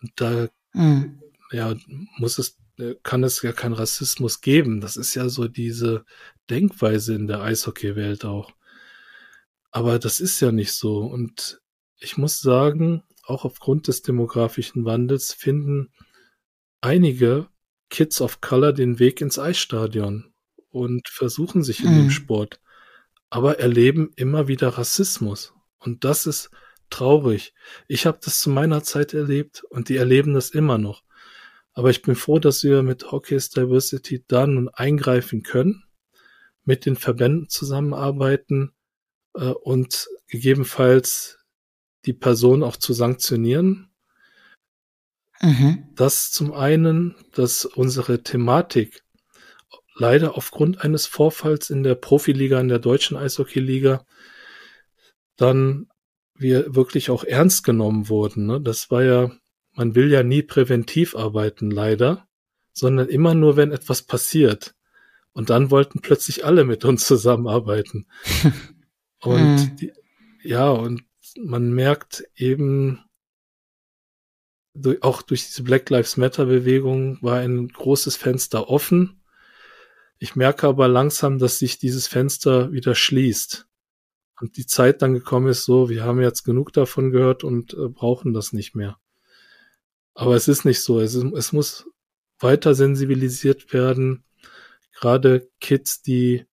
und 0.00 0.12
da 0.16 0.48
mhm. 0.72 1.20
ja, 1.52 1.74
muss 2.18 2.38
es 2.38 2.56
kann 3.02 3.24
es 3.24 3.42
ja 3.42 3.52
keinen 3.52 3.74
Rassismus 3.74 4.40
geben. 4.40 4.80
Das 4.80 4.96
ist 4.96 5.14
ja 5.14 5.28
so 5.28 5.48
diese 5.48 6.04
Denkweise 6.48 7.14
in 7.14 7.26
der 7.26 7.42
Eishockeywelt 7.42 8.24
auch. 8.24 8.52
Aber 9.70 9.98
das 9.98 10.20
ist 10.20 10.40
ja 10.40 10.52
nicht 10.52 10.72
so. 10.72 10.98
Und 10.98 11.60
ich 11.98 12.16
muss 12.16 12.40
sagen, 12.40 13.02
auch 13.24 13.44
aufgrund 13.44 13.88
des 13.88 14.02
demografischen 14.02 14.84
Wandels 14.84 15.32
finden 15.32 15.92
einige 16.80 17.48
Kids 17.90 18.20
of 18.20 18.40
Color 18.40 18.72
den 18.72 18.98
Weg 18.98 19.20
ins 19.20 19.38
Eisstadion 19.38 20.32
und 20.70 21.08
versuchen 21.08 21.62
sich 21.62 21.84
in 21.84 21.92
mhm. 21.92 21.98
dem 21.98 22.10
Sport, 22.10 22.60
aber 23.30 23.60
erleben 23.60 24.12
immer 24.16 24.48
wieder 24.48 24.68
Rassismus. 24.68 25.54
Und 25.78 26.04
das 26.04 26.26
ist 26.26 26.50
traurig. 26.90 27.54
Ich 27.86 28.04
habe 28.06 28.18
das 28.22 28.40
zu 28.40 28.50
meiner 28.50 28.82
Zeit 28.82 29.14
erlebt 29.14 29.64
und 29.70 29.88
die 29.88 29.96
erleben 29.96 30.34
das 30.34 30.50
immer 30.50 30.76
noch. 30.76 31.04
Aber 31.72 31.90
ich 31.90 32.02
bin 32.02 32.16
froh, 32.16 32.40
dass 32.40 32.64
wir 32.64 32.82
mit 32.82 33.10
Hockey's 33.12 33.50
Diversity 33.50 34.24
da 34.26 34.46
nun 34.46 34.68
eingreifen 34.68 35.42
können, 35.44 35.84
mit 36.64 36.84
den 36.84 36.96
Verbänden 36.96 37.48
zusammenarbeiten 37.48 38.72
äh, 39.34 39.46
und 39.46 40.08
gegebenenfalls 40.26 41.38
die 42.06 42.12
Person 42.12 42.62
auch 42.62 42.76
zu 42.76 42.92
sanktionieren. 42.92 43.90
Mhm. 45.40 45.88
Das 45.94 46.32
zum 46.32 46.52
einen, 46.52 47.14
dass 47.32 47.64
unsere 47.64 48.22
Thematik 48.22 49.04
leider 49.94 50.36
aufgrund 50.36 50.82
eines 50.82 51.06
Vorfalls 51.06 51.70
in 51.70 51.82
der 51.82 51.94
Profiliga, 51.94 52.60
in 52.60 52.68
der 52.68 52.78
deutschen 52.78 53.16
Eishockeyliga, 53.16 54.04
dann 55.36 55.88
wir 56.34 56.74
wirklich 56.74 57.10
auch 57.10 57.24
ernst 57.24 57.64
genommen 57.64 58.08
wurden. 58.08 58.46
Ne? 58.46 58.60
Das 58.60 58.90
war 58.90 59.02
ja 59.02 59.30
man 59.72 59.94
will 59.94 60.10
ja 60.10 60.22
nie 60.22 60.42
präventiv 60.42 61.14
arbeiten, 61.14 61.70
leider, 61.70 62.28
sondern 62.72 63.08
immer 63.08 63.34
nur, 63.34 63.56
wenn 63.56 63.72
etwas 63.72 64.02
passiert. 64.02 64.74
Und 65.32 65.50
dann 65.50 65.70
wollten 65.70 66.00
plötzlich 66.00 66.44
alle 66.44 66.64
mit 66.64 66.84
uns 66.84 67.06
zusammenarbeiten. 67.06 68.06
und 69.22 69.58
hm. 69.58 69.76
die, 69.76 69.92
ja, 70.42 70.70
und 70.70 71.04
man 71.38 71.72
merkt 71.72 72.24
eben, 72.34 73.04
auch 75.00 75.22
durch 75.22 75.46
diese 75.46 75.62
Black 75.62 75.90
Lives 75.90 76.16
Matter 76.16 76.46
Bewegung 76.46 77.18
war 77.22 77.38
ein 77.38 77.68
großes 77.68 78.16
Fenster 78.16 78.68
offen. 78.68 79.19
Ich 80.22 80.36
merke 80.36 80.68
aber 80.68 80.86
langsam, 80.86 81.38
dass 81.38 81.58
sich 81.58 81.78
dieses 81.78 82.06
Fenster 82.06 82.72
wieder 82.72 82.94
schließt. 82.94 83.66
Und 84.38 84.58
die 84.58 84.66
Zeit 84.66 85.00
dann 85.00 85.14
gekommen 85.14 85.48
ist, 85.48 85.64
so, 85.64 85.88
wir 85.88 86.04
haben 86.04 86.20
jetzt 86.20 86.44
genug 86.44 86.74
davon 86.74 87.10
gehört 87.10 87.42
und 87.42 87.72
äh, 87.72 87.88
brauchen 87.88 88.34
das 88.34 88.52
nicht 88.52 88.76
mehr. 88.76 88.98
Aber 90.12 90.36
es 90.36 90.46
ist 90.46 90.66
nicht 90.66 90.82
so. 90.82 91.00
Es, 91.00 91.14
ist, 91.14 91.24
es 91.24 91.52
muss 91.52 91.86
weiter 92.38 92.74
sensibilisiert 92.74 93.72
werden. 93.72 94.24
Gerade 94.92 95.48
Kids, 95.58 96.02
die 96.02 96.44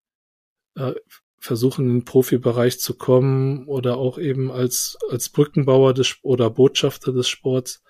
äh, 0.76 0.94
versuchen, 1.38 1.90
in 1.90 1.96
den 2.00 2.06
Profibereich 2.06 2.80
zu 2.80 2.96
kommen 2.96 3.68
oder 3.68 3.98
auch 3.98 4.18
eben 4.18 4.50
als, 4.50 4.98
als 5.10 5.28
Brückenbauer 5.28 5.94
des 5.94 6.16
oder 6.22 6.50
Botschafter 6.50 7.12
des 7.12 7.28
Sports. 7.28 7.84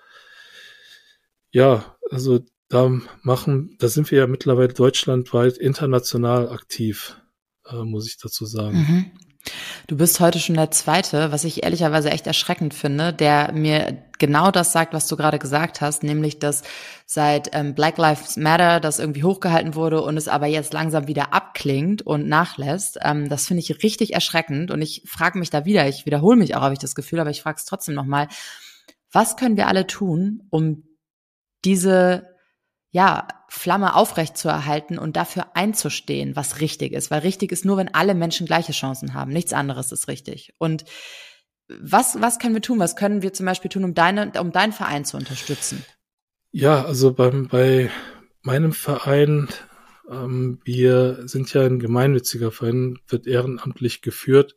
Ja, 1.52 1.96
also 2.10 2.40
da 2.68 2.90
machen, 3.22 3.76
da 3.78 3.88
sind 3.88 4.10
wir 4.10 4.18
ja 4.18 4.26
mittlerweile 4.26 4.72
deutschlandweit 4.72 5.56
international 5.56 6.50
aktiv, 6.50 7.16
äh, 7.66 7.82
muss 7.82 8.06
ich 8.06 8.18
dazu 8.18 8.44
sagen. 8.44 8.76
Mhm. 8.76 9.10
Du 9.86 9.96
bist 9.96 10.20
heute 10.20 10.38
schon 10.38 10.56
der 10.56 10.70
Zweite, 10.70 11.32
was 11.32 11.44
ich 11.44 11.62
ehrlicherweise 11.62 12.10
echt 12.10 12.26
erschreckend 12.26 12.74
finde, 12.74 13.14
der 13.14 13.52
mir 13.52 14.02
genau 14.18 14.50
das 14.50 14.72
sagt, 14.72 14.92
was 14.92 15.06
du 15.06 15.16
gerade 15.16 15.38
gesagt 15.38 15.80
hast, 15.80 16.02
nämlich, 16.02 16.38
dass 16.38 16.62
seit 17.06 17.50
ähm, 17.52 17.74
Black 17.74 17.96
Lives 17.96 18.36
Matter 18.36 18.80
das 18.80 18.98
irgendwie 18.98 19.24
hochgehalten 19.24 19.74
wurde 19.74 20.02
und 20.02 20.16
es 20.16 20.28
aber 20.28 20.46
jetzt 20.46 20.74
langsam 20.74 21.06
wieder 21.06 21.32
abklingt 21.32 22.02
und 22.02 22.28
nachlässt. 22.28 22.98
Ähm, 23.02 23.28
das 23.28 23.46
finde 23.46 23.62
ich 23.62 23.82
richtig 23.82 24.12
erschreckend 24.12 24.70
und 24.70 24.82
ich 24.82 25.02
frage 25.06 25.38
mich 25.38 25.50
da 25.50 25.64
wieder, 25.64 25.88
ich 25.88 26.04
wiederhole 26.04 26.36
mich 26.36 26.54
auch, 26.54 26.62
habe 26.62 26.74
ich 26.74 26.80
das 26.80 26.94
Gefühl, 26.94 27.20
aber 27.20 27.30
ich 27.30 27.40
frage 27.40 27.56
es 27.58 27.64
trotzdem 27.64 27.94
nochmal, 27.94 28.28
was 29.12 29.36
können 29.36 29.56
wir 29.56 29.68
alle 29.68 29.86
tun, 29.86 30.42
um 30.50 30.82
diese 31.64 32.37
ja, 32.90 33.28
Flamme 33.48 33.94
aufrecht 33.94 34.36
zu 34.36 34.48
erhalten 34.48 34.98
und 34.98 35.16
dafür 35.16 35.56
einzustehen, 35.56 36.36
was 36.36 36.60
richtig 36.60 36.92
ist. 36.92 37.10
Weil 37.10 37.20
richtig 37.20 37.52
ist 37.52 37.64
nur, 37.64 37.76
wenn 37.76 37.94
alle 37.94 38.14
Menschen 38.14 38.46
gleiche 38.46 38.72
Chancen 38.72 39.14
haben. 39.14 39.32
Nichts 39.32 39.52
anderes 39.52 39.92
ist 39.92 40.08
richtig. 40.08 40.54
Und 40.58 40.84
was, 41.68 42.20
was 42.20 42.38
können 42.38 42.54
wir 42.54 42.62
tun? 42.62 42.78
Was 42.78 42.96
können 42.96 43.22
wir 43.22 43.32
zum 43.32 43.46
Beispiel 43.46 43.70
tun, 43.70 43.84
um 43.84 43.94
deine, 43.94 44.32
um 44.40 44.52
deinen 44.52 44.72
Verein 44.72 45.04
zu 45.04 45.16
unterstützen? 45.16 45.84
Ja, 46.50 46.84
also 46.84 47.12
beim, 47.12 47.48
bei 47.48 47.90
meinem 48.42 48.72
Verein, 48.72 49.48
ähm, 50.10 50.60
wir 50.64 51.28
sind 51.28 51.52
ja 51.52 51.62
ein 51.62 51.78
gemeinnütziger 51.78 52.50
Verein, 52.50 52.98
wird 53.06 53.26
ehrenamtlich 53.26 54.00
geführt. 54.00 54.56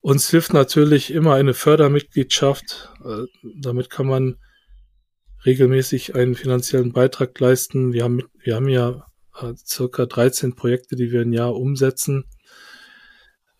Uns 0.00 0.30
hilft 0.30 0.52
natürlich 0.52 1.12
immer 1.12 1.34
eine 1.34 1.54
Fördermitgliedschaft. 1.54 2.92
Äh, 3.04 3.24
damit 3.60 3.90
kann 3.90 4.06
man 4.06 4.36
regelmäßig 5.44 6.14
einen 6.14 6.34
finanziellen 6.34 6.92
Beitrag 6.92 7.38
leisten. 7.38 7.92
Wir 7.92 8.04
haben, 8.04 8.22
wir 8.42 8.56
haben 8.56 8.68
ja 8.68 9.06
äh, 9.40 9.54
circa 9.56 10.06
13 10.06 10.54
Projekte, 10.54 10.96
die 10.96 11.10
wir 11.10 11.22
ein 11.22 11.32
Jahr 11.32 11.54
umsetzen. 11.54 12.24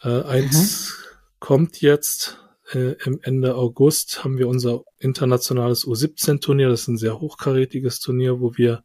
Äh, 0.02 0.22
eins 0.22 0.90
mhm. 0.90 1.36
kommt 1.38 1.80
jetzt. 1.80 2.38
Äh, 2.72 2.96
Im 3.04 3.20
Ende 3.22 3.54
August 3.54 4.24
haben 4.24 4.38
wir 4.38 4.48
unser 4.48 4.82
internationales 4.98 5.86
U17-Turnier. 5.86 6.68
Das 6.68 6.82
ist 6.82 6.88
ein 6.88 6.98
sehr 6.98 7.20
hochkarätiges 7.20 8.00
Turnier, 8.00 8.40
wo 8.40 8.56
wir 8.56 8.84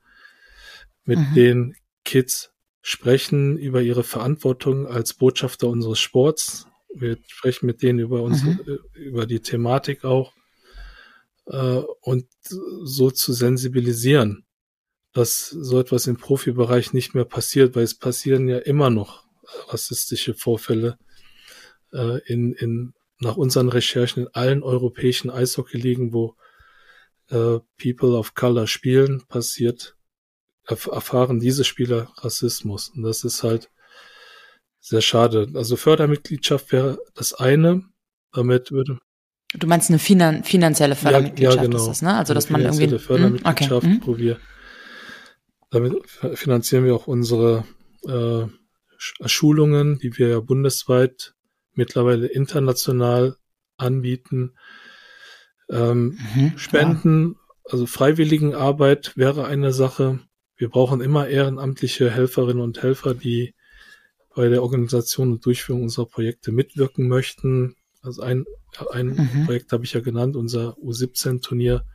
mit 1.04 1.20
mhm. 1.20 1.34
den 1.34 1.76
Kids 2.06 2.52
sprechen 2.82 3.58
über 3.58 3.82
ihre 3.82 4.04
Verantwortung 4.04 4.88
als 4.88 5.14
Botschafter 5.14 5.68
unseres 5.68 6.00
Sports. 6.00 6.68
Wir 6.94 7.18
sprechen 7.28 7.66
mit 7.66 7.82
denen 7.82 8.00
über 8.00 8.22
unsere, 8.22 8.52
mhm. 8.52 8.80
über 8.94 9.26
die 9.26 9.40
Thematik 9.40 10.04
auch 10.04 10.34
äh, 11.48 11.82
und 12.02 12.28
so 12.84 13.12
zu 13.12 13.34
sensibilisieren. 13.34 14.46
dass 15.14 15.50
so 15.50 15.80
etwas 15.80 16.08
im 16.08 16.18
Profibereich 16.18 16.94
nicht 16.94 17.14
mehr 17.14 17.26
passiert, 17.26 17.76
weil 17.76 17.84
es 17.84 17.94
passieren 17.96 18.48
ja 18.48 18.58
immer 18.58 18.90
noch 18.90 19.24
rassistische 19.68 20.34
Vorfälle 20.34 20.98
äh, 21.94 22.20
in, 22.26 22.54
in, 22.54 22.94
nach 23.20 23.38
unseren 23.38 23.70
Recherchen 23.70 24.24
in 24.24 24.30
allen 24.34 24.64
europäischen 24.64 25.30
Eishockey-Ligen, 25.30 26.14
wo 26.14 26.36
äh, 27.30 27.60
People 27.78 28.18
of 28.18 28.34
Color 28.34 28.68
spielen, 28.68 29.24
passiert, 29.28 29.96
erf 30.66 30.88
erfahren 30.88 31.40
diese 31.40 31.64
Spieler 31.64 32.12
Rassismus. 32.18 32.90
Und 32.90 33.04
das 33.04 33.24
ist 33.24 33.44
halt 33.44 33.70
sehr 34.80 35.02
schade. 35.02 35.52
Also 35.54 35.76
Fördermitgliedschaft 35.76 36.72
wäre 36.72 37.00
das 37.14 37.34
eine. 37.34 37.84
Damit 38.32 38.72
würde 38.72 39.00
Du 39.56 39.68
meinst 39.68 39.90
eine 39.90 40.00
finan 40.00 40.44
finanzielle 40.44 40.96
Fördermitgliedschaft 40.96 41.58
ja, 41.58 41.64
ja, 41.64 41.68
genau. 41.70 41.82
ist 41.82 41.88
das, 41.88 42.02
ne? 42.02 42.16
Also, 42.16 42.34
dass 42.34 42.50
man 42.50 42.62
irgendwie. 42.62 42.88
Eine 42.88 43.00
Fördermitgliedschaft, 43.00 43.86
okay. 43.86 44.00
wo 44.04 44.18
wir, 44.18 44.40
damit 45.70 45.94
finanzieren 46.34 46.86
wir 46.86 46.96
auch 46.96 47.08
unsere 47.08 47.64
äh, 48.08 48.46
Schulungen, 48.98 50.00
die 50.00 50.18
wir 50.18 50.30
ja 50.30 50.40
bundesweit 50.40 51.34
mittlerweile 51.74 52.28
international 52.28 53.36
anbieten. 53.78 54.56
Ähm, 55.70 56.18
mhm, 56.36 56.58
Spenden, 56.58 57.34
ja. 57.34 57.72
also 57.72 57.86
Freiwilligenarbeit 57.86 59.16
wäre 59.16 59.46
eine 59.46 59.74
Sache. 59.74 60.20
Wir 60.56 60.70
brauchen 60.70 61.02
immer 61.02 61.28
ehrenamtliche 61.28 62.10
Helferinnen 62.12 62.62
und 62.62 62.82
Helfer, 62.82 63.14
die 63.14 63.56
bei 64.36 64.50
der 64.50 64.64
Organisation 64.64 65.32
und 65.32 65.46
Durchführung 65.46 65.84
unserer 65.84 66.06
Projekte 66.06 66.52
mitwirken 66.52 67.08
möchten. 67.08 67.76
Also 68.04 68.22
ein, 68.22 68.46
ein 68.92 69.08
mhm. 69.08 69.46
Projekt 69.46 69.72
habe 69.72 69.86
ich 69.86 69.94
ja 69.94 70.02
genannt, 70.02 70.36
unser 70.36 70.78
U17-Turnier. 70.78 71.86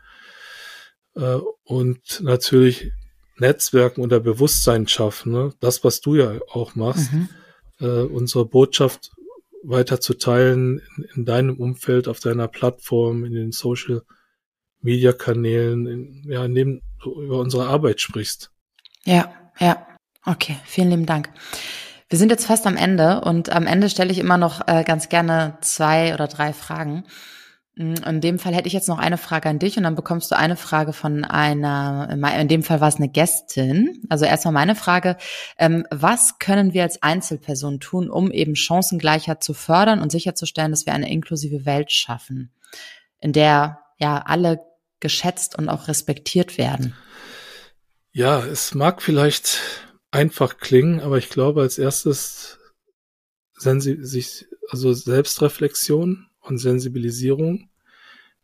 Äh, 1.15 1.39
und 1.65 2.21
natürlich 2.23 2.93
Netzwerken 3.37 4.01
oder 4.01 4.21
Bewusstsein 4.21 4.89
schaffen. 4.89 5.33
Ne? 5.33 5.53
Das, 5.61 5.85
was 5.85 6.01
du 6.01 6.17
ja 6.17 6.39
auch 6.51 6.75
machst, 6.75 7.13
mhm. 7.13 7.29
äh, 7.81 8.03
unsere 8.03 8.47
Botschaft 8.47 9.13
weiter 9.63 10.01
zu 10.01 10.15
teilen 10.15 10.81
in, 10.97 11.05
in, 11.15 11.25
deinem 11.25 11.57
Umfeld, 11.57 12.09
auf 12.09 12.21
deiner 12.21 12.49
Plattform, 12.49 13.25
in 13.25 13.35
den 13.35 13.53
Social 13.53 14.03
Media 14.81 15.13
Kanälen, 15.13 15.87
in, 15.87 16.25
ja, 16.31 16.45
in 16.45 16.55
dem 16.55 16.83
du 17.03 17.23
über 17.23 17.39
unsere 17.39 17.67
Arbeit 17.67 18.01
sprichst. 18.01 18.51
Ja, 19.05 19.33
ja. 19.59 19.87
Okay, 20.25 20.57
vielen 20.65 20.91
lieben 20.91 21.07
Dank. 21.07 21.31
Wir 22.09 22.19
sind 22.19 22.31
jetzt 22.31 22.47
fast 22.47 22.67
am 22.67 22.77
Ende 22.77 23.21
und 23.21 23.51
am 23.51 23.67
Ende 23.67 23.91
stelle 23.91 24.11
ich 24.11 24.19
immer 24.19 24.39
noch 24.39 24.67
äh, 24.67 24.83
ganz 24.83 25.09
gerne 25.09 25.59
zwei 25.61 26.15
oder 26.15 26.27
drei 26.27 26.55
Fragen. 26.55 27.05
Mm, 27.75 27.95
in 28.07 28.21
dem 28.23 28.39
Fall 28.39 28.55
hätte 28.55 28.67
ich 28.67 28.73
jetzt 28.73 28.89
noch 28.89 28.99
eine 28.99 29.19
Frage 29.19 29.51
an 29.51 29.59
dich 29.59 29.77
und 29.77 29.83
dann 29.83 29.95
bekommst 29.95 30.31
du 30.31 30.37
eine 30.37 30.57
Frage 30.57 30.95
von 30.95 31.25
einer, 31.25 32.09
in 32.39 32.49
dem 32.49 32.63
Fall 32.63 32.81
war 32.81 32.89
es 32.89 32.97
eine 32.97 33.11
Gästin. 33.11 34.03
Also 34.09 34.25
erstmal 34.25 34.55
meine 34.55 34.75
Frage, 34.75 35.19
ähm, 35.59 35.87
was 35.91 36.39
können 36.39 36.73
wir 36.73 36.83
als 36.83 37.03
Einzelperson 37.03 37.79
tun, 37.79 38.09
um 38.09 38.31
eben 38.31 38.57
Chancengleichheit 38.57 39.45
zu 39.45 39.53
fördern 39.53 40.01
und 40.01 40.11
sicherzustellen, 40.11 40.71
dass 40.71 40.87
wir 40.87 40.95
eine 40.95 41.11
inklusive 41.11 41.67
Welt 41.67 41.93
schaffen, 41.93 42.53
in 43.21 43.35
der 43.35 43.81
ja 43.99 44.23
alle 44.25 44.61
geschätzt 45.01 45.59
und 45.59 45.69
auch 45.69 45.89
respektiert 45.89 46.57
werden? 46.57 46.95
Ja, 48.13 48.39
es 48.41 48.75
mag 48.75 49.03
vielleicht 49.03 49.61
einfach 50.11 50.59
klingen, 50.59 51.01
aber 51.01 51.19
ich 51.19 51.29
glaube, 51.29 51.63
als 51.63 51.79
erstes 51.79 52.59
sensi 53.55 53.99
sich, 54.01 54.47
also 54.69 54.93
Selbstreflexion 54.93 56.27
und 56.41 56.59
Sensibilisierung, 56.59 57.71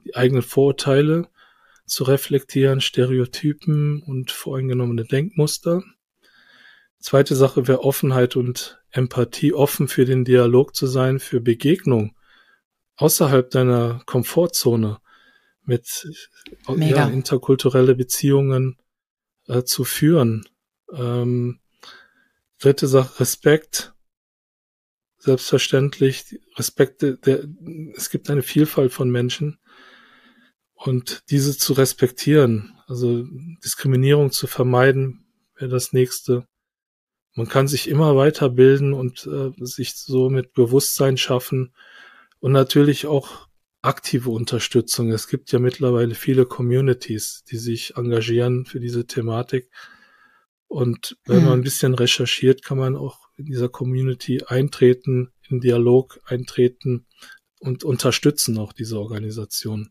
die 0.05 0.15
eigenen 0.15 0.43
Vorurteile 0.43 1.29
zu 1.87 2.05
reflektieren, 2.05 2.81
Stereotypen 2.81 4.03
und 4.03 4.31
voreingenommene 4.31 5.05
Denkmuster. 5.05 5.83
Zweite 6.99 7.37
Sache 7.37 7.69
wäre 7.69 7.85
Offenheit 7.85 8.37
und 8.37 8.83
Empathie, 8.91 9.53
offen 9.53 9.89
für 9.89 10.05
den 10.05 10.25
Dialog 10.25 10.75
zu 10.75 10.87
sein, 10.87 11.19
für 11.19 11.41
Begegnung 11.41 12.17
außerhalb 12.97 13.51
deiner 13.51 14.03
Komfortzone 14.07 14.99
mit 15.65 16.07
ja, 16.69 17.09
interkulturelle 17.09 17.95
Beziehungen 17.95 18.79
äh, 19.49 19.65
zu 19.65 19.85
führen 19.85 20.47
ähm, 20.97 21.61
dritte 22.59 22.87
Sache, 22.87 23.21
Respekt. 23.21 23.93
Selbstverständlich, 25.19 26.39
Respekt, 26.57 27.01
der, 27.01 27.49
es 27.97 28.11
gibt 28.11 28.29
eine 28.29 28.43
Vielfalt 28.43 28.93
von 28.93 29.11
Menschen 29.11 29.59
und 30.75 31.23
diese 31.31 31.57
zu 31.57 31.73
respektieren, 31.73 32.75
also 32.87 33.25
Diskriminierung 33.65 34.33
zu 34.33 34.47
vermeiden, 34.47 35.25
wäre 35.57 35.71
das 35.71 35.95
nächste. 35.95 36.47
Man 37.35 37.49
kann 37.49 37.69
sich 37.69 37.89
immer 37.89 38.17
weiterbilden 38.17 38.93
und 38.93 39.27
äh, 39.27 39.53
sich 39.65 39.95
so 39.95 40.29
mit 40.29 40.53
Bewusstsein 40.53 41.17
schaffen 41.17 41.75
und 42.39 42.53
natürlich 42.53 43.07
auch 43.07 43.49
aktive 43.81 44.31
Unterstützung. 44.31 45.11
Es 45.11 45.29
gibt 45.29 45.53
ja 45.53 45.59
mittlerweile 45.59 46.15
viele 46.15 46.45
Communities, 46.45 47.45
die 47.51 47.57
sich 47.57 47.97
engagieren 47.97 48.67
für 48.67 48.81
diese 48.81 49.07
Thematik. 49.07 49.71
Und 50.69 51.17
wenn 51.27 51.39
hm. 51.39 51.45
man 51.45 51.53
ein 51.61 51.63
bisschen 51.63 51.95
recherchiert, 51.95 52.65
kann 52.65 52.79
man 52.79 52.97
auch 52.97 53.29
in 53.37 53.47
dieser 53.47 53.69
Community 53.69 54.43
eintreten, 54.47 55.33
in 55.49 55.61
Dialog 55.61 56.21
eintreten 56.25 57.07
und 57.61 57.85
unterstützen 57.85 58.59
auch 58.59 58.73
diese 58.73 58.99
Organisation. 58.99 59.91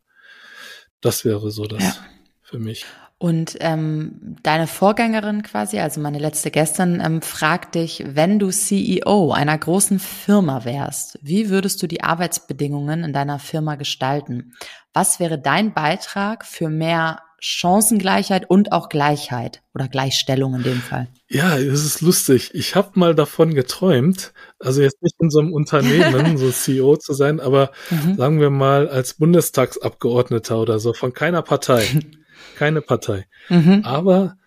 Das 1.01 1.25
wäre 1.25 1.51
so 1.51 1.65
das 1.65 1.83
ja. 1.83 1.95
für 2.41 2.59
mich. 2.59 2.85
Und 3.23 3.55
ähm, 3.61 4.35
deine 4.43 4.67
Vorgängerin 4.67 5.43
quasi, 5.43 5.79
also 5.79 6.01
meine 6.01 6.19
letzte 6.19 6.51
gestern, 6.51 6.99
ähm, 6.99 7.21
fragt 7.21 7.75
dich, 7.75 8.03
wenn 8.05 8.37
du 8.37 8.49
CEO 8.49 9.31
einer 9.31 9.57
großen 9.57 9.99
Firma 9.99 10.65
wärst, 10.65 11.19
wie 11.21 11.49
würdest 11.49 11.81
du 11.81 11.87
die 11.87 12.03
Arbeitsbedingungen 12.03 13.05
in 13.05 13.13
deiner 13.13 13.39
Firma 13.39 13.75
gestalten? 13.75 14.53
Was 14.91 15.21
wäre 15.21 15.39
dein 15.39 15.73
Beitrag 15.73 16.45
für 16.45 16.67
mehr 16.67 17.21
Chancengleichheit 17.45 18.49
und 18.49 18.71
auch 18.71 18.87
Gleichheit 18.87 19.63
oder 19.75 19.89
Gleichstellung 19.89 20.55
in 20.55 20.63
dem 20.63 20.81
Fall. 20.81 21.09
Ja, 21.27 21.57
es 21.57 21.83
ist 21.83 21.99
lustig. 21.99 22.51
Ich 22.53 22.73
habe 22.75 22.97
mal 22.97 23.15
davon 23.15 23.53
geträumt, 23.53 24.31
also 24.59 24.81
jetzt 24.81 25.01
nicht 25.01 25.15
in 25.19 25.29
so 25.29 25.39
einem 25.39 25.51
Unternehmen, 25.51 26.37
so 26.37 26.49
CEO 26.51 26.95
zu 26.95 27.11
sein, 27.11 27.41
aber 27.41 27.73
mhm. 27.89 28.15
sagen 28.15 28.39
wir 28.39 28.49
mal 28.49 28.87
als 28.87 29.15
Bundestagsabgeordneter 29.15 30.57
oder 30.57 30.79
so 30.79 30.93
von 30.93 31.11
keiner 31.11 31.41
Partei. 31.41 31.85
Keine 32.55 32.81
Partei. 32.81 33.25
Mhm. 33.49 33.81
Aber 33.83 34.37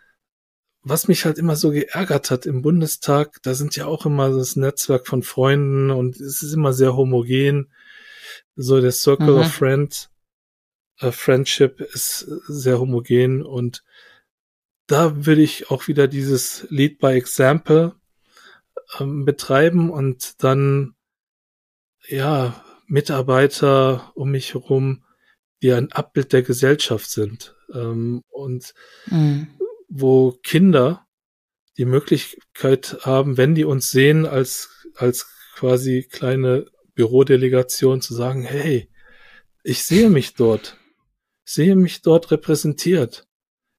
was 0.83 1.07
mich 1.07 1.27
halt 1.27 1.37
immer 1.37 1.57
so 1.57 1.73
geärgert 1.73 2.31
hat 2.31 2.47
im 2.47 2.63
Bundestag, 2.63 3.43
da 3.43 3.53
sind 3.53 3.77
ja 3.77 3.85
auch 3.85 4.07
immer 4.07 4.31
das 4.31 4.57
Netzwerk 4.57 5.07
von 5.07 5.23
Freunden 5.23 5.91
und 5.91 6.19
es 6.19 6.43
ist 6.43 6.55
immer 6.55 6.73
sehr 6.73 6.97
homogen, 6.97 7.71
so 8.55 8.81
der 8.81 8.93
Circle 8.93 9.33
mhm. 9.33 9.41
of 9.41 9.53
Friends 9.53 10.09
äh, 11.01 11.13
Friendship 11.13 11.81
ist 11.81 12.21
sehr 12.49 12.81
homogen 12.81 13.45
und 13.45 13.83
da 14.87 15.27
würde 15.27 15.43
ich 15.43 15.71
auch 15.71 15.89
wieder 15.89 16.07
dieses 16.09 16.67
Lead 16.71 16.99
by 16.99 17.09
Example 17.09 17.97
ähm, 18.99 19.25
betreiben 19.25 19.91
und 19.91 20.43
dann 20.43 20.95
ja 22.07 22.65
Mitarbeiter 22.87 24.13
um 24.15 24.31
mich 24.31 24.55
herum, 24.55 25.05
die 25.63 25.73
ein 25.73 25.91
Abbild 25.91 26.33
der 26.33 26.43
Gesellschaft 26.43 27.11
sind 27.11 27.57
ähm, 27.75 28.23
und 28.29 28.75
mhm. 29.07 29.49
wo 29.89 30.33
Kinder 30.43 31.07
die 31.79 31.85
Möglichkeit 31.85 32.99
haben, 33.03 33.37
wenn 33.37 33.55
die 33.55 33.65
uns 33.65 33.91
sehen 33.91 34.25
als 34.25 34.71
als 34.95 35.27
quasi 35.55 36.07
kleine 36.11 36.67
Bürodelegation 36.95 38.01
zu 38.01 38.15
sagen, 38.15 38.43
hey, 38.43 38.89
ich 39.63 39.85
sehe 39.85 40.11
mich 40.11 40.35
dort 40.35 40.79
sehe 41.47 41.77
mich 41.77 42.03
dort 42.03 42.31
repräsentiert. 42.31 43.27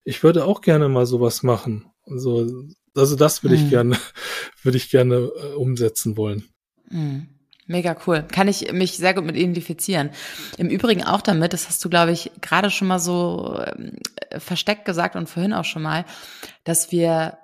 Ich 0.04 0.24
würde 0.24 0.46
auch 0.46 0.62
gerne 0.62 0.90
mal 0.90 1.06
sowas 1.06 1.44
machen. 1.44 1.92
Also, 2.06 2.48
also 2.96 3.16
das 3.16 3.44
würde 3.44 3.56
ich 3.56 3.64
mhm. 3.64 3.70
gerne, 3.70 3.98
würde 4.64 4.78
ich 4.78 4.90
gerne 4.90 5.16
äh, 5.16 5.54
umsetzen 5.54 6.18
wollen. 6.18 6.46
Mhm. 6.90 7.28
Mega 7.70 7.98
cool. 8.08 8.24
Kann 8.24 8.48
ich 8.48 8.72
mich 8.72 8.96
sehr 8.96 9.14
gut 9.14 9.26
mit 9.26 9.36
identifizieren. 9.36 10.12
Im 10.58 10.70
Übrigen 10.70 11.04
auch 11.04 11.20
damit, 11.20 11.52
das 11.52 11.68
hast 11.68 11.84
du, 11.84 11.90
glaube 11.90 12.14
ich, 12.14 12.32
gerade 12.40 12.72
schon 12.72 12.88
mal 12.88 13.00
so 13.00 13.60
äh, 13.60 14.40
versteckt 14.40 14.86
gesagt 14.86 15.18
und 15.18 15.28
vorhin 15.28 15.52
auch 15.52 15.66
schon 15.66 15.82
mal, 15.82 16.06
dass 16.64 16.94
wir 16.94 17.38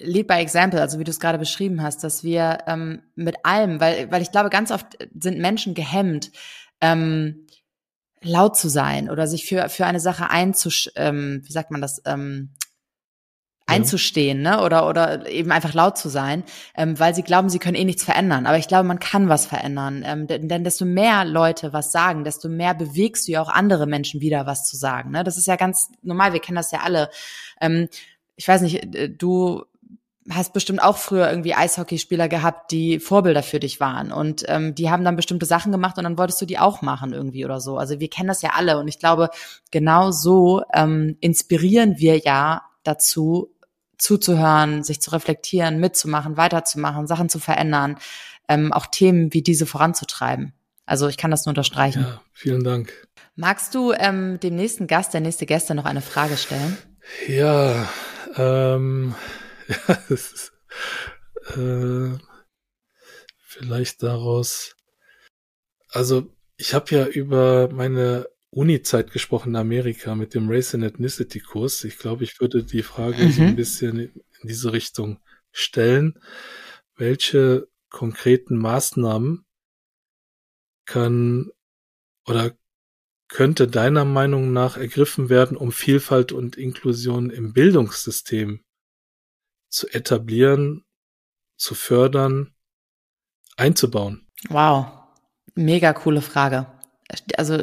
Lead 0.00 0.26
by 0.26 0.34
Example, 0.34 0.82
also 0.82 0.98
wie 0.98 1.04
du 1.04 1.10
es 1.10 1.20
gerade 1.20 1.38
beschrieben 1.38 1.82
hast, 1.82 2.04
dass 2.04 2.22
wir 2.22 2.58
ähm, 2.66 3.00
mit 3.14 3.36
allem, 3.44 3.80
weil, 3.80 4.10
weil 4.10 4.20
ich 4.20 4.30
glaube, 4.30 4.50
ganz 4.50 4.70
oft 4.70 4.98
sind 5.18 5.38
Menschen 5.38 5.72
gehemmt, 5.72 6.30
ähm, 6.82 7.46
laut 8.22 8.56
zu 8.56 8.68
sein 8.68 9.10
oder 9.10 9.26
sich 9.26 9.46
für, 9.46 9.68
für 9.68 9.86
eine 9.86 10.00
Sache 10.00 10.30
einzusch, 10.30 10.90
ähm, 10.96 11.42
wie 11.44 11.52
sagt 11.52 11.70
man 11.70 11.80
das, 11.80 12.02
ähm, 12.04 12.50
einzustehen, 13.68 14.40
ne? 14.40 14.62
Oder 14.62 14.88
oder 14.88 15.28
eben 15.28 15.52
einfach 15.52 15.74
laut 15.74 15.98
zu 15.98 16.08
sein, 16.08 16.42
ähm, 16.74 16.98
weil 16.98 17.14
sie 17.14 17.22
glauben, 17.22 17.50
sie 17.50 17.58
können 17.58 17.76
eh 17.76 17.84
nichts 17.84 18.02
verändern. 18.02 18.46
Aber 18.46 18.56
ich 18.56 18.66
glaube, 18.66 18.88
man 18.88 18.98
kann 18.98 19.28
was 19.28 19.46
verändern. 19.46 20.02
Ähm, 20.06 20.26
denn, 20.26 20.48
denn 20.48 20.64
desto 20.64 20.86
mehr 20.86 21.24
Leute 21.26 21.72
was 21.72 21.92
sagen, 21.92 22.24
desto 22.24 22.48
mehr 22.48 22.74
bewegst 22.74 23.28
du 23.28 23.32
ja 23.32 23.42
auch 23.42 23.50
andere 23.50 23.86
Menschen 23.86 24.20
wieder 24.22 24.46
was 24.46 24.66
zu 24.66 24.76
sagen. 24.76 25.10
Ne? 25.10 25.22
Das 25.22 25.36
ist 25.36 25.46
ja 25.46 25.56
ganz 25.56 25.90
normal. 26.02 26.32
Wir 26.32 26.40
kennen 26.40 26.56
das 26.56 26.72
ja 26.72 26.80
alle. 26.80 27.10
Ähm, 27.60 27.88
ich 28.36 28.48
weiß 28.48 28.62
nicht, 28.62 28.94
äh, 28.94 29.10
du 29.10 29.64
hast 30.30 30.52
bestimmt 30.52 30.82
auch 30.82 30.98
früher 30.98 31.28
irgendwie 31.28 31.54
Eishockeyspieler 31.54 32.28
gehabt, 32.28 32.70
die 32.70 33.00
Vorbilder 33.00 33.42
für 33.42 33.60
dich 33.60 33.80
waren 33.80 34.12
und 34.12 34.44
ähm, 34.46 34.74
die 34.74 34.90
haben 34.90 35.04
dann 35.04 35.16
bestimmte 35.16 35.46
Sachen 35.46 35.72
gemacht 35.72 35.98
und 35.98 36.04
dann 36.04 36.18
wolltest 36.18 36.40
du 36.40 36.46
die 36.46 36.58
auch 36.58 36.82
machen 36.82 37.12
irgendwie 37.12 37.44
oder 37.44 37.60
so. 37.60 37.78
Also 37.78 38.00
wir 38.00 38.10
kennen 38.10 38.28
das 38.28 38.42
ja 38.42 38.50
alle 38.56 38.78
und 38.78 38.88
ich 38.88 38.98
glaube, 38.98 39.30
genau 39.70 40.10
so 40.10 40.62
ähm, 40.74 41.16
inspirieren 41.20 41.98
wir 41.98 42.18
ja 42.18 42.62
dazu, 42.82 43.54
zuzuhören, 43.98 44.82
sich 44.82 45.00
zu 45.00 45.12
reflektieren, 45.12 45.80
mitzumachen, 45.80 46.36
weiterzumachen, 46.36 47.06
Sachen 47.06 47.28
zu 47.28 47.38
verändern, 47.38 47.96
ähm, 48.48 48.72
auch 48.72 48.86
Themen 48.86 49.32
wie 49.32 49.42
diese 49.42 49.66
voranzutreiben. 49.66 50.52
Also 50.86 51.08
ich 51.08 51.18
kann 51.18 51.30
das 51.30 51.44
nur 51.44 51.50
unterstreichen. 51.50 52.02
Ja, 52.02 52.20
vielen 52.32 52.64
Dank. 52.64 52.92
Magst 53.36 53.74
du 53.74 53.92
ähm, 53.92 54.40
dem 54.40 54.56
nächsten 54.56 54.86
Gast, 54.86 55.14
der 55.14 55.20
nächste 55.20 55.46
Gäste 55.46 55.74
noch 55.74 55.84
eine 55.84 56.00
Frage 56.00 56.36
stellen? 56.36 56.78
Ja, 57.28 57.88
ähm, 58.36 59.14
ja, 59.88 60.02
es 60.08 60.32
ist, 60.32 60.52
äh, 61.56 62.18
vielleicht 63.38 64.02
daraus. 64.02 64.74
Also 65.90 66.34
ich 66.56 66.74
habe 66.74 66.94
ja 66.94 67.06
über 67.06 67.68
meine 67.72 68.28
Uni-Zeit 68.50 69.12
gesprochen 69.12 69.50
in 69.50 69.56
Amerika 69.56 70.14
mit 70.14 70.34
dem 70.34 70.50
Race 70.50 70.74
and 70.74 70.84
Ethnicity 70.84 71.40
Kurs. 71.40 71.84
Ich 71.84 71.98
glaube, 71.98 72.24
ich 72.24 72.40
würde 72.40 72.64
die 72.64 72.82
Frage 72.82 73.24
mhm. 73.24 73.32
so 73.32 73.42
ein 73.42 73.56
bisschen 73.56 73.98
in 73.98 74.48
diese 74.48 74.72
Richtung 74.72 75.20
stellen. 75.52 76.18
Welche 76.96 77.68
konkreten 77.90 78.56
Maßnahmen 78.58 79.44
kann 80.86 81.50
oder 82.26 82.56
könnte 83.28 83.68
deiner 83.68 84.06
Meinung 84.06 84.52
nach 84.52 84.78
ergriffen 84.78 85.28
werden, 85.28 85.56
um 85.56 85.70
Vielfalt 85.70 86.32
und 86.32 86.56
Inklusion 86.56 87.30
im 87.30 87.52
Bildungssystem 87.52 88.64
zu 89.68 89.88
etablieren, 89.88 90.84
zu 91.56 91.74
fördern, 91.74 92.54
einzubauen? 93.56 94.28
Wow, 94.48 94.86
mega 95.54 95.92
coole 95.92 96.22
Frage 96.22 96.66
also 97.36 97.54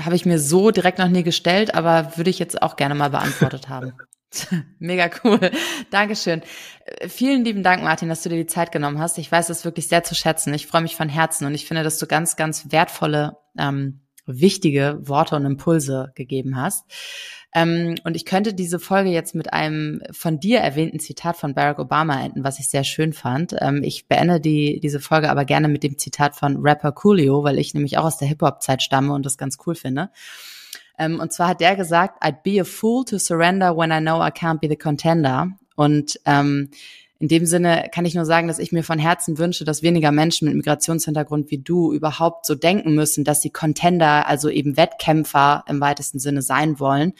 habe 0.00 0.16
ich 0.16 0.26
mir 0.26 0.38
so 0.38 0.70
direkt 0.70 0.98
noch 0.98 1.08
nie 1.08 1.22
gestellt, 1.22 1.74
aber 1.74 2.16
würde 2.16 2.30
ich 2.30 2.38
jetzt 2.38 2.62
auch 2.62 2.76
gerne 2.76 2.94
mal 2.94 3.10
beantwortet 3.10 3.68
haben. 3.68 3.92
Mega 4.78 5.10
cool. 5.24 5.50
Dankeschön. 5.90 6.42
Vielen 7.06 7.44
lieben 7.44 7.62
Dank, 7.62 7.82
Martin, 7.82 8.08
dass 8.08 8.22
du 8.22 8.28
dir 8.28 8.36
die 8.36 8.46
Zeit 8.46 8.72
genommen 8.72 8.98
hast. 8.98 9.18
Ich 9.18 9.30
weiß 9.30 9.46
das 9.46 9.64
wirklich 9.64 9.88
sehr 9.88 10.04
zu 10.04 10.14
schätzen. 10.14 10.52
Ich 10.54 10.66
freue 10.66 10.82
mich 10.82 10.96
von 10.96 11.08
Herzen 11.08 11.46
und 11.46 11.54
ich 11.54 11.66
finde, 11.66 11.82
dass 11.82 11.98
du 11.98 12.06
ganz, 12.06 12.36
ganz 12.36 12.70
wertvolle, 12.70 13.36
ähm, 13.58 14.02
wichtige 14.26 14.98
Worte 15.02 15.36
und 15.36 15.46
Impulse 15.46 16.12
gegeben 16.14 16.56
hast. 16.56 16.84
Ähm, 17.54 17.94
und 18.04 18.14
ich 18.14 18.24
könnte 18.26 18.52
diese 18.52 18.78
Folge 18.78 19.10
jetzt 19.10 19.34
mit 19.34 19.52
einem 19.52 20.02
von 20.10 20.38
dir 20.38 20.60
erwähnten 20.60 21.00
Zitat 21.00 21.36
von 21.36 21.54
Barack 21.54 21.78
Obama 21.78 22.22
enden, 22.22 22.44
was 22.44 22.58
ich 22.58 22.68
sehr 22.68 22.84
schön 22.84 23.12
fand. 23.12 23.54
Ähm, 23.60 23.82
ich 23.82 24.06
beende 24.06 24.40
die, 24.40 24.80
diese 24.80 25.00
Folge 25.00 25.30
aber 25.30 25.44
gerne 25.44 25.68
mit 25.68 25.82
dem 25.82 25.96
Zitat 25.96 26.36
von 26.36 26.58
Rapper 26.58 26.92
Coolio, 26.92 27.44
weil 27.44 27.58
ich 27.58 27.72
nämlich 27.72 27.96
auch 27.96 28.04
aus 28.04 28.18
der 28.18 28.28
Hip-Hop-Zeit 28.28 28.82
stamme 28.82 29.14
und 29.14 29.24
das 29.24 29.38
ganz 29.38 29.56
cool 29.66 29.74
finde. 29.74 30.10
Ähm, 30.98 31.20
und 31.20 31.32
zwar 31.32 31.48
hat 31.48 31.60
der 31.60 31.76
gesagt, 31.76 32.22
I'd 32.22 32.42
be 32.42 32.60
a 32.60 32.64
fool 32.64 33.04
to 33.04 33.18
surrender 33.18 33.76
when 33.76 33.90
I 33.90 34.00
know 34.00 34.20
I 34.20 34.30
can't 34.30 34.58
be 34.58 34.68
the 34.68 34.76
contender. 34.76 35.52
Und 35.74 36.20
ähm, 36.26 36.70
in 37.20 37.28
dem 37.28 37.46
Sinne 37.46 37.88
kann 37.92 38.04
ich 38.04 38.14
nur 38.14 38.24
sagen, 38.24 38.46
dass 38.46 38.60
ich 38.60 38.70
mir 38.70 38.84
von 38.84 38.98
Herzen 38.98 39.38
wünsche, 39.38 39.64
dass 39.64 39.82
weniger 39.82 40.12
Menschen 40.12 40.46
mit 40.46 40.56
Migrationshintergrund 40.56 41.50
wie 41.50 41.58
du 41.58 41.92
überhaupt 41.92 42.46
so 42.46 42.54
denken 42.54 42.94
müssen, 42.94 43.24
dass 43.24 43.42
sie 43.42 43.50
Contender, 43.50 44.28
also 44.28 44.48
eben 44.48 44.76
Wettkämpfer 44.76 45.64
im 45.66 45.80
weitesten 45.80 46.20
Sinne 46.20 46.42
sein 46.42 46.78
wollen 46.78 47.14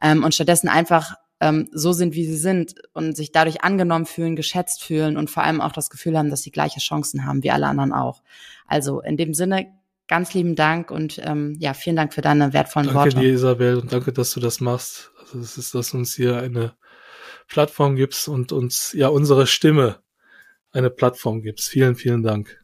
ähm, 0.00 0.24
und 0.24 0.34
stattdessen 0.34 0.68
einfach 0.68 1.14
ähm, 1.40 1.68
so 1.72 1.92
sind, 1.92 2.14
wie 2.14 2.24
sie 2.24 2.38
sind 2.38 2.76
und 2.94 3.16
sich 3.16 3.32
dadurch 3.32 3.62
angenommen 3.62 4.06
fühlen, 4.06 4.34
geschätzt 4.34 4.82
fühlen 4.82 5.18
und 5.18 5.28
vor 5.28 5.42
allem 5.42 5.60
auch 5.60 5.72
das 5.72 5.90
Gefühl 5.90 6.16
haben, 6.16 6.30
dass 6.30 6.42
sie 6.42 6.50
gleiche 6.50 6.80
Chancen 6.80 7.26
haben 7.26 7.42
wie 7.42 7.50
alle 7.50 7.66
anderen 7.66 7.92
auch. 7.92 8.22
Also 8.66 9.00
in 9.02 9.18
dem 9.18 9.34
Sinne 9.34 9.66
ganz 10.08 10.32
lieben 10.32 10.54
Dank 10.54 10.90
und 10.90 11.20
ähm, 11.22 11.56
ja, 11.58 11.74
vielen 11.74 11.96
Dank 11.96 12.14
für 12.14 12.22
deine 12.22 12.54
wertvollen 12.54 12.86
danke 12.86 12.98
Worte. 12.98 13.10
Danke 13.16 13.26
dir, 13.26 13.34
Isabel, 13.34 13.76
und 13.76 13.92
danke, 13.92 14.12
dass 14.12 14.32
du 14.32 14.40
das 14.40 14.60
machst. 14.60 15.10
Also 15.20 15.38
es 15.38 15.58
ist, 15.58 15.74
dass 15.74 15.92
uns 15.92 16.14
hier 16.14 16.38
eine 16.38 16.72
Plattform 17.48 17.96
gibst 17.96 18.28
und 18.28 18.52
uns 18.52 18.92
ja 18.92 19.08
unsere 19.08 19.46
Stimme 19.46 20.00
eine 20.72 20.90
Plattform 20.90 21.42
gibst. 21.42 21.68
Vielen, 21.68 21.94
vielen 21.94 22.22
Dank. 22.22 22.60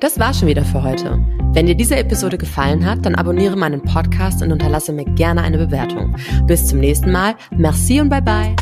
Das 0.00 0.18
war 0.18 0.34
schon 0.34 0.48
wieder 0.48 0.64
für 0.64 0.82
heute. 0.82 1.24
Wenn 1.54 1.66
dir 1.66 1.76
diese 1.76 1.96
Episode 1.96 2.38
gefallen 2.38 2.84
hat, 2.84 3.06
dann 3.06 3.14
abonniere 3.14 3.56
meinen 3.56 3.82
Podcast 3.82 4.42
und 4.42 4.50
unterlasse 4.50 4.92
mir 4.92 5.04
gerne 5.04 5.42
eine 5.42 5.58
Bewertung. 5.58 6.16
Bis 6.46 6.66
zum 6.66 6.80
nächsten 6.80 7.12
Mal. 7.12 7.36
Merci 7.50 8.00
und 8.00 8.08
bye 8.08 8.22
bye. 8.22 8.56